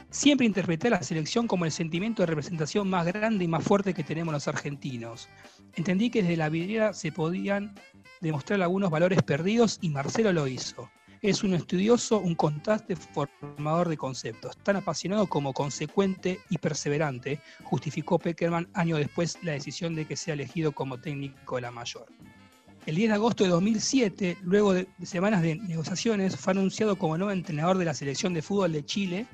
Siempre 0.09 0.47
interpreté 0.47 0.91
la 0.91 1.03
selección 1.03 1.49
como 1.49 1.65
el 1.65 1.73
sentimiento 1.73 2.23
de 2.23 2.27
representación 2.27 2.89
más 2.89 3.05
grande 3.05 3.43
y 3.45 3.49
más 3.49 3.65
fuerte 3.65 3.95
que 3.95 4.05
tenemos 4.05 4.33
los 4.33 4.47
argentinos. 4.47 5.29
Entendí 5.75 6.09
que 6.09 6.23
desde 6.23 6.37
la 6.37 6.49
vidriera 6.49 6.93
se 6.93 7.11
podían 7.11 7.75
demostrar 8.21 8.63
algunos 8.63 8.91
valores 8.91 9.21
perdidos 9.25 9.79
y 9.81 9.89
Marcelo 9.89 10.33
lo 10.33 10.47
hizo. 10.47 10.89
Es 11.21 11.43
un 11.43 11.53
estudioso, 11.55 12.19
un 12.21 12.37
constante 12.37 12.95
formador 12.95 13.89
de 13.89 13.97
conceptos, 13.97 14.57
tan 14.59 14.77
apasionado 14.77 15.27
como 15.27 15.53
consecuente 15.53 16.39
y 16.49 16.59
perseverante, 16.59 17.41
justificó 17.65 18.21
Peckerman 18.21 18.69
años 18.73 19.01
después 19.01 19.37
la 19.43 19.53
decisión 19.53 19.97
de 19.97 20.07
que 20.07 20.15
sea 20.15 20.35
elegido 20.35 20.71
como 20.71 21.01
técnico 21.01 21.57
de 21.57 21.63
la 21.63 21.73
mayor. 21.73 22.07
El 22.87 22.95
10 22.95 23.09
de 23.09 23.15
agosto 23.17 23.43
de 23.43 23.51
2007, 23.51 24.39
luego 24.43 24.75
de 24.75 24.87
semanas 25.03 25.43
de 25.43 25.57
negociaciones, 25.57 26.37
fue 26.37 26.53
anunciado 26.53 26.97
como 26.97 27.19
nuevo 27.19 27.33
entrenador 27.33 27.79
de 27.79 27.85
la 27.85 27.95
selección 27.95 28.33
de 28.33 28.41
fútbol 28.41 28.73
de 28.73 28.85
Chile, 28.85 29.27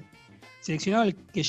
seleccionado 0.61 1.03
al 1.05 1.15
que 1.15 1.45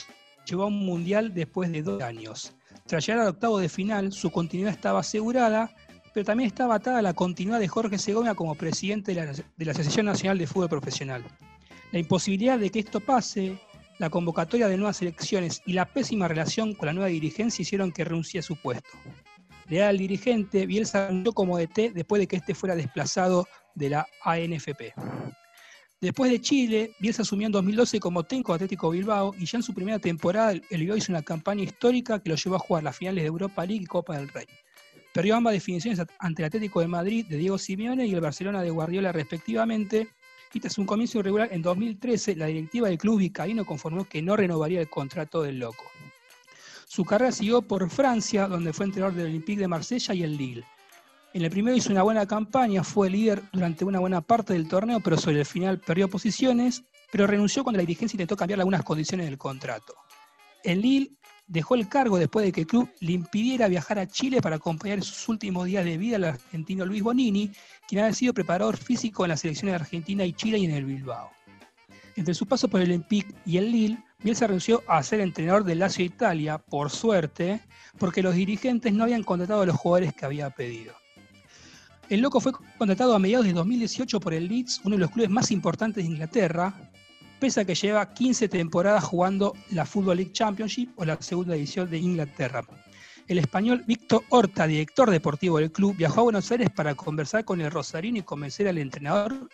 llevó 0.45 0.63
a 0.63 0.67
un 0.67 0.85
mundial 0.85 1.33
después 1.33 1.71
de 1.71 1.81
dos 1.81 2.01
años. 2.03 2.53
Tras 2.85 3.07
llegar 3.07 3.21
al 3.21 3.29
octavo 3.29 3.57
de 3.57 3.69
final, 3.69 4.11
su 4.11 4.29
continuidad 4.31 4.73
estaba 4.73 4.99
asegurada 4.99 5.73
pero 6.15 6.23
también 6.23 6.47
estaba 6.47 6.75
atada 6.75 7.01
la 7.01 7.13
continuidad 7.13 7.59
de 7.59 7.67
Jorge 7.67 7.97
Segovia 7.97 8.35
como 8.35 8.55
presidente 8.55 9.13
de 9.13 9.65
la, 9.65 9.71
Asociación 9.71 10.05
Nacional 10.05 10.37
de 10.37 10.47
Fútbol 10.47 10.69
Profesional. 10.69 11.25
La 11.91 11.99
imposibilidad 11.99 12.57
de 12.57 12.69
que 12.69 12.79
esto 12.79 13.01
pase, 13.01 13.59
la 13.99 14.09
convocatoria 14.09 14.69
de 14.69 14.77
nuevas 14.77 15.01
elecciones 15.01 15.61
y 15.65 15.73
la 15.73 15.83
pésima 15.83 16.29
relación 16.29 16.73
con 16.73 16.85
la 16.85 16.93
nueva 16.93 17.09
dirigencia 17.09 17.63
hicieron 17.63 17.91
que 17.91 18.05
renuncie 18.05 18.39
a 18.39 18.43
su 18.43 18.55
puesto. 18.55 18.87
Leal 19.67 19.89
al 19.89 19.97
dirigente, 19.97 20.65
Bielsa 20.65 21.09
anunció 21.09 21.33
como 21.33 21.57
DT 21.57 21.91
después 21.93 22.21
de 22.21 22.27
que 22.27 22.37
este 22.37 22.55
fuera 22.55 22.77
desplazado 22.77 23.45
de 23.73 23.89
la 23.89 24.07
ANFP. 24.23 24.93
Después 25.99 26.31
de 26.31 26.39
Chile, 26.39 26.91
Bielsa 26.97 27.23
asumió 27.23 27.47
en 27.47 27.51
2012 27.51 27.99
como 27.99 28.23
técnico 28.23 28.53
Atlético 28.53 28.89
Bilbao 28.89 29.35
y 29.37 29.45
ya 29.45 29.57
en 29.57 29.63
su 29.63 29.73
primera 29.73 29.99
temporada 29.99 30.53
el 30.53 30.79
Bilbao 30.79 30.95
hizo 30.95 31.11
una 31.11 31.23
campaña 31.23 31.63
histórica 31.63 32.23
que 32.23 32.29
lo 32.29 32.37
llevó 32.37 32.55
a 32.55 32.59
jugar 32.59 32.83
las 32.83 32.95
finales 32.95 33.21
de 33.21 33.27
Europa 33.27 33.65
League 33.65 33.83
y 33.83 33.85
Copa 33.85 34.17
del 34.17 34.29
Rey. 34.29 34.45
Perdió 35.15 35.37
ambas 35.37 35.53
definiciones 35.53 36.05
ante 36.19 36.41
el 36.41 36.47
Atlético 36.47 36.81
de 36.81 36.87
Madrid 36.87 37.25
de 37.25 37.37
Diego 37.37 37.57
Simeone 37.57 38.05
y 38.05 38.13
el 38.13 38.19
Barcelona 38.19 38.61
de 38.61 38.69
Guardiola 38.69 39.13
respectivamente. 39.13 40.09
Y 40.53 40.59
tras 40.59 40.77
un 40.77 40.85
comienzo 40.85 41.19
irregular 41.19 41.47
en 41.53 41.61
2013, 41.61 42.35
la 42.35 42.47
directiva 42.47 42.89
del 42.89 42.97
club 42.97 43.19
vizcaíno 43.19 43.65
conformó 43.65 44.03
que 44.03 44.21
no 44.21 44.35
renovaría 44.35 44.81
el 44.81 44.89
contrato 44.89 45.41
del 45.41 45.59
loco. 45.59 45.85
Su 46.85 47.05
carrera 47.05 47.31
siguió 47.31 47.61
por 47.61 47.89
Francia, 47.89 48.49
donde 48.49 48.73
fue 48.73 48.87
entrenador 48.87 49.15
del 49.15 49.27
Olympique 49.27 49.61
de 49.61 49.69
Marsella 49.69 50.13
y 50.13 50.23
el 50.23 50.35
Lille. 50.35 50.65
En 51.33 51.43
el 51.43 51.49
primero 51.49 51.77
hizo 51.77 51.93
una 51.93 52.03
buena 52.03 52.25
campaña, 52.25 52.83
fue 52.83 53.09
líder 53.09 53.41
durante 53.53 53.85
una 53.85 54.01
buena 54.01 54.19
parte 54.19 54.51
del 54.51 54.67
torneo, 54.67 54.99
pero 54.99 55.17
sobre 55.17 55.39
el 55.39 55.45
final 55.45 55.79
perdió 55.79 56.09
posiciones, 56.09 56.83
pero 57.09 57.25
renunció 57.25 57.63
cuando 57.63 57.77
la 57.77 57.83
dirigencia 57.83 58.17
intentó 58.17 58.35
cambiar 58.35 58.59
algunas 58.59 58.83
condiciones 58.83 59.27
del 59.27 59.37
contrato. 59.37 59.95
En 60.61 60.81
Lille 60.81 61.11
dejó 61.47 61.75
el 61.75 61.87
cargo 61.87 62.17
después 62.17 62.45
de 62.45 62.51
que 62.51 62.61
el 62.61 62.67
club 62.67 62.89
le 62.99 63.13
impidiera 63.13 63.67
viajar 63.67 63.99
a 63.99 64.07
Chile 64.07 64.41
para 64.41 64.55
acompañar 64.55 64.97
en 64.97 65.03
sus 65.03 65.27
últimos 65.29 65.65
días 65.65 65.85
de 65.85 65.97
vida 65.97 66.15
al 66.15 66.23
argentino 66.25 66.85
Luis 66.85 67.03
Bonini, 67.03 67.51
quien 67.87 68.01
había 68.01 68.13
sido 68.13 68.33
preparador 68.33 68.77
físico 68.77 69.23
en 69.23 69.29
las 69.29 69.41
selecciones 69.41 69.73
de 69.73 69.81
Argentina 69.83 70.25
y 70.25 70.33
Chile 70.33 70.57
y 70.57 70.65
en 70.65 70.71
el 70.71 70.85
Bilbao. 70.85 71.31
Entre 72.15 72.33
su 72.33 72.45
paso 72.45 72.67
por 72.67 72.81
el 72.81 72.89
Olympique 72.89 73.33
y 73.45 73.57
el 73.57 73.71
Lille, 73.71 74.03
Bielsa 74.23 74.47
renunció 74.47 74.81
a 74.87 75.03
ser 75.03 75.19
entrenador 75.19 75.65
del 75.65 75.79
Lazio 75.79 76.05
Italia, 76.05 76.57
por 76.57 76.89
suerte, 76.89 77.61
porque 77.99 78.23
los 78.23 78.33
dirigentes 78.33 78.93
no 78.93 79.03
habían 79.03 79.23
contratado 79.23 79.61
a 79.61 79.65
los 79.65 79.75
jugadores 79.75 80.13
que 80.13 80.25
había 80.25 80.49
pedido. 80.49 80.93
El 82.09 82.21
Loco 82.21 82.39
fue 82.39 82.53
contratado 82.77 83.15
a 83.15 83.19
mediados 83.19 83.45
de 83.45 83.53
2018 83.53 84.19
por 84.19 84.33
el 84.33 84.47
Leeds, 84.47 84.81
uno 84.83 84.95
de 84.95 85.01
los 85.01 85.11
clubes 85.11 85.29
más 85.29 85.51
importantes 85.51 86.03
de 86.03 86.09
Inglaterra, 86.09 86.91
pese 87.39 87.61
a 87.61 87.65
que 87.65 87.75
lleva 87.75 88.13
15 88.13 88.49
temporadas 88.49 89.03
jugando 89.03 89.53
la 89.71 89.85
Football 89.85 90.17
League 90.17 90.31
Championship 90.31 90.89
o 90.95 91.05
la 91.05 91.21
segunda 91.21 91.55
edición 91.55 91.89
de 91.89 91.97
Inglaterra. 91.97 92.63
El 93.27 93.39
español 93.39 93.83
Víctor 93.87 94.23
Horta, 94.29 94.67
director 94.67 95.09
deportivo 95.09 95.57
del 95.57 95.71
club, 95.71 95.95
viajó 95.95 96.21
a 96.21 96.23
Buenos 96.25 96.51
Aires 96.51 96.69
para 96.69 96.93
conversar 96.93 97.43
con 97.43 97.59
el 97.59 97.71
Rosarino 97.71 98.19
y 98.19 98.21
convencer 98.21 98.67
al 98.67 98.77
entrenador, 98.77 99.49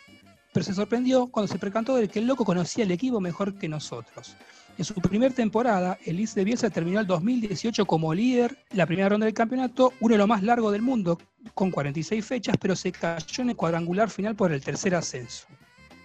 pero 0.52 0.66
se 0.66 0.74
sorprendió 0.74 1.28
cuando 1.28 1.52
se 1.52 1.58
percató 1.58 1.96
de 1.96 2.10
que 2.10 2.20
el 2.20 2.28
loco 2.28 2.44
conocía 2.44 2.84
el 2.84 2.92
equipo 2.92 3.22
mejor 3.22 3.58
que 3.58 3.70
nosotros. 3.70 4.36
En 4.78 4.86
su 4.86 4.96
primera 4.96 5.34
temporada, 5.34 5.98
el 6.06 6.18
Leeds 6.18 6.36
de 6.36 6.44
Bielsa 6.44 6.70
terminó 6.70 7.00
el 7.00 7.08
2018 7.08 7.86
como 7.86 8.14
líder, 8.14 8.58
la 8.72 8.86
primera 8.86 9.10
ronda 9.10 9.26
del 9.26 9.34
campeonato, 9.34 9.94
uno 10.00 10.14
de 10.14 10.18
los 10.18 10.28
más 10.28 10.44
largos 10.44 10.72
del 10.72 10.82
mundo, 10.82 11.18
con 11.54 11.72
46 11.72 12.26
fechas, 12.26 12.58
pero 12.60 12.76
se 12.76 12.92
cayó 12.92 13.44
en 13.44 13.52
el 13.52 13.56
cuadrangular 13.56 14.10
final 14.10 14.36
por 14.36 14.52
el 14.52 14.62
tercer 14.62 14.96
ascenso. 14.96 15.48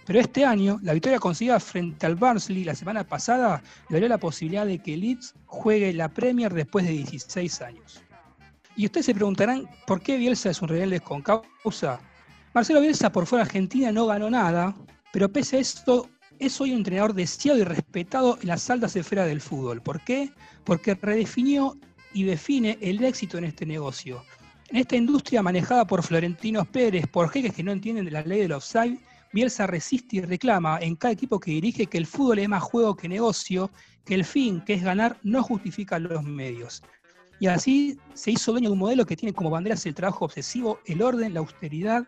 Pero 0.07 0.21
este 0.21 0.45
año, 0.45 0.79
la 0.83 0.93
victoria 0.93 1.19
conseguida 1.19 1.59
frente 1.59 2.05
al 2.05 2.15
Barnsley 2.15 2.63
la 2.63 2.75
semana 2.75 3.03
pasada 3.03 3.61
le 3.89 3.99
dio 3.99 4.07
la 4.07 4.17
posibilidad 4.17 4.65
de 4.65 4.79
que 4.79 4.95
Leeds 4.95 5.35
juegue 5.45 5.91
la 5.91 6.07
Premier 6.07 6.53
después 6.53 6.85
de 6.85 6.93
16 6.93 7.61
años. 7.61 8.01
Y 8.77 8.85
ustedes 8.85 9.07
se 9.07 9.13
preguntarán 9.13 9.67
por 9.85 10.01
qué 10.01 10.15
Bielsa 10.15 10.49
es 10.49 10.61
un 10.61 10.69
rebelde 10.69 11.01
con 11.01 11.21
causa. 11.21 11.99
Marcelo 12.53 12.79
Bielsa 12.79 13.11
por 13.11 13.25
fuera 13.25 13.43
Argentina 13.43 13.91
no 13.91 14.05
ganó 14.05 14.29
nada, 14.29 14.73
pero 15.11 15.29
pese 15.29 15.57
a 15.57 15.59
esto 15.59 16.09
es 16.39 16.61
hoy 16.61 16.71
un 16.71 16.77
entrenador 16.77 17.13
deseado 17.13 17.59
y 17.59 17.63
respetado 17.65 18.37
en 18.41 18.47
las 18.47 18.69
altas 18.69 18.95
esferas 18.95 19.27
del 19.27 19.41
fútbol. 19.41 19.81
¿Por 19.81 19.99
qué? 20.05 20.31
Porque 20.63 20.95
redefinió 20.95 21.77
y 22.13 22.23
define 22.23 22.77
el 22.79 23.03
éxito 23.03 23.37
en 23.37 23.43
este 23.43 23.65
negocio. 23.65 24.23
En 24.69 24.77
esta 24.77 24.95
industria 24.95 25.43
manejada 25.43 25.85
por 25.85 26.01
Florentinos 26.01 26.65
Pérez, 26.69 27.07
por 27.07 27.29
jeques 27.29 27.53
que 27.53 27.63
no 27.63 27.73
entienden 27.73 28.05
de 28.05 28.11
la 28.11 28.21
ley 28.21 28.39
del 28.39 28.53
offside, 28.53 28.99
Bielsa 29.33 29.67
resiste 29.67 30.17
y 30.17 30.21
reclama 30.21 30.79
en 30.79 30.95
cada 30.95 31.13
equipo 31.13 31.39
que 31.39 31.51
dirige 31.51 31.87
que 31.87 31.97
el 31.97 32.05
fútbol 32.05 32.39
es 32.39 32.49
más 32.49 32.63
juego 32.63 32.95
que 32.95 33.09
negocio, 33.09 33.69
que 34.05 34.15
el 34.15 34.25
fin, 34.25 34.61
que 34.61 34.73
es 34.73 34.83
ganar, 34.83 35.17
no 35.23 35.43
justifica 35.43 35.99
los 35.99 36.23
medios. 36.23 36.83
Y 37.39 37.47
así 37.47 37.99
se 38.13 38.31
hizo 38.31 38.51
dueño 38.51 38.69
de 38.69 38.73
un 38.73 38.79
modelo 38.79 39.05
que 39.05 39.15
tiene 39.15 39.33
como 39.33 39.49
banderas 39.49 39.85
el 39.85 39.93
trabajo 39.93 40.25
obsesivo, 40.25 40.79
el 40.85 41.01
orden, 41.01 41.33
la 41.33 41.41
austeridad, 41.41 42.07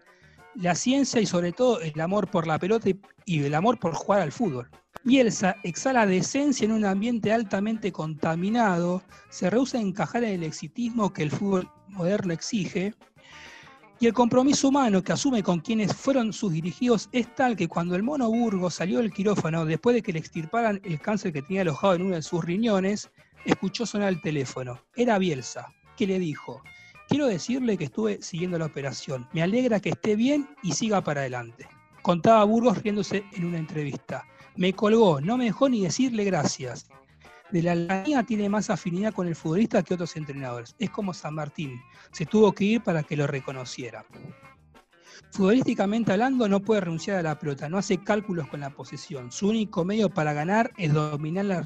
la 0.56 0.76
ciencia 0.76 1.22
y 1.22 1.26
sobre 1.26 1.52
todo 1.52 1.80
el 1.82 2.00
amor 2.02 2.30
por 2.30 2.48
la 2.48 2.58
pelota 2.58 2.90
y 3.26 3.44
el 3.44 3.54
amor 3.54 3.80
por 3.80 3.94
jugar 3.94 4.22
al 4.22 4.32
fútbol. 4.32 4.70
Bielsa 5.04 5.56
exhala 5.64 6.06
decencia 6.06 6.66
en 6.66 6.72
un 6.72 6.84
ambiente 6.84 7.32
altamente 7.32 7.92
contaminado, 7.92 9.02
se 9.30 9.50
rehúsa 9.50 9.78
a 9.78 9.82
encajar 9.82 10.24
en 10.24 10.32
el 10.32 10.44
exitismo 10.44 11.14
que 11.14 11.24
el 11.24 11.32
fútbol 11.32 11.70
moderno 11.88 12.34
exige, 12.34 12.94
y 14.02 14.08
el 14.08 14.14
compromiso 14.14 14.70
humano 14.70 15.04
que 15.04 15.12
asume 15.12 15.43
con 15.43 15.60
quienes 15.60 15.93
fueron 15.93 16.32
sus 16.32 16.54
dirigidos 16.54 17.10
es 17.12 17.36
tal 17.36 17.58
que 17.58 17.68
cuando 17.68 17.95
el 17.95 18.04
mono 18.04 18.30
Burgo 18.30 18.70
salió 18.70 19.00
del 19.00 19.12
quirófano 19.12 19.66
después 19.66 19.93
de 19.93 20.02
que 20.02 20.14
le 20.14 20.20
extirparan 20.20 20.80
el 20.86 21.02
cáncer 21.02 21.34
que 21.34 21.41
tenía 21.41 21.64
alojado 21.64 21.95
en 21.95 22.04
uno 22.04 22.16
de 22.16 22.22
sus 22.22 22.43
riñones, 22.43 23.10
escuchó 23.43 23.86
sonar 23.86 24.10
el 24.10 24.22
teléfono. 24.22 24.80
Era 24.95 25.18
Bielsa, 25.18 25.74
que 25.97 26.08
le 26.08 26.18
dijo, 26.18 26.62
quiero 27.10 27.28
decirle 27.28 27.78
que 27.78 27.86
estuve 27.86 28.22
siguiendo 28.22 28.58
la 28.58 28.68
operación, 28.68 29.28
me 29.34 29.43
alegra 29.43 29.82
que 29.82 29.89
esté 29.89 30.16
bien 30.16 30.47
y 30.64 30.72
siga 30.72 31.02
para 31.02 31.22
adelante. 31.22 31.68
Contaba 32.02 32.45
Burgos 32.45 32.82
riéndose 32.82 33.26
en 33.34 33.45
una 33.45 33.58
entrevista. 33.58 34.24
Me 34.56 34.72
colgó, 34.72 35.20
no 35.20 35.36
me 35.36 35.45
dejó 35.45 35.68
ni 35.68 35.82
decirle 35.82 36.24
gracias 36.24 36.88
de 37.52 37.64
la 37.64 37.76
línea 37.76 38.24
tiene 38.24 38.50
más 38.50 38.70
afinidad 38.70 39.14
con 39.14 39.28
el 39.28 39.36
futbolista 39.36 39.84
que 39.84 39.93
otros 39.93 40.16
entrenadores. 40.16 40.76
Es 40.80 40.89
como 40.89 41.14
San 41.14 41.36
Martín, 41.36 41.80
se 42.12 42.26
tuvo 42.26 42.52
que 42.52 42.64
ir 42.64 42.82
para 42.82 43.04
que 43.04 43.18
lo 43.18 43.28
reconociera. 43.28 44.06
Futbolísticamente 45.32 46.12
hablando, 46.12 46.47
no 46.47 46.60
puede 46.60 46.82
renunciar 46.82 47.18
a 47.18 47.22
la 47.22 47.38
pelota, 47.38 47.70
no 47.70 47.78
hace 47.78 47.97
cálculos 47.97 48.47
con 48.47 48.62
la 48.62 48.70
posesión. 48.72 49.32
Su 49.32 49.50
único 49.50 49.86
medio 49.86 50.10
para 50.10 50.34
ganar 50.34 50.72
es 50.78 50.93
dominar 50.93 51.45
la 51.45 51.64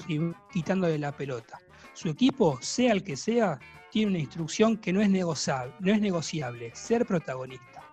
quitándole 0.51 0.97
la 0.97 1.15
pelota. 1.15 1.59
Su 1.93 2.09
equipo, 2.09 2.57
sea 2.61 2.91
el 2.91 3.03
que 3.03 3.15
sea, 3.15 3.59
tiene 3.91 4.11
una 4.11 4.19
instrucción 4.19 4.77
que 4.77 4.91
no 4.91 5.01
es 5.01 5.09
negociable, 5.09 5.73
no 5.79 5.93
es 5.93 6.01
negociable 6.01 6.71
ser 6.73 7.05
protagonista. 7.05 7.83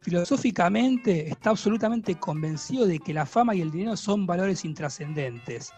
Filosóficamente 0.00 1.28
está 1.28 1.50
absolutamente 1.50 2.14
convencido 2.14 2.86
de 2.86 2.98
que 2.98 3.12
la 3.12 3.26
fama 3.26 3.54
y 3.54 3.60
el 3.60 3.70
dinero 3.70 3.96
son 3.96 4.26
valores 4.26 4.64
intrascendentes, 4.64 5.72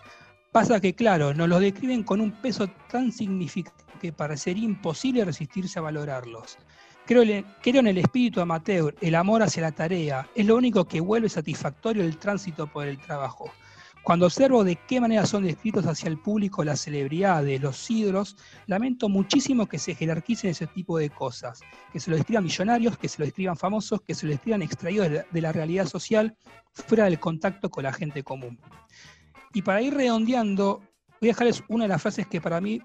Pasa 0.53 0.81
que, 0.81 0.95
claro, 0.95 1.35
nos 1.35 1.49
los 1.49 1.61
describen 1.61 2.03
con 2.03 2.21
un 2.21 2.33
peso 2.33 2.69
tan 2.91 3.13
significativo 3.13 3.89
que 4.01 4.13
parecería 4.13 4.65
imposible 4.65 5.25
resistirse 5.25 5.79
a 5.79 5.83
valorarlos. 5.83 6.57
Creo, 7.05 7.23
creo, 7.63 7.81
en 7.81 7.87
el 7.87 7.99
espíritu 7.99 8.41
amateur, 8.41 8.95
el 9.01 9.15
amor 9.15 9.43
hacia 9.43 9.63
la 9.63 9.73
tarea, 9.73 10.29
es 10.35 10.47
lo 10.47 10.57
único 10.57 10.87
que 10.87 11.01
vuelve 11.01 11.29
satisfactorio 11.29 12.03
el 12.03 12.17
tránsito 12.19 12.67
por 12.67 12.87
el 12.87 12.99
trabajo. 12.99 13.51
Cuando 14.03 14.25
observo 14.25 14.65
de 14.65 14.77
qué 14.77 15.03
manera 15.03 15.27
son 15.27 15.45
descritos 15.45 15.85
hacia 15.85 16.09
el 16.09 16.19
público 16.19 16.65
las 16.65 16.81
celebridades, 16.81 17.61
los 17.61 17.91
ídolos, 17.91 18.37
lamento 18.67 19.11
muchísimo 19.11 19.67
que 19.67 19.79
se 19.79 19.95
jerarquicen 19.95 20.51
ese 20.51 20.67
tipo 20.67 20.97
de 20.97 21.11
cosas, 21.11 21.61
que 21.93 22.01
se 22.01 22.11
lo 22.11 22.17
describan 22.17 22.45
millonarios, 22.45 22.97
que 22.97 23.09
se 23.09 23.19
lo 23.19 23.27
describan 23.27 23.57
famosos, 23.57 24.01
que 24.01 24.15
se 24.15 24.25
lo 24.25 24.33
describan 24.33 24.63
extraídos 24.63 25.09
de 25.31 25.41
la 25.43 25.53
realidad 25.53 25.87
social, 25.87 26.35
fuera 26.73 27.05
del 27.05 27.21
contacto 27.21 27.71
con 27.71 27.85
la 27.85 27.93
gente 27.93 28.23
común. 28.23 28.59
Y 29.55 29.63
para 29.63 29.83
ir 29.83 29.95
redondeando, 29.95 30.83
voy 31.21 31.29
a 31.29 31.33
dejarles 31.33 31.63
una 31.69 31.85
de 31.85 31.89
las 31.89 32.03
frases 32.03 32.27
que 32.27 32.41
para 32.41 32.61
mí 32.61 32.81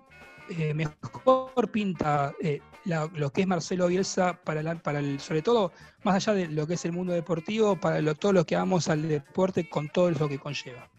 eh, 0.50 0.74
mejor 0.74 1.72
pinta 1.72 2.34
eh, 2.42 2.60
lo 2.86 3.32
que 3.32 3.42
es 3.42 3.48
Marcelo 3.48 3.88
Bielsa, 3.88 4.34
para, 4.44 4.76
para 4.76 5.00
el, 5.00 5.20
sobre 5.20 5.42
todo 5.42 5.72
más 6.04 6.16
allá 6.16 6.34
de 6.34 6.48
lo 6.48 6.68
que 6.68 6.74
es 6.74 6.84
el 6.86 6.92
mundo 6.92 7.14
deportivo, 7.14 7.80
para 7.80 8.02
lo, 8.02 8.14
todo 8.16 8.34
lo 8.34 8.46
que 8.46 8.56
vamos 8.56 8.90
al 8.90 9.08
deporte 9.08 9.70
con 9.70 9.90
todo 9.90 10.12
lo 10.12 10.28
que 10.28 10.40
conlleva. 10.40 10.90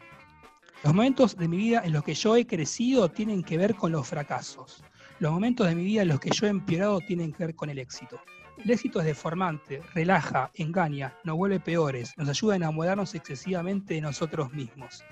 Los 0.83 0.95
momentos 0.95 1.37
de 1.37 1.49
mi 1.49 1.57
vida 1.57 1.83
en 1.85 1.93
los 1.93 2.03
que 2.05 2.15
yo 2.15 2.37
he 2.37 2.47
crecido 2.47 3.11
tienen 3.11 3.43
que 3.43 3.59
ver 3.59 3.75
con 3.75 3.93
los 3.93 4.07
fracasos. 4.07 4.83
Los 5.19 5.33
momentos 5.33 5.67
de 5.67 5.75
mi 5.75 5.85
vida 5.85 6.03
en 6.03 6.09
los 6.09 6.21
que 6.21 6.31
yo 6.31 6.47
he 6.47 6.51
empeorado 6.51 7.01
tienen 7.01 7.33
que 7.33 7.47
ver 7.47 7.55
con 7.55 7.71
el 7.71 7.79
éxito. 7.79 8.21
El 8.63 8.71
éxito 8.71 9.01
es 9.01 9.07
deformante, 9.07 9.83
relaja, 9.95 10.51
engaña, 10.55 11.15
nos 11.25 11.37
vuelve 11.37 11.59
peores, 11.59 12.13
nos 12.17 12.29
ayuda 12.29 12.55
a 12.55 12.57
enamorarnos 12.57 13.15
excesivamente 13.15 13.95
de 13.95 14.01
nosotros 14.01 14.53
mismos. 14.53 15.03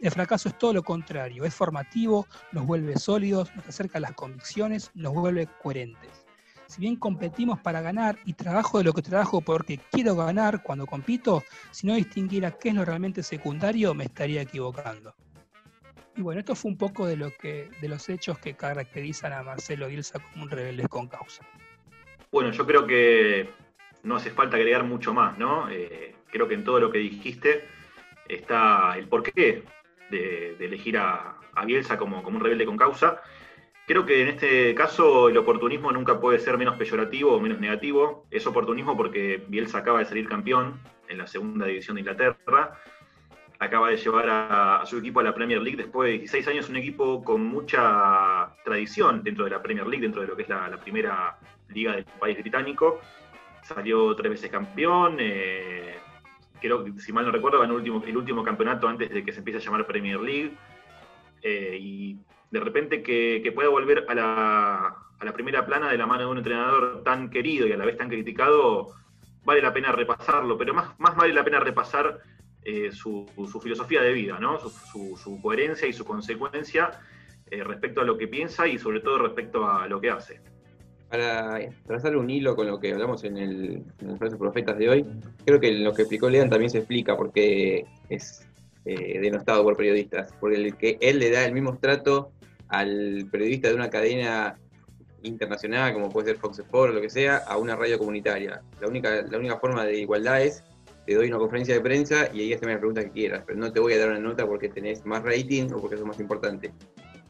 El 0.00 0.12
fracaso 0.12 0.48
es 0.48 0.56
todo 0.56 0.72
lo 0.72 0.82
contrario, 0.84 1.44
es 1.44 1.54
formativo, 1.54 2.26
nos 2.52 2.64
vuelve 2.66 2.96
sólidos, 2.96 3.54
nos 3.56 3.66
acerca 3.66 3.98
a 3.98 4.00
las 4.00 4.12
convicciones, 4.12 4.92
nos 4.94 5.12
vuelve 5.12 5.48
coherentes. 5.60 6.24
Si 6.68 6.80
bien 6.80 6.96
competimos 6.96 7.58
para 7.60 7.80
ganar 7.80 8.16
y 8.24 8.34
trabajo 8.34 8.78
de 8.78 8.84
lo 8.84 8.92
que 8.92 9.02
trabajo 9.02 9.40
porque 9.40 9.80
quiero 9.90 10.14
ganar 10.14 10.62
cuando 10.62 10.86
compito, 10.86 11.42
si 11.72 11.86
no 11.86 11.94
distinguiera 11.94 12.52
qué 12.52 12.68
es 12.68 12.74
lo 12.76 12.84
realmente 12.84 13.22
secundario, 13.22 13.92
me 13.94 14.04
estaría 14.04 14.42
equivocando. 14.42 15.14
Y 16.14 16.22
bueno, 16.22 16.40
esto 16.40 16.54
fue 16.54 16.70
un 16.70 16.76
poco 16.76 17.06
de 17.06 17.16
lo 17.16 17.30
que, 17.32 17.68
de 17.80 17.88
los 17.88 18.08
hechos 18.08 18.38
que 18.38 18.54
caracterizan 18.54 19.32
a 19.32 19.42
Marcelo 19.42 19.88
Bielsa 19.88 20.20
como 20.20 20.44
un 20.44 20.50
rebelde 20.50 20.86
con 20.88 21.08
causa. 21.08 21.44
Bueno, 22.30 22.52
yo 22.52 22.66
creo 22.66 22.86
que 22.86 23.50
no 24.04 24.16
hace 24.16 24.30
falta 24.30 24.56
agregar 24.56 24.84
mucho 24.84 25.12
más, 25.14 25.38
¿no? 25.38 25.68
Eh, 25.70 26.14
creo 26.30 26.46
que 26.46 26.54
en 26.54 26.64
todo 26.64 26.78
lo 26.78 26.92
que 26.92 26.98
dijiste 26.98 27.66
está 28.28 28.96
el 28.96 29.08
porqué 29.08 29.64
de, 30.10 30.56
elegir 30.60 30.98
a, 30.98 31.36
Bielsa 31.66 31.98
como, 31.98 32.20
un 32.20 32.40
rebelde 32.40 32.66
con 32.66 32.76
causa. 32.76 33.20
Creo 33.86 34.06
que 34.06 34.22
en 34.22 34.28
este 34.28 34.74
caso 34.74 35.28
el 35.28 35.36
oportunismo 35.38 35.90
nunca 35.90 36.20
puede 36.20 36.38
ser 36.38 36.56
menos 36.58 36.76
peyorativo 36.76 37.32
o 37.32 37.40
menos 37.40 37.58
negativo. 37.58 38.26
Es 38.30 38.46
oportunismo 38.46 38.96
porque 38.96 39.42
Bielsa 39.48 39.78
acaba 39.78 40.00
de 40.00 40.04
salir 40.04 40.28
campeón 40.28 40.80
en 41.08 41.18
la 41.18 41.26
segunda 41.26 41.66
división 41.66 41.96
de 41.96 42.02
Inglaterra. 42.02 42.78
Acaba 43.58 43.88
de 43.88 43.96
llevar 43.96 44.26
a, 44.28 44.82
su 44.86 44.98
equipo 44.98 45.18
a 45.18 45.24
la 45.24 45.34
Premier 45.34 45.60
League 45.60 45.76
después 45.76 46.06
de 46.06 46.18
16 46.18 46.46
años, 46.48 46.68
un 46.68 46.76
equipo 46.76 47.24
con 47.24 47.44
mucha 47.44 48.54
tradición 48.64 49.24
dentro 49.24 49.44
de 49.44 49.50
la 49.50 49.62
Premier 49.62 49.86
League, 49.86 50.02
dentro 50.02 50.20
de 50.22 50.28
lo 50.28 50.36
que 50.36 50.42
es 50.42 50.48
la, 50.48 50.78
primera 50.80 51.38
liga 51.70 51.92
del 51.92 52.04
país 52.04 52.38
británico. 52.38 53.00
Salió 53.62 54.14
tres 54.14 54.30
veces 54.30 54.50
campeón, 54.50 55.16
eh, 55.18 55.96
creo 56.60 56.84
que 56.84 56.92
si 57.00 57.12
mal 57.12 57.24
no 57.24 57.32
recuerdo, 57.32 57.60
ganó 57.60 57.78
el 57.78 58.16
último, 58.16 58.42
campeonato 58.42 58.88
antes 58.88 59.10
de 59.10 59.24
que 59.24 59.32
se 59.32 59.38
empiece 59.38 59.58
a 59.58 59.62
llamar 59.62 59.86
Premier 59.86 60.20
League. 60.20 60.56
Eh, 61.42 61.78
y 61.80 62.18
de 62.50 62.60
repente 62.60 63.02
que, 63.02 63.52
pueda 63.54 63.68
volver 63.68 64.06
a 64.08 64.14
la, 64.14 65.32
primera 65.32 65.66
plana 65.66 65.90
de 65.90 65.98
la 65.98 66.06
mano 66.06 66.22
de 66.22 66.30
un 66.30 66.38
entrenador 66.38 67.02
tan 67.04 67.30
querido 67.30 67.66
y 67.66 67.72
a 67.72 67.76
la 67.76 67.84
vez 67.84 67.96
tan 67.96 68.08
criticado, 68.08 68.88
vale 69.44 69.62
la 69.62 69.72
pena 69.72 69.92
repasarlo, 69.92 70.56
pero 70.56 70.74
más, 70.74 70.98
más 70.98 71.16
vale 71.16 71.32
la 71.32 71.44
pena 71.44 71.60
repasar 71.60 72.20
eh, 72.64 72.90
su, 72.92 73.26
filosofía 73.62 74.02
de 74.02 74.12
vida, 74.12 74.38
¿no? 74.40 74.58
su, 74.58 75.40
coherencia 75.42 75.86
y 75.86 75.92
su 75.92 76.04
consecuencia 76.04 76.90
eh, 77.50 77.62
respecto 77.64 78.00
a 78.00 78.04
lo 78.04 78.18
que 78.18 78.28
piensa 78.28 78.66
y 78.66 78.78
sobre 78.78 79.00
todo 79.00 79.18
respecto 79.18 79.68
a 79.68 79.86
lo 79.86 80.00
que 80.00 80.10
hace. 80.10 80.40
Para 81.10 81.58
trazar 81.86 82.16
un 82.16 82.28
hilo 82.28 82.54
con 82.54 82.66
lo 82.66 82.78
que 82.78 82.92
hablamos 82.92 83.24
en 83.24 83.38
el, 83.38 83.82
en 84.00 84.18
Profetas 84.38 84.76
de 84.76 84.88
hoy, 84.90 85.06
creo 85.44 85.58
que 85.58 85.72
lo 85.72 85.94
que 85.94 86.02
explicó 86.02 86.28
Lean 86.28 86.50
también 86.50 86.70
se 86.70 86.78
explica 86.78 87.16
porque 87.16 87.86
es 88.10 88.46
eh, 88.84 89.18
denostado 89.20 89.62
por 89.62 89.76
periodistas, 89.76 90.32
porque 90.38 90.56
el 90.56 90.76
que 90.76 90.98
él 91.00 91.18
le 91.18 91.30
da 91.30 91.44
el 91.44 91.52
mismo 91.52 91.78
trato 91.78 92.32
al 92.68 93.26
periodista 93.30 93.68
de 93.68 93.74
una 93.74 93.90
cadena 93.90 94.58
internacional, 95.22 95.92
como 95.94 96.10
puede 96.10 96.28
ser 96.28 96.36
Fox 96.38 96.58
Sports 96.58 96.92
o 96.92 96.94
lo 96.94 97.00
que 97.00 97.10
sea, 97.10 97.38
a 97.38 97.56
una 97.56 97.74
radio 97.74 97.98
comunitaria. 97.98 98.62
La 98.80 98.88
única, 98.88 99.22
la 99.22 99.38
única 99.38 99.58
forma 99.58 99.84
de 99.84 99.98
igualdad 99.98 100.42
es 100.42 100.62
te 101.06 101.14
doy 101.14 101.28
una 101.28 101.38
conferencia 101.38 101.74
de 101.74 101.80
prensa 101.80 102.28
y 102.34 102.40
ahí 102.40 102.52
hazme 102.52 102.72
la 102.72 102.78
pregunta 102.78 103.02
que 103.02 103.10
quieras, 103.10 103.42
pero 103.46 103.58
no 103.58 103.72
te 103.72 103.80
voy 103.80 103.94
a 103.94 103.98
dar 103.98 104.10
una 104.10 104.20
nota 104.20 104.46
porque 104.46 104.68
tenés 104.68 105.06
más 105.06 105.22
rating 105.22 105.70
o 105.72 105.80
porque 105.80 105.96
es 105.96 106.04
más 106.04 106.20
importante. 106.20 106.70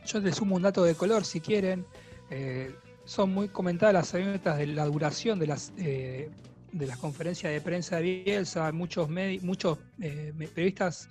Yo 0.04 0.20
te 0.20 0.32
sumo 0.32 0.56
un 0.56 0.62
dato 0.62 0.82
de 0.82 0.94
color 0.94 1.24
si 1.24 1.40
quieren. 1.40 1.84
Eh, 2.30 2.74
son 3.08 3.32
muy 3.32 3.48
comentadas 3.48 3.94
las 3.94 4.14
anécdotas 4.14 4.58
de 4.58 4.66
la 4.66 4.84
duración 4.84 5.38
de 5.38 5.46
las, 5.46 5.72
eh, 5.78 6.30
de 6.72 6.86
las 6.86 6.98
conferencias 6.98 7.50
de 7.50 7.58
prensa 7.62 7.96
de 7.96 8.22
Bielsa. 8.22 8.70
Muchos, 8.70 9.08
muchos 9.40 9.78
eh, 9.98 10.34
periodistas 10.54 11.08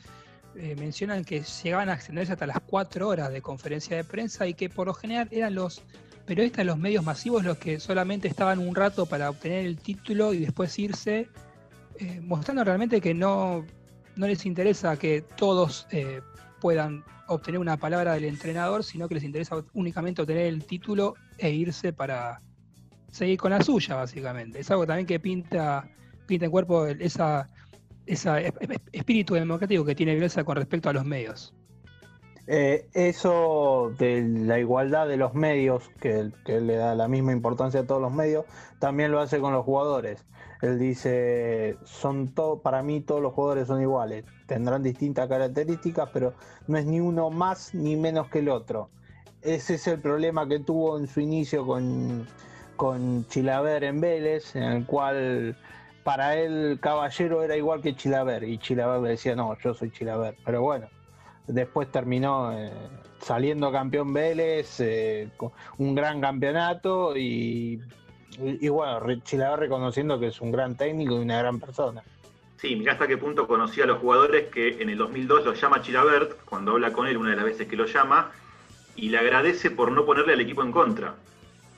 eh, 0.55 0.75
mencionan 0.77 1.25
que 1.25 1.41
llegaban 1.41 1.89
a 1.89 1.95
extenderse 1.95 2.33
hasta 2.33 2.45
las 2.45 2.59
cuatro 2.59 3.07
horas 3.07 3.31
de 3.33 3.41
conferencia 3.41 3.97
de 3.97 4.03
prensa 4.03 4.45
y 4.45 4.53
que 4.53 4.69
por 4.69 4.85
lo 4.85 4.93
general 4.93 5.27
eran 5.31 5.55
los 5.55 5.81
periodistas 6.27 6.59
de 6.59 6.65
los 6.65 6.77
medios 6.77 7.03
masivos 7.03 7.43
los 7.43 7.57
que 7.57 7.79
solamente 7.79 8.27
estaban 8.27 8.59
un 8.59 8.75
rato 8.75 9.07
para 9.07 9.31
obtener 9.31 9.65
el 9.65 9.79
título 9.79 10.33
y 10.33 10.39
después 10.39 10.77
irse, 10.77 11.27
mostrando 12.21 12.63
realmente 12.63 13.01
que 13.01 13.15
no, 13.15 13.65
no 14.15 14.27
les 14.27 14.45
interesa 14.45 14.97
que 14.97 15.23
todos 15.35 15.87
eh, 15.89 16.21
puedan 16.61 17.03
obtener 17.27 17.59
una 17.59 17.77
palabra 17.77 18.13
del 18.13 18.25
entrenador, 18.25 18.83
sino 18.83 19.07
que 19.07 19.15
les 19.15 19.23
interesa 19.23 19.63
únicamente 19.73 20.21
obtener 20.21 20.45
el 20.45 20.63
título 20.63 21.15
e 21.37 21.49
irse 21.51 21.93
para 21.93 22.41
seguir 23.11 23.37
con 23.37 23.51
la 23.51 23.61
suya, 23.61 23.95
básicamente. 23.95 24.59
Es 24.59 24.71
algo 24.71 24.85
también 24.85 25.07
que 25.07 25.19
pinta, 25.19 25.89
pinta 26.25 26.45
en 26.45 26.51
cuerpo 26.51 26.85
esa, 26.87 27.47
ese 28.05 28.53
espíritu 28.91 29.33
democrático 29.33 29.85
que 29.85 29.95
tiene 29.95 30.15
Bielsa 30.15 30.43
con 30.43 30.55
respecto 30.55 30.89
a 30.89 30.93
los 30.93 31.05
medios. 31.05 31.53
Eh, 32.49 32.87
eso 32.93 33.93
de 33.97 34.21
la 34.21 34.57
igualdad 34.57 35.07
de 35.07 35.17
los 35.17 35.33
medios, 35.33 35.89
que, 35.99 36.31
que 36.45 36.61
le 36.61 36.75
da 36.75 36.95
la 36.95 37.09
misma 37.09 37.33
importancia 37.33 37.81
a 37.81 37.85
todos 37.85 38.01
los 38.01 38.13
medios, 38.13 38.45
también 38.79 39.11
lo 39.11 39.19
hace 39.19 39.39
con 39.39 39.51
los 39.51 39.65
jugadores. 39.65 40.25
Él 40.61 40.79
dice, 40.79 41.77
son 41.83 42.33
todo, 42.33 42.61
para 42.61 42.81
mí 42.81 43.01
todos 43.01 43.21
los 43.21 43.33
jugadores 43.33 43.67
son 43.67 43.81
iguales, 43.81 44.25
tendrán 44.47 44.81
distintas 44.81 45.27
características, 45.27 46.09
pero 46.11 46.33
no 46.67 46.77
es 46.77 46.85
ni 46.85 46.99
uno 46.99 47.29
más 47.29 47.75
ni 47.75 47.95
menos 47.95 48.29
que 48.29 48.39
el 48.39 48.49
otro. 48.49 48.89
Ese 49.47 49.75
es 49.75 49.87
el 49.87 50.01
problema 50.01 50.45
que 50.45 50.59
tuvo 50.59 50.99
en 50.99 51.07
su 51.07 51.21
inicio 51.21 51.65
con, 51.65 52.27
con 52.75 53.25
Chilaver 53.29 53.85
en 53.85 54.01
Vélez, 54.01 54.53
en 54.57 54.63
el 54.63 54.85
cual 54.85 55.55
para 56.03 56.35
él 56.35 56.79
Caballero 56.81 57.41
era 57.41 57.55
igual 57.55 57.81
que 57.81 57.95
Chilaver, 57.95 58.43
y 58.43 58.57
Chilaver 58.57 58.99
le 58.99 59.09
decía, 59.11 59.37
no, 59.37 59.57
yo 59.63 59.73
soy 59.73 59.89
Chilaver. 59.89 60.35
Pero 60.43 60.63
bueno, 60.63 60.89
después 61.47 61.89
terminó 61.89 62.51
eh, 62.51 62.73
saliendo 63.19 63.71
campeón 63.71 64.11
Vélez, 64.11 64.81
eh, 64.81 65.29
un 65.77 65.95
gran 65.95 66.19
campeonato 66.19 67.15
y, 67.15 67.79
bueno, 68.69 68.99
Chilaver 69.23 69.61
reconociendo 69.61 70.19
que 70.19 70.27
es 70.27 70.41
un 70.41 70.51
gran 70.51 70.75
técnico 70.75 71.13
y 71.13 71.19
una 71.19 71.39
gran 71.39 71.57
persona. 71.57 72.03
Sí, 72.57 72.75
mirá 72.75 72.91
hasta 72.91 73.07
qué 73.07 73.15
punto 73.15 73.47
conocía 73.47 73.85
a 73.85 73.87
los 73.87 73.99
jugadores 73.99 74.47
que 74.47 74.81
en 74.81 74.89
el 74.89 74.97
2002 74.97 75.45
lo 75.45 75.53
llama 75.53 75.81
Chilabert, 75.81 76.43
cuando 76.43 76.73
habla 76.73 76.91
con 76.91 77.07
él 77.07 77.15
una 77.15 77.29
de 77.29 77.37
las 77.37 77.45
veces 77.45 77.69
que 77.69 77.77
lo 77.77 77.85
llama, 77.85 78.33
y 78.97 79.09
le 79.09 79.17
agradece 79.17 79.71
por 79.71 79.91
no 79.91 80.05
ponerle 80.05 80.33
al 80.33 80.41
equipo 80.41 80.63
en 80.63 80.73
contra. 80.73 81.15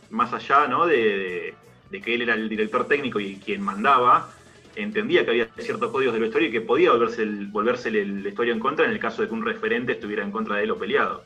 Más 0.10 0.34
allá 0.34 0.68
¿no? 0.68 0.88
de, 0.88 1.54
de 1.92 2.02
que 2.02 2.16
él 2.16 2.24
era 2.24 2.34
el 2.34 2.50
director 2.50 2.88
técnico 2.88 3.20
y 3.20 3.36
quien 3.36 3.62
mandaba, 3.62 4.30
entendía 4.76 5.26
que 5.26 5.32
había 5.32 5.48
ciertos 5.58 5.92
códigos 5.92 6.14
de 6.14 6.22
la 6.22 6.28
historia 6.28 6.50
y 6.50 6.52
que 6.52 6.62
podía 6.62 6.92
volverse, 6.92 7.22
el, 7.22 7.48
volverse 7.48 7.90
en 7.90 8.60
contra 8.60 8.86
en 8.86 8.92
el 8.92 9.00
caso 9.00 9.22
de 9.22 9.28
que 9.28 9.34
un 9.34 9.46
referente 9.46 9.94
estuviera 9.94 10.24
en 10.24 10.32
contra 10.32 10.58
de 10.58 10.64
él 10.64 10.72
o 10.72 10.78
peleado. 10.78 11.24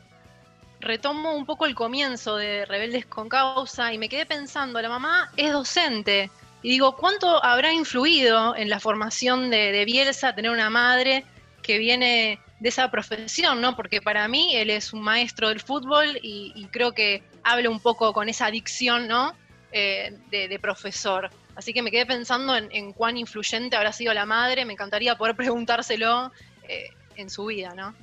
Retomo 0.80 1.34
un 1.34 1.46
poco 1.46 1.66
el 1.66 1.74
comienzo 1.74 2.36
de 2.36 2.66
Rebeldes 2.66 3.06
con 3.06 3.28
Causa 3.28 3.92
y 3.92 3.98
me 3.98 4.08
quedé 4.08 4.26
pensando, 4.26 4.80
la 4.82 4.88
mamá 4.88 5.30
es 5.36 5.52
docente. 5.52 6.30
Y 6.62 6.70
digo, 6.70 6.96
¿cuánto 6.96 7.42
habrá 7.44 7.72
influido 7.72 8.56
en 8.56 8.68
la 8.68 8.80
formación 8.80 9.50
de, 9.50 9.84
Bielsa 9.84 10.34
tener 10.34 10.50
una 10.50 10.70
madre 10.70 11.24
que 11.62 11.78
viene 11.78 12.38
de 12.64 12.70
esa 12.70 12.90
profesión, 12.90 13.60
¿no? 13.60 13.76
Porque 13.76 14.00
para 14.00 14.26
mí 14.26 14.56
él 14.56 14.70
es 14.70 14.94
un 14.94 15.02
maestro 15.02 15.50
del 15.50 15.60
fútbol 15.60 16.18
y, 16.22 16.66
creo 16.70 16.92
que 16.92 17.22
habla 17.42 17.68
un 17.68 17.78
poco 17.78 18.14
con 18.14 18.30
esa 18.30 18.46
adicción, 18.46 19.06
¿no? 19.06 19.34
Eh, 19.70 20.16
de, 20.30 20.58
profesor. 20.58 21.28
Así 21.56 21.74
que 21.74 21.82
me 21.82 21.90
quedé 21.90 22.06
pensando 22.06 22.56
en, 22.56 22.94
cuán 22.94 23.18
influyente 23.18 23.76
habrá 23.76 23.92
sido 23.92 24.14
la 24.14 24.24
madre, 24.24 24.64
me 24.64 24.72
encantaría 24.72 25.14
poder 25.18 25.36
preguntárselo 25.36 26.32
eh, 26.66 26.88
en 27.16 27.28
su 27.28 27.44
vida, 27.44 27.74
¿no? 27.76 27.94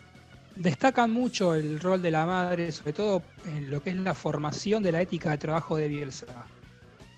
Destaca 0.56 1.08
mucho 1.08 1.56
el 1.56 1.80
rol 1.80 2.00
de 2.04 2.12
la 2.12 2.28
madre, 2.28 2.72
sobre 2.72 2.94
todo 2.94 3.24
en 3.48 3.72
lo 3.72 3.82
que 3.82 3.90
es 3.90 3.96
la 3.96 4.14
formación 4.14 4.84
de 4.84 4.92
la 4.92 5.02
ética 5.02 5.32
de 5.32 5.40
trabajo 5.40 5.76
de 5.76 5.88
Bielsa. 5.88 6.28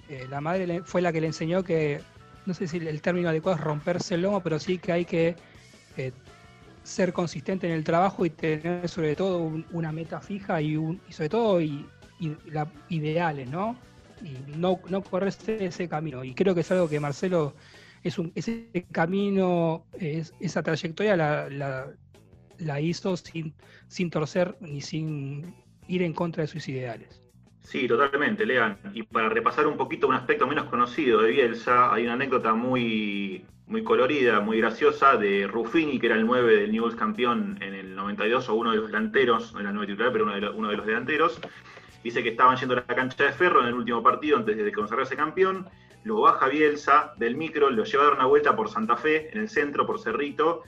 Eh, 0.07 0.27
la 0.29 0.39
madre 0.39 0.81
fue 0.85 1.01
la 1.01 1.11
que 1.11 1.19
le 1.19 1.27
enseñó 1.27 1.61
que, 1.61 1.99
no 2.45 2.53
sé 2.53 2.69
si 2.69 2.77
el 2.77 3.01
término 3.01 3.27
adecuado 3.27 3.57
es 3.57 3.63
romperse 3.65 4.15
el 4.15 4.21
lomo, 4.21 4.39
pero 4.39 4.59
sí 4.59 4.77
que 4.77 4.93
hay 4.93 5.03
que 5.03 5.35
ser 6.83 7.13
consistente 7.13 7.67
en 7.67 7.73
el 7.73 7.83
trabajo 7.83 8.25
y 8.25 8.29
tener 8.29 8.87
sobre 8.87 9.15
todo 9.15 9.51
una 9.71 9.91
meta 9.91 10.19
fija 10.21 10.61
y, 10.61 10.75
sobre 11.09 11.29
todo 11.29 11.61
y, 11.61 11.85
ideales, 12.89 13.49
¿no? 13.49 13.77
y 14.23 14.37
no, 14.57 14.79
no 14.89 15.01
correrse 15.01 15.65
ese 15.65 15.87
camino. 15.87 16.23
Y 16.23 16.33
creo 16.33 16.55
que 16.55 16.61
es 16.61 16.71
algo 16.71 16.89
que 16.89 16.99
Marcelo, 16.99 17.55
es 18.03 18.17
un, 18.17 18.31
ese 18.35 18.85
camino, 18.91 19.85
es, 19.99 20.33
esa 20.39 20.63
trayectoria 20.63 21.15
la, 21.15 21.89
la, 22.57 22.81
hizo 22.81 23.17
sin, 23.17 23.53
sin 23.87 24.09
torcer 24.09 24.55
ni 24.61 24.81
sin 24.81 25.55
ir 25.87 26.01
en 26.01 26.13
contra 26.13 26.43
de 26.43 26.47
sus 26.47 26.67
ideales. 26.67 27.21
Sí, 27.61 27.87
totalmente, 27.87 28.45
Lean. 28.45 28.77
Y 28.93 29.03
para 29.03 29.29
repasar 29.29 29.67
un 29.67 29.77
poquito 29.77 30.07
un 30.07 30.15
aspecto 30.15 30.45
menos 30.47 30.65
conocido 30.65 31.21
de 31.21 31.31
Bielsa, 31.31 31.93
hay 31.93 32.03
una 32.03 32.13
anécdota 32.13 32.53
muy, 32.53 33.45
muy 33.67 33.83
colorida, 33.83 34.39
muy 34.39 34.59
graciosa 34.59 35.17
de 35.17 35.47
Ruffini, 35.47 35.99
que 35.99 36.07
era 36.07 36.15
el 36.15 36.25
9 36.25 36.61
del 36.61 36.71
Newell's 36.71 36.95
campeón 36.95 37.57
en 37.61 37.73
el 37.73 37.95
92, 37.95 38.49
o 38.49 38.55
uno 38.55 38.71
de 38.71 38.77
los 38.77 38.87
delanteros, 38.87 39.53
no 39.53 39.59
era 39.59 39.69
el 39.69 39.75
9 39.75 39.87
titular, 39.93 40.11
pero 40.11 40.25
uno 40.55 40.69
de, 40.69 40.77
los 40.77 40.85
delanteros, 40.85 41.39
Dice 42.03 42.21
que 42.21 42.29
estaban 42.29 42.57
yendo 42.57 42.73
a 42.73 42.83
la 42.85 42.95
cancha 42.95 43.23
de 43.23 43.31
ferro 43.31 43.61
en 43.61 43.67
el 43.67 43.75
último 43.75 44.03
partido 44.03 44.35
antes 44.35 44.57
de 44.57 44.71
consagrarse 44.73 45.15
campeón. 45.15 45.65
Lo 46.03 46.19
baja 46.19 46.49
Bielsa 46.49 47.13
del 47.15 47.37
micro, 47.37 47.69
lo 47.69 47.85
lleva 47.85 48.03
a 48.03 48.05
dar 48.07 48.15
una 48.15 48.25
vuelta 48.25 48.53
por 48.57 48.69
Santa 48.69 48.97
Fe, 48.97 49.29
en 49.31 49.39
el 49.39 49.49
centro, 49.49 49.85
por 49.85 50.01
Cerrito, 50.01 50.63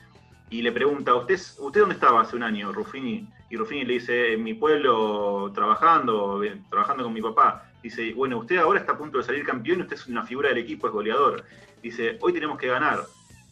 y 0.50 0.62
le 0.62 0.72
pregunta, 0.72 1.14
¿usted, 1.14 1.38
¿usted 1.60 1.82
dónde 1.82 1.96
estaba 1.96 2.22
hace 2.22 2.38
un 2.38 2.44
año, 2.44 2.72
Ruffini? 2.72 3.28
Y 3.50 3.58
Ruffini 3.58 3.84
le 3.84 3.96
dice, 3.96 4.34
en 4.34 4.44
mi 4.44 4.54
pueblo, 4.54 5.52
trabajando, 5.54 6.42
trabajando 6.70 7.04
con 7.04 7.14
mi 7.14 7.22
papá. 7.22 7.70
Dice, 7.84 8.14
bueno, 8.14 8.38
usted 8.38 8.58
ahora 8.58 8.80
está 8.80 8.94
a 8.94 8.98
punto 8.98 9.18
de 9.18 9.26
salir 9.26 9.46
campeón 9.46 9.82
usted 9.82 9.96
es 9.96 10.08
una 10.08 10.26
figura 10.26 10.50
del 10.50 10.60
equipo, 10.60 10.88
es 10.88 10.94
goleador. 10.94 11.44
Dice, 11.86 12.18
hoy 12.20 12.34
tenemos 12.34 12.58
que 12.58 12.66
ganar. 12.66 13.04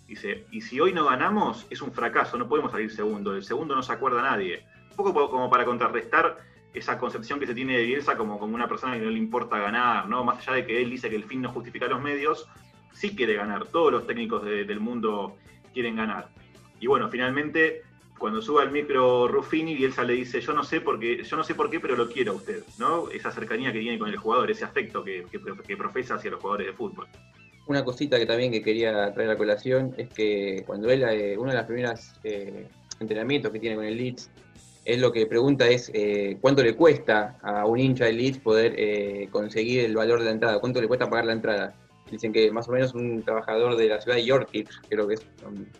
Dice, 0.08 0.48
y 0.50 0.62
si 0.62 0.80
hoy 0.80 0.92
no 0.92 1.06
ganamos, 1.06 1.68
es 1.70 1.84
un 1.84 1.92
fracaso, 1.92 2.36
no 2.36 2.50
podemos 2.50 2.72
salir 2.72 2.90
segundo. 2.90 3.36
El 3.36 3.44
segundo 3.44 3.76
no 3.76 3.84
se 3.84 3.94
acuerda 3.94 4.22
a 4.22 4.32
nadie. 4.32 4.66
Un 4.90 4.96
poco 4.96 5.30
como 5.30 5.52
para 5.52 5.66
contrarrestar 5.66 6.40
esa 6.74 6.98
concepción 6.98 7.40
que 7.40 7.46
se 7.46 7.54
tiene 7.54 7.78
de 7.78 7.84
Bielsa 7.84 8.18
como, 8.18 8.40
como 8.40 8.56
una 8.56 8.68
persona 8.68 8.96
que 8.96 9.02
no 9.02 9.12
le 9.12 9.20
importa 9.20 9.60
ganar, 9.60 10.10
¿no? 10.10 10.24
Más 10.24 10.40
allá 10.40 10.54
de 10.54 10.66
que 10.66 10.82
él 10.82 10.90
dice 10.90 11.12
que 11.12 11.16
el 11.16 11.26
fin 11.26 11.44
no 11.44 11.52
justifica 11.52 11.86
los 11.86 12.02
medios, 12.02 12.50
sí 12.92 13.16
quiere 13.16 13.36
ganar. 13.36 13.68
Todos 13.68 13.92
los 13.92 14.08
técnicos 14.08 14.44
del 14.44 14.80
mundo 14.80 15.38
quieren 15.72 15.96
ganar. 15.96 16.30
Y 16.80 16.88
bueno, 16.88 17.10
finalmente, 17.10 17.84
cuando 18.18 18.42
sube 18.42 18.64
al 18.64 18.72
micro 18.72 19.28
Ruffini, 19.28 19.76
Bielsa 19.76 20.04
le 20.04 20.14
dice, 20.14 20.42
yo 20.42 20.54
no 20.54 20.64
sé 20.64 20.82
por 20.82 21.00
qué, 21.00 21.24
yo 21.24 21.38
no 21.38 21.44
sé 21.44 21.54
por 21.54 21.70
qué, 21.70 21.80
pero 21.80 21.96
lo 21.96 22.10
quiero 22.10 22.32
a 22.32 22.36
usted, 22.38 22.64
¿no? 22.80 23.12
Esa 23.12 23.30
cercanía 23.30 23.72
que 23.72 23.80
tiene 23.80 24.00
con 24.00 24.10
el 24.10 24.18
jugador, 24.18 24.50
ese 24.50 24.66
afecto 24.66 25.04
que, 25.04 25.24
profesa 25.78 26.16
hacia 26.16 26.32
los 26.32 26.42
jugadores 26.42 26.66
de 26.66 26.74
fútbol. 26.74 27.06
Una 27.66 27.86
cosita 27.86 28.20
que 28.20 28.26
también 28.26 28.52
que 28.52 28.62
quería 28.62 29.14
traer 29.14 29.32
a 29.32 29.38
colación 29.38 29.94
es 29.98 30.10
que 30.10 30.64
cuando 30.66 30.90
él, 30.90 31.04
eh, 31.04 31.38
uno 31.38 31.52
de 31.52 31.58
los 31.58 31.66
primeros 31.66 32.14
eh, 32.24 32.68
entrenamientos 33.00 33.52
que 33.52 33.60
tiene 33.60 33.78
con 33.78 33.86
el 33.86 33.98
Leeds, 33.98 34.30
es 34.86 35.00
lo 35.00 35.14
que 35.14 35.26
pregunta 35.26 35.68
es 35.68 35.90
eh, 35.94 36.38
cuánto 36.42 36.62
le 36.62 36.76
cuesta 36.76 37.38
a 37.42 37.66
un 37.66 37.80
hincha 37.80 38.06
de 38.06 38.14
Leeds 38.14 38.40
poder 38.40 38.76
eh, 38.78 39.30
conseguir 39.32 39.86
el 39.86 39.96
valor 39.96 40.20
de 40.20 40.26
la 40.26 40.32
entrada, 40.32 40.60
cuánto 40.60 40.82
le 40.82 40.88
cuesta 40.90 41.10
pagar 41.10 41.26
la 41.26 41.34
entrada. 41.34 41.74
Dicen 42.12 42.34
que 42.34 42.52
más 42.52 42.68
o 42.68 42.74
menos 42.74 42.94
un 42.94 43.24
trabajador 43.24 43.78
de 43.78 43.88
la 43.88 44.02
ciudad 44.02 44.18
de 44.18 44.26
Yorkshire, 44.26 44.70
creo 44.90 45.08
que 45.08 45.14
es, 45.16 45.22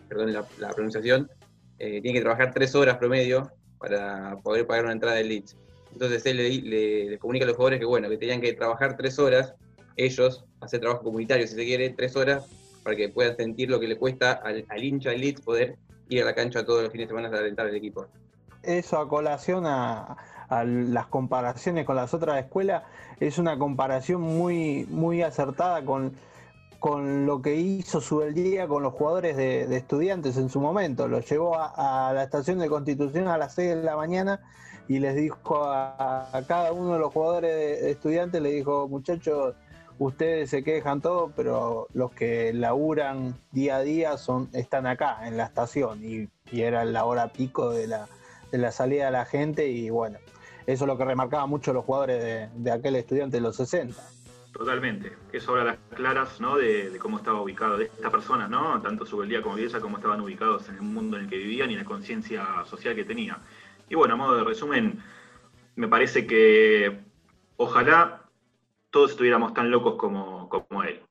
perdón 0.08 0.32
la, 0.32 0.70
pronunciación, 0.70 1.30
tiene 1.78 2.14
que 2.14 2.20
trabajar 2.22 2.52
tres 2.54 2.74
horas 2.74 2.96
promedio 2.96 3.52
para 3.78 4.38
poder 4.42 4.66
pagar 4.66 4.84
una 4.84 4.94
entrada 4.94 5.16
de 5.16 5.24
Leeds. 5.24 5.54
Entonces 5.92 6.24
él 6.26 6.38
le, 6.38 7.18
comunica 7.18 7.44
a 7.44 7.48
los 7.48 7.56
jugadores 7.56 7.78
que 7.78 7.84
bueno, 7.84 8.08
que 8.08 8.16
tenían 8.16 8.40
que 8.40 8.52
trabajar 8.54 8.96
tres 8.96 9.18
horas, 9.18 9.54
ellos, 9.96 10.44
hacer 10.60 10.80
trabajo 10.80 11.02
comunitario 11.02 11.46
si 11.46 11.54
se 11.54 11.64
quiere, 11.64 11.90
tres 11.90 12.16
horas, 12.16 12.46
para 12.82 12.96
que 12.96 13.08
puedan 13.08 13.36
sentir 13.36 13.70
lo 13.70 13.80
que 13.80 13.88
le 13.88 13.96
cuesta 13.96 14.32
al, 14.32 14.64
hincha 14.84 15.10
de 15.10 15.18
Leeds 15.18 15.40
poder 15.40 15.76
ir 16.08 16.22
a 16.22 16.26
la 16.26 16.34
cancha 16.34 16.64
todos 16.64 16.82
los 16.82 16.92
fines 16.92 17.08
de 17.08 17.14
semana 17.14 17.34
a 17.34 17.40
alentar 17.40 17.66
al 17.66 17.74
equipo 17.74 18.06
eso 18.66 18.98
a 18.98 19.08
colación 19.08 19.64
a, 19.66 20.16
las 20.50 21.06
comparaciones 21.06 21.84
con 21.84 21.96
las 21.96 22.14
otras 22.14 22.38
escuelas, 22.38 22.84
es 23.18 23.38
una 23.38 23.58
comparación 23.58 24.20
muy, 24.20 24.86
muy 24.88 25.22
acertada 25.22 25.84
con, 25.84 26.12
con 26.78 27.26
lo 27.26 27.42
que 27.42 27.56
hizo 27.56 28.00
Subeldía 28.00 28.68
con 28.68 28.82
los 28.82 28.92
jugadores 28.92 29.36
de, 29.36 29.74
estudiantes 29.76 30.36
en 30.36 30.48
su 30.50 30.60
momento. 30.60 31.08
Los 31.08 31.28
llevó 31.28 31.56
a, 31.58 32.12
la 32.14 32.22
estación 32.22 32.58
de 32.58 32.68
Constitución 32.68 33.26
a 33.26 33.38
las 33.38 33.54
6 33.54 33.76
de 33.76 33.82
la 33.82 33.96
mañana 33.96 34.40
y 34.86 35.00
les 35.00 35.16
dijo 35.16 35.64
a, 35.64 36.28
cada 36.46 36.72
uno 36.72 36.92
de 36.92 36.98
los 37.00 37.12
jugadores 37.12 37.56
de, 37.56 37.90
estudiantes, 37.90 38.40
le 38.40 38.52
dijo, 38.52 38.86
muchachos, 38.86 39.54
ustedes 39.98 40.50
se 40.50 40.62
quejan 40.64 41.00
todo, 41.00 41.32
pero 41.34 41.86
los 41.94 42.12
que 42.12 42.52
laburan 42.52 43.34
día 43.52 43.76
a 43.76 43.80
día 43.82 44.16
son, 44.18 44.48
están 44.52 44.86
acá, 44.86 45.26
en 45.26 45.36
la 45.36 45.44
estación, 45.44 46.04
y, 46.04 46.28
y 46.50 46.62
era 46.62 46.84
la 46.84 47.04
hora 47.04 47.28
pico 47.28 47.70
de 47.70 47.86
la, 47.86 48.08
de 48.50 48.58
la 48.58 48.70
salida 48.70 49.06
de 49.06 49.10
la 49.10 49.24
gente 49.24 49.68
y 49.68 49.90
bueno, 49.90 50.18
eso 50.66 50.84
es 50.84 50.88
lo 50.88 50.96
que 50.96 51.04
remarcaba 51.04 51.46
mucho 51.46 51.72
los 51.72 51.84
jugadores 51.84 52.48
de, 52.54 52.70
aquel 52.70 52.96
estudiante 52.96 53.38
de 53.38 53.40
los 53.40 53.56
60. 53.56 54.00
Totalmente, 54.52 55.12
eso 55.32 55.50
habla 55.50 55.64
las 55.64 55.78
claras 55.92 56.40
¿no? 56.40 56.56
de, 56.56 56.96
cómo 57.00 57.16
estaba 57.16 57.42
ubicado, 57.42 57.76
de 57.76 57.86
estas 57.86 58.12
personas, 58.12 58.48
¿no? 58.48 58.80
tanto 58.80 59.04
Subeldía 59.04 59.42
como 59.42 59.56
Bielsa, 59.56 59.80
cómo 59.80 59.96
estaban 59.96 60.20
ubicados 60.20 60.68
en 60.68 60.76
el 60.76 60.82
mundo 60.82 61.16
en 61.16 61.24
el 61.24 61.28
que 61.28 61.36
vivían 61.36 61.72
y 61.72 61.76
la 61.76 61.84
conciencia 61.84 62.46
social 62.64 62.94
que 62.94 63.04
tenía. 63.04 63.38
Y 63.88 63.96
bueno, 63.96 64.14
a 64.14 64.16
modo 64.16 64.36
de 64.36 64.44
resumen, 64.44 65.02
me 65.74 65.88
parece 65.88 66.26
que 66.26 67.00
ojalá 67.56 68.23
todos 68.94 69.10
estuviéramos 69.10 69.52
tan 69.54 69.72
locos 69.72 69.96
como, 69.96 70.48
como 70.48 70.84
él. 70.84 71.03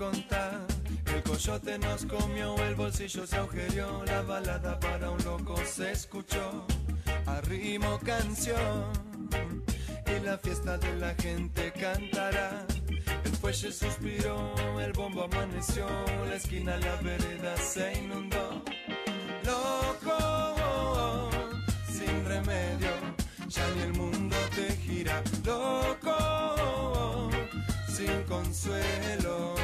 El 0.00 1.22
coyote 1.24 1.76
nos 1.76 2.04
comió, 2.04 2.54
el 2.62 2.76
bolsillo 2.76 3.26
se 3.26 3.34
agujereó, 3.36 4.04
la 4.04 4.22
balada 4.22 4.78
para 4.78 5.10
un 5.10 5.18
loco 5.24 5.56
se 5.66 5.90
escuchó. 5.90 6.64
Arrimo 7.26 7.98
canción 8.04 8.92
y 10.06 10.20
la 10.24 10.38
fiesta 10.38 10.78
de 10.78 10.94
la 10.98 11.16
gente 11.16 11.72
cantará. 11.72 12.64
El 13.24 13.32
fuelle 13.38 13.72
suspiró, 13.72 14.54
el 14.78 14.92
bombo 14.92 15.24
amaneció, 15.24 15.88
la 16.28 16.36
esquina, 16.36 16.76
la 16.76 16.94
vereda 17.02 17.56
se 17.56 17.98
inundó. 17.98 18.62
Loco, 19.42 21.28
sin 21.90 22.24
remedio, 22.24 22.92
ya 23.48 23.68
ni 23.74 23.82
el 23.82 23.94
mundo 23.94 24.36
te 24.54 24.76
gira. 24.76 25.24
Loco, 25.44 27.30
sin 27.88 28.22
consuelo. 28.28 29.57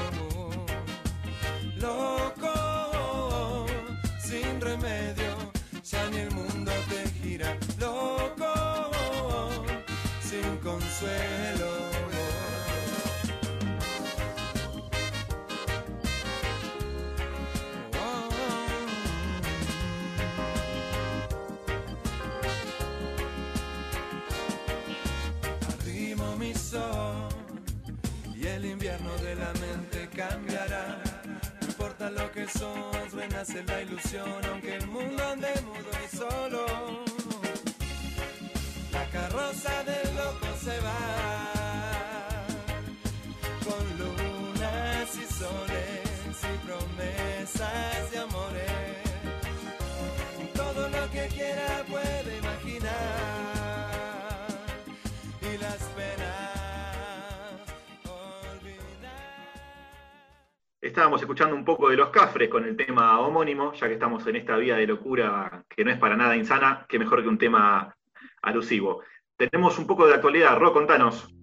Estábamos 60.84 61.18
escuchando 61.22 61.56
un 61.56 61.64
poco 61.64 61.88
de 61.88 61.96
los 61.96 62.10
cafres 62.10 62.50
con 62.50 62.62
el 62.66 62.76
tema 62.76 63.18
homónimo, 63.18 63.72
ya 63.72 63.86
que 63.88 63.94
estamos 63.94 64.26
en 64.26 64.36
esta 64.36 64.54
vida 64.56 64.76
de 64.76 64.86
locura 64.86 65.64
que 65.66 65.82
no 65.82 65.90
es 65.90 65.98
para 65.98 66.14
nada 66.14 66.36
insana, 66.36 66.84
que 66.86 66.98
mejor 66.98 67.22
que 67.22 67.28
un 67.28 67.38
tema 67.38 67.96
alusivo. 68.42 69.00
Tenemos 69.34 69.78
un 69.78 69.86
poco 69.86 70.06
de 70.06 70.12
actualidad, 70.12 70.58
Ro, 70.58 70.74
contanos. 70.74 71.34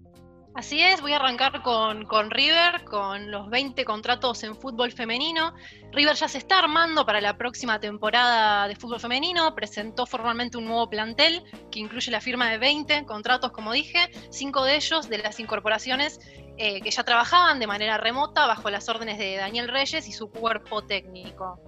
Así 0.54 0.80
es, 0.80 1.00
voy 1.00 1.14
a 1.14 1.16
arrancar 1.16 1.62
con, 1.62 2.04
con 2.04 2.30
River, 2.30 2.84
con 2.84 3.30
los 3.32 3.48
20 3.48 3.84
contratos 3.84 4.44
en 4.44 4.54
fútbol 4.54 4.92
femenino. 4.92 5.54
River 5.90 6.14
ya 6.14 6.28
se 6.28 6.38
está 6.38 6.58
armando 6.58 7.04
para 7.04 7.22
la 7.22 7.38
próxima 7.38 7.80
temporada 7.80 8.68
de 8.68 8.76
fútbol 8.76 9.00
femenino, 9.00 9.54
presentó 9.54 10.04
formalmente 10.04 10.58
un 10.58 10.66
nuevo 10.66 10.90
plantel 10.90 11.42
que 11.70 11.80
incluye 11.80 12.12
la 12.12 12.20
firma 12.20 12.50
de 12.50 12.58
20 12.58 13.06
contratos, 13.06 13.50
como 13.50 13.72
dije, 13.72 13.98
cinco 14.30 14.62
de 14.64 14.76
ellos 14.76 15.08
de 15.08 15.18
las 15.18 15.40
incorporaciones 15.40 16.20
eh, 16.56 16.80
que 16.80 16.90
ya 16.90 17.04
trabajaban 17.04 17.58
de 17.58 17.66
manera 17.66 17.98
remota 17.98 18.46
bajo 18.46 18.70
las 18.70 18.88
órdenes 18.88 19.18
de 19.18 19.36
Daniel 19.36 19.68
Reyes 19.68 20.06
y 20.08 20.12
su 20.12 20.30
cuerpo 20.30 20.82
técnico. 20.82 21.60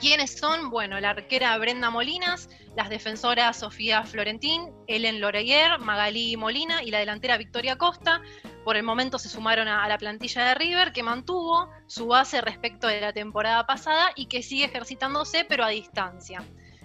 ¿Quiénes 0.00 0.38
son? 0.38 0.70
Bueno, 0.70 0.98
la 0.98 1.10
arquera 1.10 1.56
Brenda 1.58 1.90
Molinas, 1.90 2.48
las 2.74 2.88
defensoras 2.88 3.58
Sofía 3.58 4.02
Florentín, 4.04 4.72
Ellen 4.86 5.20
Loreyer, 5.20 5.78
Magalí 5.78 6.36
Molina 6.36 6.82
y 6.82 6.90
la 6.90 7.00
delantera 7.00 7.36
Victoria 7.36 7.76
Costa. 7.76 8.22
Por 8.64 8.76
el 8.76 8.82
momento 8.82 9.18
se 9.18 9.28
sumaron 9.28 9.68
a, 9.68 9.84
a 9.84 9.88
la 9.88 9.98
plantilla 9.98 10.44
de 10.44 10.54
River, 10.54 10.92
que 10.92 11.02
mantuvo 11.02 11.68
su 11.86 12.06
base 12.06 12.40
respecto 12.40 12.86
de 12.86 13.00
la 13.00 13.12
temporada 13.12 13.66
pasada 13.66 14.12
y 14.16 14.26
que 14.26 14.42
sigue 14.42 14.64
ejercitándose, 14.64 15.44
pero 15.44 15.64
a 15.64 15.68
distancia. 15.68 16.42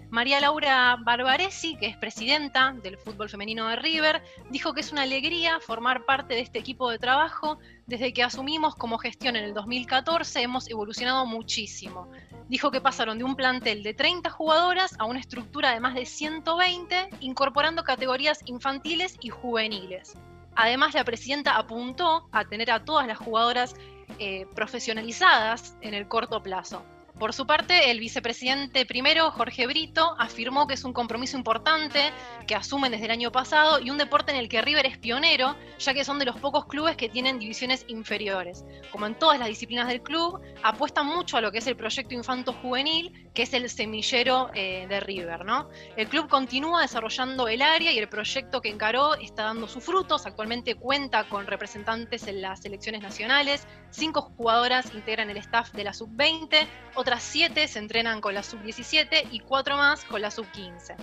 María 0.10 0.40
Laura 0.40 0.98
Barbaresi, 1.04 1.76
que 1.78 1.88
es 1.88 1.98
presidenta 1.98 2.74
del 2.84 2.98
fútbol 2.98 3.30
femenino 3.30 3.68
de 3.68 3.76
River, 3.76 4.24
dijo 4.50 4.74
que 4.74 4.82
es 4.82 4.92
una 4.92 5.02
alegría 5.02 5.60
formar 5.60 6.06
parte 6.06 6.36
de 6.36 6.42
este 6.42 6.60
equipo 6.60 6.90
de 6.90 7.00
trabajo. 7.00 7.58
Desde 7.88 8.14
que 8.14 8.24
asumimos 8.24 8.76
como 8.76 8.98
gestión 8.98 9.36
en 9.36 9.44
el 9.44 9.54
2014 9.54 10.42
hemos 10.42 10.70
evolucionado 10.70 11.26
muchísimo. 11.26 12.10
Dijo 12.48 12.72
que 12.72 12.82
pasaron 12.82 13.18
de 13.18 13.24
un 13.24 13.36
plantel 13.36 13.84
de 13.84 13.94
30 13.94 14.30
jugadoras 14.30 14.96
a 15.00 15.06
una 15.06 15.20
estructura 15.20 15.72
de 15.72 15.80
más 15.80 15.96
de 15.96 16.06
120, 16.06 17.10
incorporando 17.20 17.84
categorías 17.84 18.40
infantiles 18.46 19.18
y 19.22 19.30
juveniles. 19.30 20.14
Además, 20.56 20.94
la 20.94 21.04
presidenta 21.04 21.58
apuntó 21.58 22.30
a 22.32 22.46
tener 22.46 22.72
a 22.72 22.86
todas 22.86 23.08
las 23.08 23.18
jugadoras 23.18 23.76
eh, 24.20 24.46
profesionalizadas 24.56 25.76
en 25.82 25.94
el 25.94 26.08
corto 26.08 26.42
plazo. 26.42 26.86
Por 27.20 27.32
su 27.32 27.48
parte, 27.48 27.92
el 27.92 28.02
vicepresidente 28.02 28.86
primero, 28.86 29.32
Jorge 29.32 29.68
Brito, 29.68 30.16
afirmó 30.20 30.68
que 30.68 30.74
es 30.74 30.84
un 30.84 30.92
compromiso 30.92 31.38
importante 31.38 32.12
que 32.46 32.56
asumen 32.56 32.92
desde 32.92 33.06
el 33.06 33.12
año 33.12 33.32
pasado 33.32 33.80
y 33.80 33.90
un 33.90 33.98
deporte 33.98 34.34
en 34.34 34.38
el 34.38 34.50
que 34.50 34.62
River 34.62 34.86
es 34.86 34.98
pionero, 34.98 35.56
ya 35.80 35.94
que 35.94 36.04
son 36.04 36.20
de 36.20 36.26
los 36.26 36.38
pocos 36.38 36.66
clubes 36.66 36.98
que 36.98 37.08
tienen 37.08 37.40
divisiones 37.40 37.86
inferiores. 37.88 38.66
Como 38.92 39.06
en 39.06 39.16
todas 39.16 39.40
las 39.40 39.48
disciplinas 39.48 39.88
del 39.88 40.02
club, 40.02 40.42
apuestan 40.62 41.08
mucho 41.08 41.38
a 41.38 41.42
lo 41.42 41.54
que 41.54 41.60
es 41.60 41.68
el 41.68 41.78
proyecto 41.78 42.14
infanto-juvenil, 42.14 43.30
que 43.34 43.44
es 43.44 43.54
el 43.54 43.70
semillero 43.70 44.50
eh, 44.54 44.86
de 44.90 45.00
River. 45.00 45.46
¿no? 45.46 45.70
El 45.96 46.10
club 46.10 46.28
continúa 46.28 46.82
desarrollando 46.82 47.48
el 47.48 47.62
área 47.62 47.94
y 47.94 47.98
el 47.98 48.10
proyecto 48.10 48.62
que 48.62 48.70
encaró 48.70 49.16
está 49.16 49.44
dando 49.44 49.70
sus 49.70 49.84
frutos. 49.84 50.26
Actualmente 50.26 50.76
cuenta 50.76 51.24
con 51.30 51.48
representantes 51.48 52.28
en 52.28 52.42
las 52.42 52.62
selecciones 52.62 53.02
nacionales, 53.02 53.68
cinco 53.90 54.22
jugadoras 54.22 54.94
integran 54.94 55.30
el 55.30 55.38
staff 55.38 55.72
de 55.72 55.86
la 55.86 55.94
sub-20, 55.94 56.68
otras 57.06 57.22
siete 57.22 57.68
se 57.68 57.78
entrenan 57.78 58.20
con 58.20 58.34
la 58.34 58.42
sub-17 58.42 59.28
y 59.30 59.40
cuatro 59.42 59.78
más 59.78 60.04
con 60.06 60.24
la 60.24 60.32
sub-15. 60.32 60.96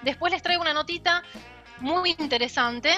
Después 0.00 0.32
les 0.32 0.42
traigo 0.42 0.62
una 0.62 0.72
notita 0.72 1.22
muy 1.80 2.16
interesante, 2.18 2.90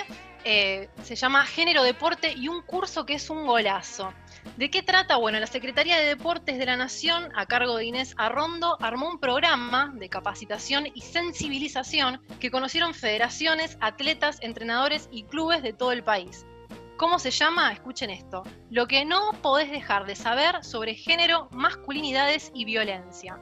eh, 0.45 0.89
se 1.03 1.17
llama 1.17 1.45
Género 1.45 1.83
Deporte 1.83 2.35
y 2.35 2.47
un 2.47 2.63
curso 2.63 3.05
que 3.05 3.15
es 3.15 3.29
un 3.31 3.47
golazo. 3.47 4.15
¿De 4.57 4.71
qué 4.71 4.85
trata? 4.85 5.17
Bueno, 5.17 5.41
la 5.41 5.49
Secretaría 5.49 5.99
de 5.99 6.05
Deportes 6.05 6.57
de 6.57 6.67
la 6.67 6.77
Nación, 6.77 7.33
a 7.35 7.47
cargo 7.47 7.77
de 7.77 7.87
Inés 7.87 8.15
Arrondo, 8.17 8.77
armó 8.81 9.09
un 9.09 9.19
programa 9.19 9.93
de 9.93 10.09
capacitación 10.09 10.87
y 10.95 11.01
sensibilización 11.01 12.23
que 12.39 12.53
conocieron 12.53 12.95
federaciones, 12.95 13.77
atletas, 13.81 14.39
entrenadores 14.41 15.09
y 15.11 15.25
clubes 15.25 15.65
de 15.65 15.73
todo 15.73 15.91
el 15.91 16.05
país. 16.05 16.47
¿Cómo 17.03 17.19
se 17.19 17.33
llama? 17.33 17.73
Escuchen 17.73 18.11
esto. 18.11 18.45
Lo 18.71 18.87
que 18.87 19.05
no 19.05 19.33
podés 19.43 19.73
dejar 19.73 20.07
de 20.07 20.15
saber 20.15 20.63
sobre 20.63 20.95
género, 20.95 21.49
masculinidades 21.51 22.53
y 22.55 22.65
violencia. 22.65 23.41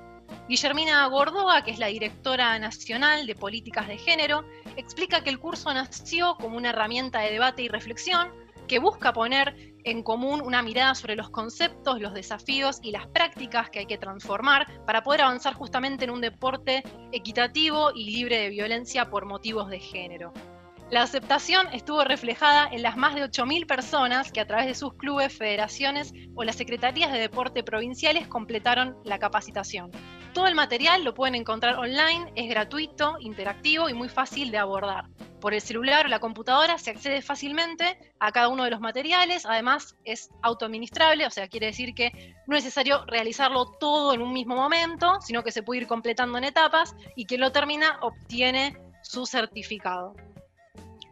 Guillermina 0.48 1.06
Gordoa, 1.08 1.62
que 1.62 1.72
es 1.72 1.78
la 1.78 1.88
directora 1.88 2.58
nacional 2.58 3.26
de 3.26 3.34
políticas 3.34 3.86
de 3.86 3.98
género, 3.98 4.46
explica 4.78 5.22
que 5.22 5.28
el 5.28 5.38
curso 5.38 5.74
nació 5.74 6.36
como 6.36 6.56
una 6.56 6.70
herramienta 6.70 7.20
de 7.20 7.32
debate 7.32 7.60
y 7.60 7.68
reflexión 7.68 8.32
que 8.66 8.78
busca 8.78 9.12
poner 9.12 9.74
en 9.84 10.02
común 10.02 10.40
una 10.40 10.62
mirada 10.62 10.94
sobre 10.94 11.14
los 11.14 11.28
conceptos, 11.28 12.00
los 12.00 12.14
desafíos 12.14 12.78
y 12.82 12.92
las 12.92 13.08
prácticas 13.08 13.68
que 13.68 13.80
hay 13.80 13.86
que 13.86 13.98
transformar 13.98 14.66
para 14.86 15.02
poder 15.02 15.20
avanzar 15.20 15.52
justamente 15.52 16.06
en 16.06 16.12
un 16.12 16.22
deporte 16.22 16.82
equitativo 17.12 17.90
y 17.94 18.10
libre 18.10 18.38
de 18.38 18.48
violencia 18.48 19.10
por 19.10 19.26
motivos 19.26 19.68
de 19.68 19.80
género. 19.80 20.32
La 20.90 21.02
aceptación 21.02 21.68
estuvo 21.72 22.02
reflejada 22.02 22.68
en 22.72 22.82
las 22.82 22.96
más 22.96 23.14
de 23.14 23.22
8.000 23.22 23.64
personas 23.64 24.32
que 24.32 24.40
a 24.40 24.46
través 24.48 24.66
de 24.66 24.74
sus 24.74 24.94
clubes, 24.94 25.32
federaciones 25.32 26.12
o 26.34 26.42
las 26.42 26.56
secretarías 26.56 27.12
de 27.12 27.20
deporte 27.20 27.62
provinciales 27.62 28.26
completaron 28.26 28.96
la 29.04 29.20
capacitación. 29.20 29.92
Todo 30.34 30.48
el 30.48 30.56
material 30.56 31.04
lo 31.04 31.14
pueden 31.14 31.36
encontrar 31.36 31.76
online, 31.76 32.32
es 32.34 32.48
gratuito, 32.48 33.18
interactivo 33.20 33.88
y 33.88 33.94
muy 33.94 34.08
fácil 34.08 34.50
de 34.50 34.58
abordar. 34.58 35.04
Por 35.40 35.54
el 35.54 35.60
celular 35.60 36.06
o 36.06 36.08
la 36.08 36.18
computadora 36.18 36.76
se 36.76 36.90
accede 36.90 37.22
fácilmente 37.22 37.96
a 38.18 38.32
cada 38.32 38.48
uno 38.48 38.64
de 38.64 38.70
los 38.70 38.80
materiales, 38.80 39.46
además 39.46 39.96
es 40.04 40.30
autoadministrable, 40.42 41.24
o 41.24 41.30
sea, 41.30 41.46
quiere 41.46 41.66
decir 41.66 41.94
que 41.94 42.34
no 42.48 42.56
es 42.56 42.64
necesario 42.64 43.04
realizarlo 43.06 43.64
todo 43.78 44.12
en 44.12 44.22
un 44.22 44.32
mismo 44.32 44.56
momento, 44.56 45.20
sino 45.20 45.44
que 45.44 45.52
se 45.52 45.62
puede 45.62 45.82
ir 45.82 45.86
completando 45.86 46.36
en 46.36 46.44
etapas 46.44 46.96
y 47.14 47.26
quien 47.26 47.42
lo 47.42 47.52
termina 47.52 47.96
obtiene 48.02 48.76
su 49.02 49.24
certificado. 49.24 50.14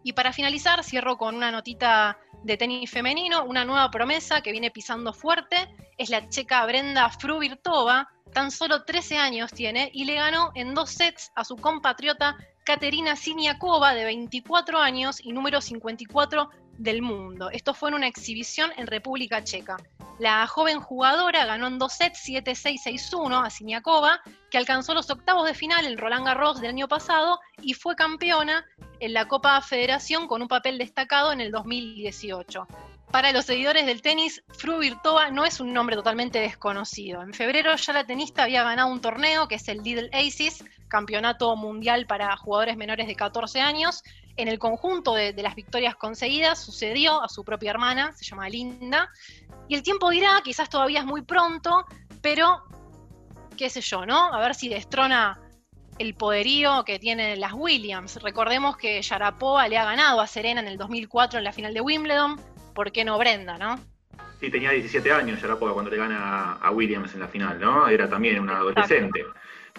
Y 0.09 0.15
para 0.15 0.33
finalizar, 0.33 0.83
cierro 0.85 1.19
con 1.19 1.35
una 1.35 1.51
notita 1.51 2.17
de 2.43 2.57
tenis 2.57 2.91
femenino, 2.91 3.45
una 3.45 3.67
nueva 3.67 3.91
promesa 3.91 4.41
que 4.41 4.53
viene 4.53 4.71
pisando 4.71 5.13
fuerte, 5.13 5.69
es 5.99 6.09
la 6.09 6.31
checa 6.31 6.65
Brenda 6.65 7.11
Fruvirtova, 7.11 8.09
tan 8.33 8.51
solo 8.51 8.85
13 8.85 9.19
años 9.19 9.53
tiene 9.53 9.91
y 9.93 10.07
le 10.07 10.15
ganó 10.15 10.51
en 10.55 10.73
dos 10.73 10.93
sets 10.93 11.31
a 11.35 11.45
su 11.45 11.57
compatriota 11.57 12.39
Katerina 12.65 13.17
Siniakova 13.17 13.93
de 13.93 14.07
24 14.07 14.79
años 14.79 15.21
y 15.23 15.35
número 15.35 15.61
54 15.61 16.49
del 16.79 17.03
mundo. 17.03 17.51
Esto 17.51 17.75
fue 17.75 17.91
en 17.91 17.97
una 17.97 18.07
exhibición 18.07 18.71
en 18.77 18.87
República 18.87 19.45
Checa. 19.45 19.77
La 20.19 20.47
joven 20.47 20.81
jugadora 20.81 21.45
ganó 21.45 21.67
en 21.67 21.79
dos 21.79 21.93
sets 21.93 22.27
7-6-6-1 22.27 23.45
a 23.45 23.51
Siniakova, 23.51 24.21
que 24.51 24.59
alcanzó 24.59 24.95
los 24.95 25.11
octavos 25.11 25.47
de 25.47 25.55
final 25.55 25.87
en 25.87 25.99
Roland 25.99 26.27
Garros 26.27 26.61
del 26.61 26.71
año 26.71 26.89
pasado 26.89 27.39
y 27.61 27.75
fue 27.75 27.95
campeona 27.95 28.65
en 29.01 29.13
la 29.13 29.29
Copa 29.29 29.61
Federación 29.61 30.27
con 30.27 30.43
un 30.43 30.49
papel 30.49 30.79
destacado 30.79 31.33
en 31.33 31.41
el 31.41 31.53
2018. 31.53 32.67
Para 33.11 33.33
los 33.33 33.47
seguidores 33.47 33.87
del 33.87 34.03
tenis, 34.03 34.43
Fru 34.49 34.79
Virtova 34.79 35.31
no 35.31 35.47
es 35.47 35.61
un 35.61 35.73
nombre 35.73 35.97
totalmente 35.97 36.41
desconocido. 36.41 37.23
En 37.23 37.33
febrero 37.33 37.75
ya 37.75 37.93
la 37.95 38.05
tenista 38.05 38.43
había 38.43 38.65
ganado 38.65 38.93
un 38.93 39.01
torneo 39.01 39.49
que 39.49 39.55
es 39.55 39.67
el 39.69 39.83
Lidl 39.83 40.11
Aces, 40.13 40.63
campeonato 40.89 41.57
mundial 41.57 42.07
para 42.07 42.37
jugadores 42.37 42.77
menores 42.77 43.07
de 43.07 43.17
14 43.17 43.61
años. 43.61 44.03
En 44.39 44.49
el 44.49 44.59
conjunto 44.59 45.15
de, 45.15 45.33
de 45.35 45.43
las 45.43 45.55
victorias 45.55 45.97
conseguidas 45.97 46.59
sucedió 46.61 47.23
a 47.23 47.29
su 47.29 47.45
propia 47.45 47.71
hermana, 47.71 48.13
se 48.13 48.25
llama 48.25 48.49
Linda. 48.49 49.11
Y 49.69 49.75
el 49.75 49.83
tiempo 49.83 50.09
dirá, 50.11 50.41
quizás 50.43 50.71
todavía 50.71 51.01
es 51.01 51.05
muy 51.05 51.23
pronto, 51.23 51.85
pero 52.23 52.63
qué 53.59 53.69
sé 53.69 53.81
yo, 53.81 54.07
¿no? 54.07 54.33
A 54.33 54.41
ver 54.41 54.55
si 54.55 54.69
destrona 54.69 55.41
el 55.99 56.15
poderío 56.15 56.85
que 56.85 56.99
tienen 56.99 57.41
las 57.41 57.53
Williams. 57.53 58.23
Recordemos 58.23 58.77
que 58.77 59.03
Sharapova 59.03 59.69
le 59.69 59.77
ha 59.77 59.85
ganado 59.85 60.21
a 60.21 60.27
Serena 60.27 60.61
en 60.61 60.69
el 60.69 60.79
2004 60.79 61.39
en 61.39 61.45
la 61.45 61.53
final 61.53 61.75
de 61.75 61.81
Wimbledon. 61.81 62.41
¿Por 62.75 62.93
qué 62.93 63.05
no 63.05 63.19
Brenda, 63.19 63.59
no? 63.59 63.79
Sí, 64.41 64.51
tenía 64.51 64.71
17 64.71 65.13
años 65.13 65.41
Sharapova 65.41 65.73
cuando 65.73 65.91
le 65.91 65.97
gana 65.97 66.53
a 66.53 66.71
Williams 66.71 67.13
en 67.15 67.21
la 67.21 67.29
final, 67.29 67.61
¿no? 67.61 67.89
Era 67.89 68.09
también 68.09 68.39
una 68.39 68.59
adolescente. 68.59 69.25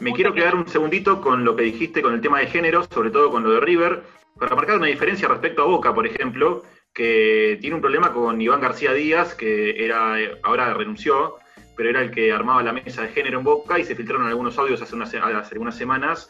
Me 0.01 0.11
quiero 0.13 0.33
quedar 0.33 0.55
un 0.55 0.67
segundito 0.67 1.21
con 1.21 1.43
lo 1.43 1.55
que 1.55 1.63
dijiste 1.63 2.01
con 2.01 2.13
el 2.13 2.21
tema 2.21 2.39
de 2.39 2.47
género, 2.47 2.85
sobre 2.91 3.09
todo 3.09 3.31
con 3.31 3.43
lo 3.43 3.51
de 3.51 3.59
River, 3.61 4.03
para 4.39 4.55
marcar 4.55 4.77
una 4.77 4.87
diferencia 4.87 5.27
respecto 5.27 5.61
a 5.61 5.65
Boca, 5.65 5.93
por 5.93 6.07
ejemplo, 6.07 6.63
que 6.93 7.57
tiene 7.61 7.75
un 7.75 7.81
problema 7.81 8.13
con 8.13 8.41
Iván 8.41 8.61
García 8.61 8.93
Díaz, 8.93 9.35
que 9.35 9.83
era 9.83 10.15
ahora 10.43 10.73
renunció, 10.73 11.35
pero 11.75 11.89
era 11.89 12.01
el 12.01 12.11
que 12.11 12.31
armaba 12.31 12.63
la 12.63 12.73
mesa 12.73 13.03
de 13.03 13.09
género 13.09 13.39
en 13.39 13.43
Boca 13.43 13.77
y 13.79 13.83
se 13.83 13.95
filtraron 13.95 14.27
algunos 14.27 14.57
audios 14.57 14.81
hace, 14.81 14.95
unas, 14.95 15.13
hace 15.13 15.53
algunas 15.53 15.77
semanas 15.77 16.29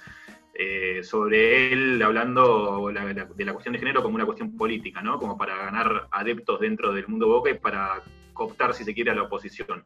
eh, 0.53 1.01
sobre 1.03 1.71
él 1.71 2.01
hablando 2.03 2.91
de 2.91 3.45
la 3.45 3.53
cuestión 3.53 3.73
de 3.73 3.79
género 3.79 4.03
como 4.03 4.15
una 4.15 4.25
cuestión 4.25 4.57
política, 4.57 5.01
¿no? 5.01 5.17
Como 5.17 5.37
para 5.37 5.55
ganar 5.55 6.07
adeptos 6.11 6.59
dentro 6.59 6.91
del 6.91 7.07
mundo 7.07 7.27
Boca 7.27 7.49
y 7.49 7.57
para 7.57 8.03
cooptar, 8.33 8.73
si 8.73 8.83
se 8.83 8.93
quiere, 8.93 9.11
a 9.11 9.15
la 9.15 9.23
oposición. 9.23 9.85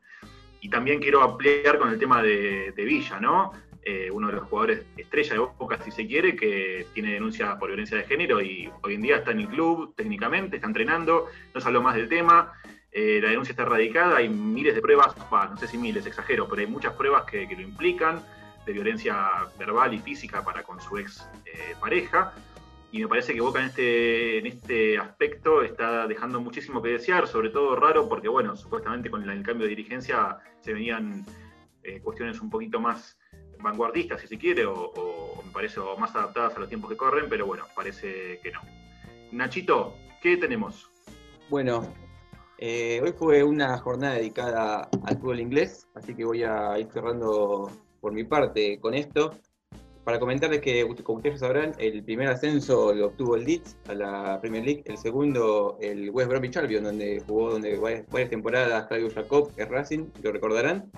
Y 0.62 0.70
también 0.70 1.00
quiero 1.00 1.22
ampliar 1.22 1.78
con 1.78 1.90
el 1.90 2.00
tema 2.00 2.24
de, 2.24 2.72
de 2.72 2.86
Villa, 2.86 3.20
¿no? 3.20 3.52
Eh, 3.86 4.10
uno 4.12 4.28
de 4.28 4.34
los 4.34 4.44
jugadores 4.44 4.86
estrella 4.96 5.34
de 5.34 5.40
Boca, 5.40 5.78
si 5.84 5.92
se 5.92 6.08
quiere, 6.08 6.38
que 6.38 6.88
tiene 6.94 7.14
denuncia 7.14 7.58
por 7.60 7.68
violencia 7.68 7.98
de 7.98 8.06
género 8.06 8.42
y 8.42 8.72
hoy 8.82 8.94
en 8.94 9.02
día 9.02 9.18
está 9.18 9.32
en 9.32 9.42
el 9.42 9.50
club 9.50 9.94
técnicamente, 9.98 10.56
está 10.56 10.68
entrenando, 10.68 11.28
no 11.54 11.60
se 11.60 11.68
habló 11.68 11.82
más 11.82 11.96
del 11.96 12.08
tema. 12.08 12.54
Eh, 12.94 13.20
la 13.22 13.30
denuncia 13.30 13.52
está 13.52 13.64
erradicada, 13.64 14.18
hay 14.18 14.30
miles 14.30 14.76
de 14.76 14.82
pruebas, 14.82 15.14
no 15.30 15.58
sé 15.58 15.68
si 15.68 15.78
miles, 15.78 16.06
exagero, 16.06 16.48
pero 16.48 16.62
hay 16.62 16.68
muchas 16.68 16.94
pruebas 16.94 17.24
que, 17.24 17.46
lo 17.46 17.62
implican, 17.62 18.24
de 18.66 18.72
violencia 18.72 19.50
verbal 19.60 19.94
y 19.94 20.00
física 20.00 20.46
para 20.46 20.64
con 20.64 20.80
su 20.80 20.98
ex 20.98 21.28
eh, 21.46 21.76
pareja. 21.82 22.32
Y 22.94 23.02
me 23.02 23.08
parece 23.10 23.34
que 23.34 23.42
Boca 23.42 23.60
en 23.60 23.66
este, 23.66 24.38
en 24.38 24.46
este 24.46 24.98
aspecto 24.98 25.62
está 25.62 26.08
dejando 26.08 26.40
muchísimo 26.40 26.82
que 26.82 26.90
desear, 26.90 27.28
sobre 27.28 27.50
todo 27.50 27.76
raro 27.76 28.08
porque, 28.08 28.30
bueno, 28.30 28.56
supuestamente 28.56 29.10
con 29.10 29.28
el 29.28 29.44
cambio 29.44 29.66
de 29.66 29.76
dirigencia 29.76 30.38
se 30.62 30.72
venían 30.72 31.26
cuestiones 32.02 32.40
un 32.40 32.50
poquito 32.50 32.80
más 32.80 33.18
vanguardistas, 33.64 34.22
si 34.22 34.28
se 34.28 34.38
quiere, 34.38 34.66
o, 34.66 35.42
me 35.44 35.52
parece 35.52 35.80
más 35.98 36.16
adaptadas 36.16 36.56
a 36.56 36.60
los 36.60 36.70
tiempos 36.70 36.92
que 36.92 36.98
corren, 36.98 37.26
pero 37.30 37.48
bueno, 37.48 37.66
parece 37.76 38.40
que 38.44 38.52
no. 38.52 38.62
Nachito, 39.32 39.96
¿qué 40.22 40.38
tenemos? 40.38 40.92
Bueno, 41.50 41.92
eh, 42.60 43.02
hoy 43.04 43.14
fue 43.14 43.44
una 43.44 43.78
jornada 43.80 44.16
dedicada 44.16 44.90
al 45.06 45.18
fútbol 45.18 45.40
inglés, 45.40 45.88
así 45.96 46.14
que 46.14 46.26
voy 46.26 46.44
a 46.44 46.78
ir 46.78 46.88
cerrando 46.92 47.72
por 48.00 48.14
mi 48.14 48.24
parte 48.24 48.80
con 48.80 48.94
esto. 48.94 49.32
Para 50.04 50.20
comentarles 50.20 50.60
que, 50.60 50.86
como 51.04 51.20
ustedes 51.20 51.40
sabrán, 51.40 51.74
el 51.78 52.04
primer 52.04 52.28
ascenso 52.28 52.94
lo 52.94 53.08
obtuvo 53.08 53.38
el 53.38 53.46
Leeds 53.46 53.78
a 53.88 53.94
la 53.94 54.40
Premier 54.42 54.66
League, 54.66 54.84
el 54.86 54.98
segundo 54.98 55.78
el 55.80 56.10
West 56.10 56.30
Bromwich 56.30 56.58
Albion, 56.58 56.84
donde 56.84 57.24
jugó 57.26 57.52
donde 57.52 57.78
varias, 57.78 58.30
temporadas 58.30 58.88
Claudio 58.88 59.10
Jacob, 59.16 59.52
el 59.56 59.70
Racing, 59.70 60.08
lo 60.22 60.34
recordarán, 60.34 60.92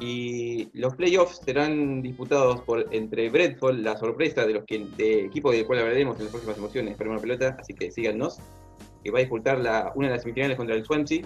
y 0.00 0.68
los 0.74 0.94
playoffs 0.94 1.40
serán 1.44 2.02
disputados 2.02 2.60
por 2.60 2.86
entre 2.92 3.30
Brentford, 3.30 3.78
la 3.78 3.96
sorpresa 3.96 4.46
de 4.46 4.54
los 4.54 4.64
que, 4.64 4.86
de 4.96 5.24
equipo 5.24 5.50
del 5.50 5.66
cual 5.66 5.80
hablaremos 5.80 6.16
en 6.18 6.24
las 6.24 6.30
próximas 6.30 6.56
emociones 6.56 6.96
para 6.96 7.10
una 7.10 7.20
pelota, 7.20 7.56
así 7.58 7.74
que 7.74 7.90
síganos, 7.90 8.38
que 9.02 9.10
va 9.10 9.18
a 9.18 9.22
disputar 9.22 9.58
la, 9.58 9.92
una 9.96 10.08
de 10.08 10.14
las 10.14 10.22
semifinales 10.22 10.56
contra 10.56 10.76
el 10.76 10.84
Swansea, 10.84 11.22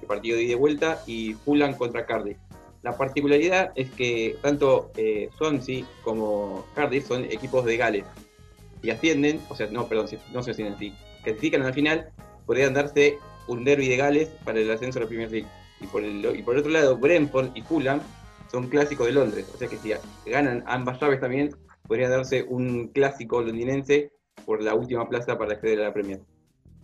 el 0.00 0.06
partido 0.06 0.36
de 0.36 0.44
ida 0.44 0.52
y 0.52 0.56
vuelta, 0.56 1.02
y 1.06 1.34
Fulham 1.34 1.74
contra 1.74 2.06
Cardiff. 2.06 2.38
La 2.82 2.96
particularidad 2.96 3.72
es 3.74 3.90
que 3.90 4.36
tanto 4.42 4.92
eh, 4.96 5.28
Swansea 5.36 5.84
como 6.04 6.64
Cardiff 6.74 7.08
son 7.08 7.24
equipos 7.24 7.64
de 7.64 7.76
Gales 7.76 8.04
y 8.82 8.90
ascienden, 8.90 9.40
o 9.48 9.56
sea, 9.56 9.66
no, 9.68 9.88
perdón, 9.88 10.06
no 10.32 10.42
se 10.42 10.52
ascienden, 10.52 10.78
sí, 10.78 10.94
clasifican 11.24 11.62
a 11.62 11.66
la 11.66 11.72
final, 11.72 12.10
podrían 12.46 12.74
darse 12.74 13.18
un 13.48 13.64
derby 13.64 13.88
de 13.88 13.96
Gales 13.96 14.28
para 14.44 14.60
el 14.60 14.70
ascenso 14.70 15.00
a 15.00 15.02
la 15.02 15.08
Premier 15.08 15.30
League. 15.30 15.48
Y 15.80 15.86
por, 15.86 16.02
el, 16.02 16.24
y 16.36 16.42
por 16.42 16.54
el 16.54 16.60
otro 16.60 16.72
lado, 16.72 16.96
Brentford 16.96 17.50
y 17.54 17.62
Fulham 17.62 18.00
son 18.50 18.68
clásicos 18.68 19.06
de 19.06 19.12
Londres. 19.12 19.50
O 19.54 19.58
sea 19.58 19.68
que 19.68 19.76
si 19.76 19.92
ganan 20.26 20.64
ambas 20.66 21.00
llaves 21.00 21.20
también, 21.20 21.54
podría 21.86 22.08
darse 22.08 22.44
un 22.48 22.88
clásico 22.88 23.42
londinense 23.42 24.12
por 24.44 24.62
la 24.62 24.74
última 24.74 25.08
plaza 25.08 25.38
para 25.38 25.52
acceder 25.52 25.80
a 25.80 25.84
la 25.84 25.92
Premier. 25.92 26.20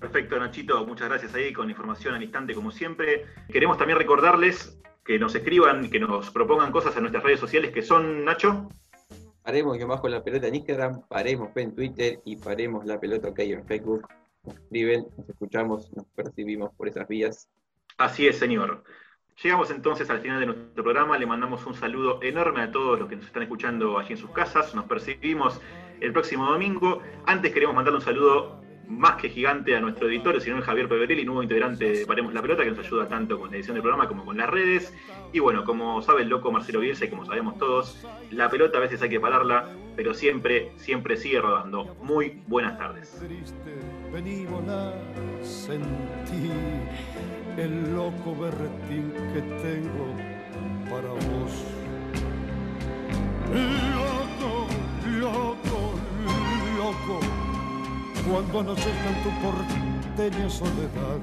Perfecto, 0.00 0.38
Nachito, 0.38 0.84
muchas 0.84 1.08
gracias 1.08 1.34
ahí 1.34 1.52
con 1.52 1.70
información 1.70 2.14
al 2.14 2.22
instante 2.22 2.54
como 2.54 2.72
siempre. 2.72 3.24
Queremos 3.48 3.78
también 3.78 3.98
recordarles 3.98 4.76
que 5.04 5.18
nos 5.18 5.34
escriban, 5.34 5.90
que 5.90 6.00
nos 6.00 6.30
propongan 6.30 6.72
cosas 6.72 6.96
en 6.96 7.02
nuestras 7.02 7.22
redes 7.22 7.40
sociales 7.40 7.70
que 7.72 7.82
son, 7.82 8.24
Nacho. 8.24 8.68
Paremos 9.42 9.76
que 9.76 9.84
bajo 9.84 10.08
la 10.08 10.22
pelota 10.22 10.48
en 10.48 10.56
Instagram, 10.56 11.02
paremos 11.08 11.56
en 11.56 11.74
Twitter 11.74 12.20
y 12.24 12.36
paremos 12.36 12.84
la 12.84 12.98
pelota 12.98 13.28
ok 13.28 13.38
en 13.40 13.64
Facebook. 13.64 14.08
Nos 14.44 14.56
escriben, 14.56 15.06
nos 15.16 15.28
escuchamos, 15.28 15.92
nos 15.94 16.06
percibimos 16.08 16.72
por 16.74 16.88
esas 16.88 17.06
vías. 17.06 17.48
Así 18.02 18.26
es, 18.26 18.36
señor. 18.36 18.82
Llegamos 19.44 19.70
entonces 19.70 20.10
al 20.10 20.18
final 20.18 20.40
de 20.40 20.46
nuestro 20.46 20.82
programa. 20.82 21.16
Le 21.18 21.24
mandamos 21.24 21.64
un 21.66 21.74
saludo 21.74 22.18
enorme 22.20 22.62
a 22.62 22.72
todos 22.72 22.98
los 22.98 23.08
que 23.08 23.14
nos 23.14 23.26
están 23.26 23.44
escuchando 23.44 23.96
allí 23.96 24.14
en 24.14 24.16
sus 24.16 24.30
casas. 24.30 24.74
Nos 24.74 24.86
percibimos 24.86 25.60
el 26.00 26.12
próximo 26.12 26.46
domingo. 26.46 27.00
Antes 27.26 27.52
queremos 27.52 27.76
mandarle 27.76 27.98
un 28.00 28.04
saludo 28.04 28.60
más 28.88 29.22
que 29.22 29.28
gigante 29.28 29.76
a 29.76 29.80
nuestro 29.80 30.08
editor, 30.08 30.34
el 30.34 30.40
señor 30.40 30.62
Javier 30.62 30.88
Peverelli, 30.88 31.24
nuevo 31.24 31.44
integrante 31.44 31.92
de 31.92 32.04
Paremos 32.04 32.34
la 32.34 32.42
Pelota, 32.42 32.64
que 32.64 32.72
nos 32.72 32.84
ayuda 32.84 33.06
tanto 33.06 33.38
con 33.38 33.50
la 33.52 33.56
edición 33.56 33.74
del 33.74 33.82
programa 33.82 34.08
como 34.08 34.24
con 34.24 34.36
las 34.36 34.50
redes. 34.50 34.92
Y 35.32 35.38
bueno, 35.38 35.62
como 35.62 36.02
sabe 36.02 36.22
el 36.22 36.28
loco 36.28 36.50
Marcelo 36.50 36.80
Bielsa 36.80 37.04
y 37.04 37.08
como 37.08 37.24
sabemos 37.24 37.56
todos, 37.56 38.04
la 38.32 38.50
pelota 38.50 38.78
a 38.78 38.80
veces 38.80 39.00
hay 39.00 39.10
que 39.10 39.20
pararla, 39.20 39.68
pero 39.94 40.12
siempre, 40.12 40.72
siempre 40.74 41.16
sigue 41.16 41.40
rodando. 41.40 41.94
Muy 42.02 42.42
buenas 42.48 42.76
tardes 42.76 43.24
el 47.56 47.94
loco 47.94 48.34
berretín 48.34 49.12
que 49.32 49.42
tengo 49.62 50.14
para 50.90 51.08
vos. 51.08 51.52
Loco, 53.52 54.66
loco, 55.20 55.92
loco, 56.78 57.20
cuando 58.28 58.60
anochezca 58.60 59.08
en 59.08 59.22
tu 59.22 59.30
porteña 59.42 60.48
soledad, 60.48 61.20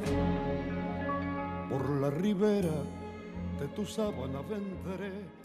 por 1.69 1.89
la 2.01 2.09
ribera 2.09 2.83
de 3.59 3.67
tu 3.75 3.85
sábana 3.85 4.41
vendré 4.41 5.38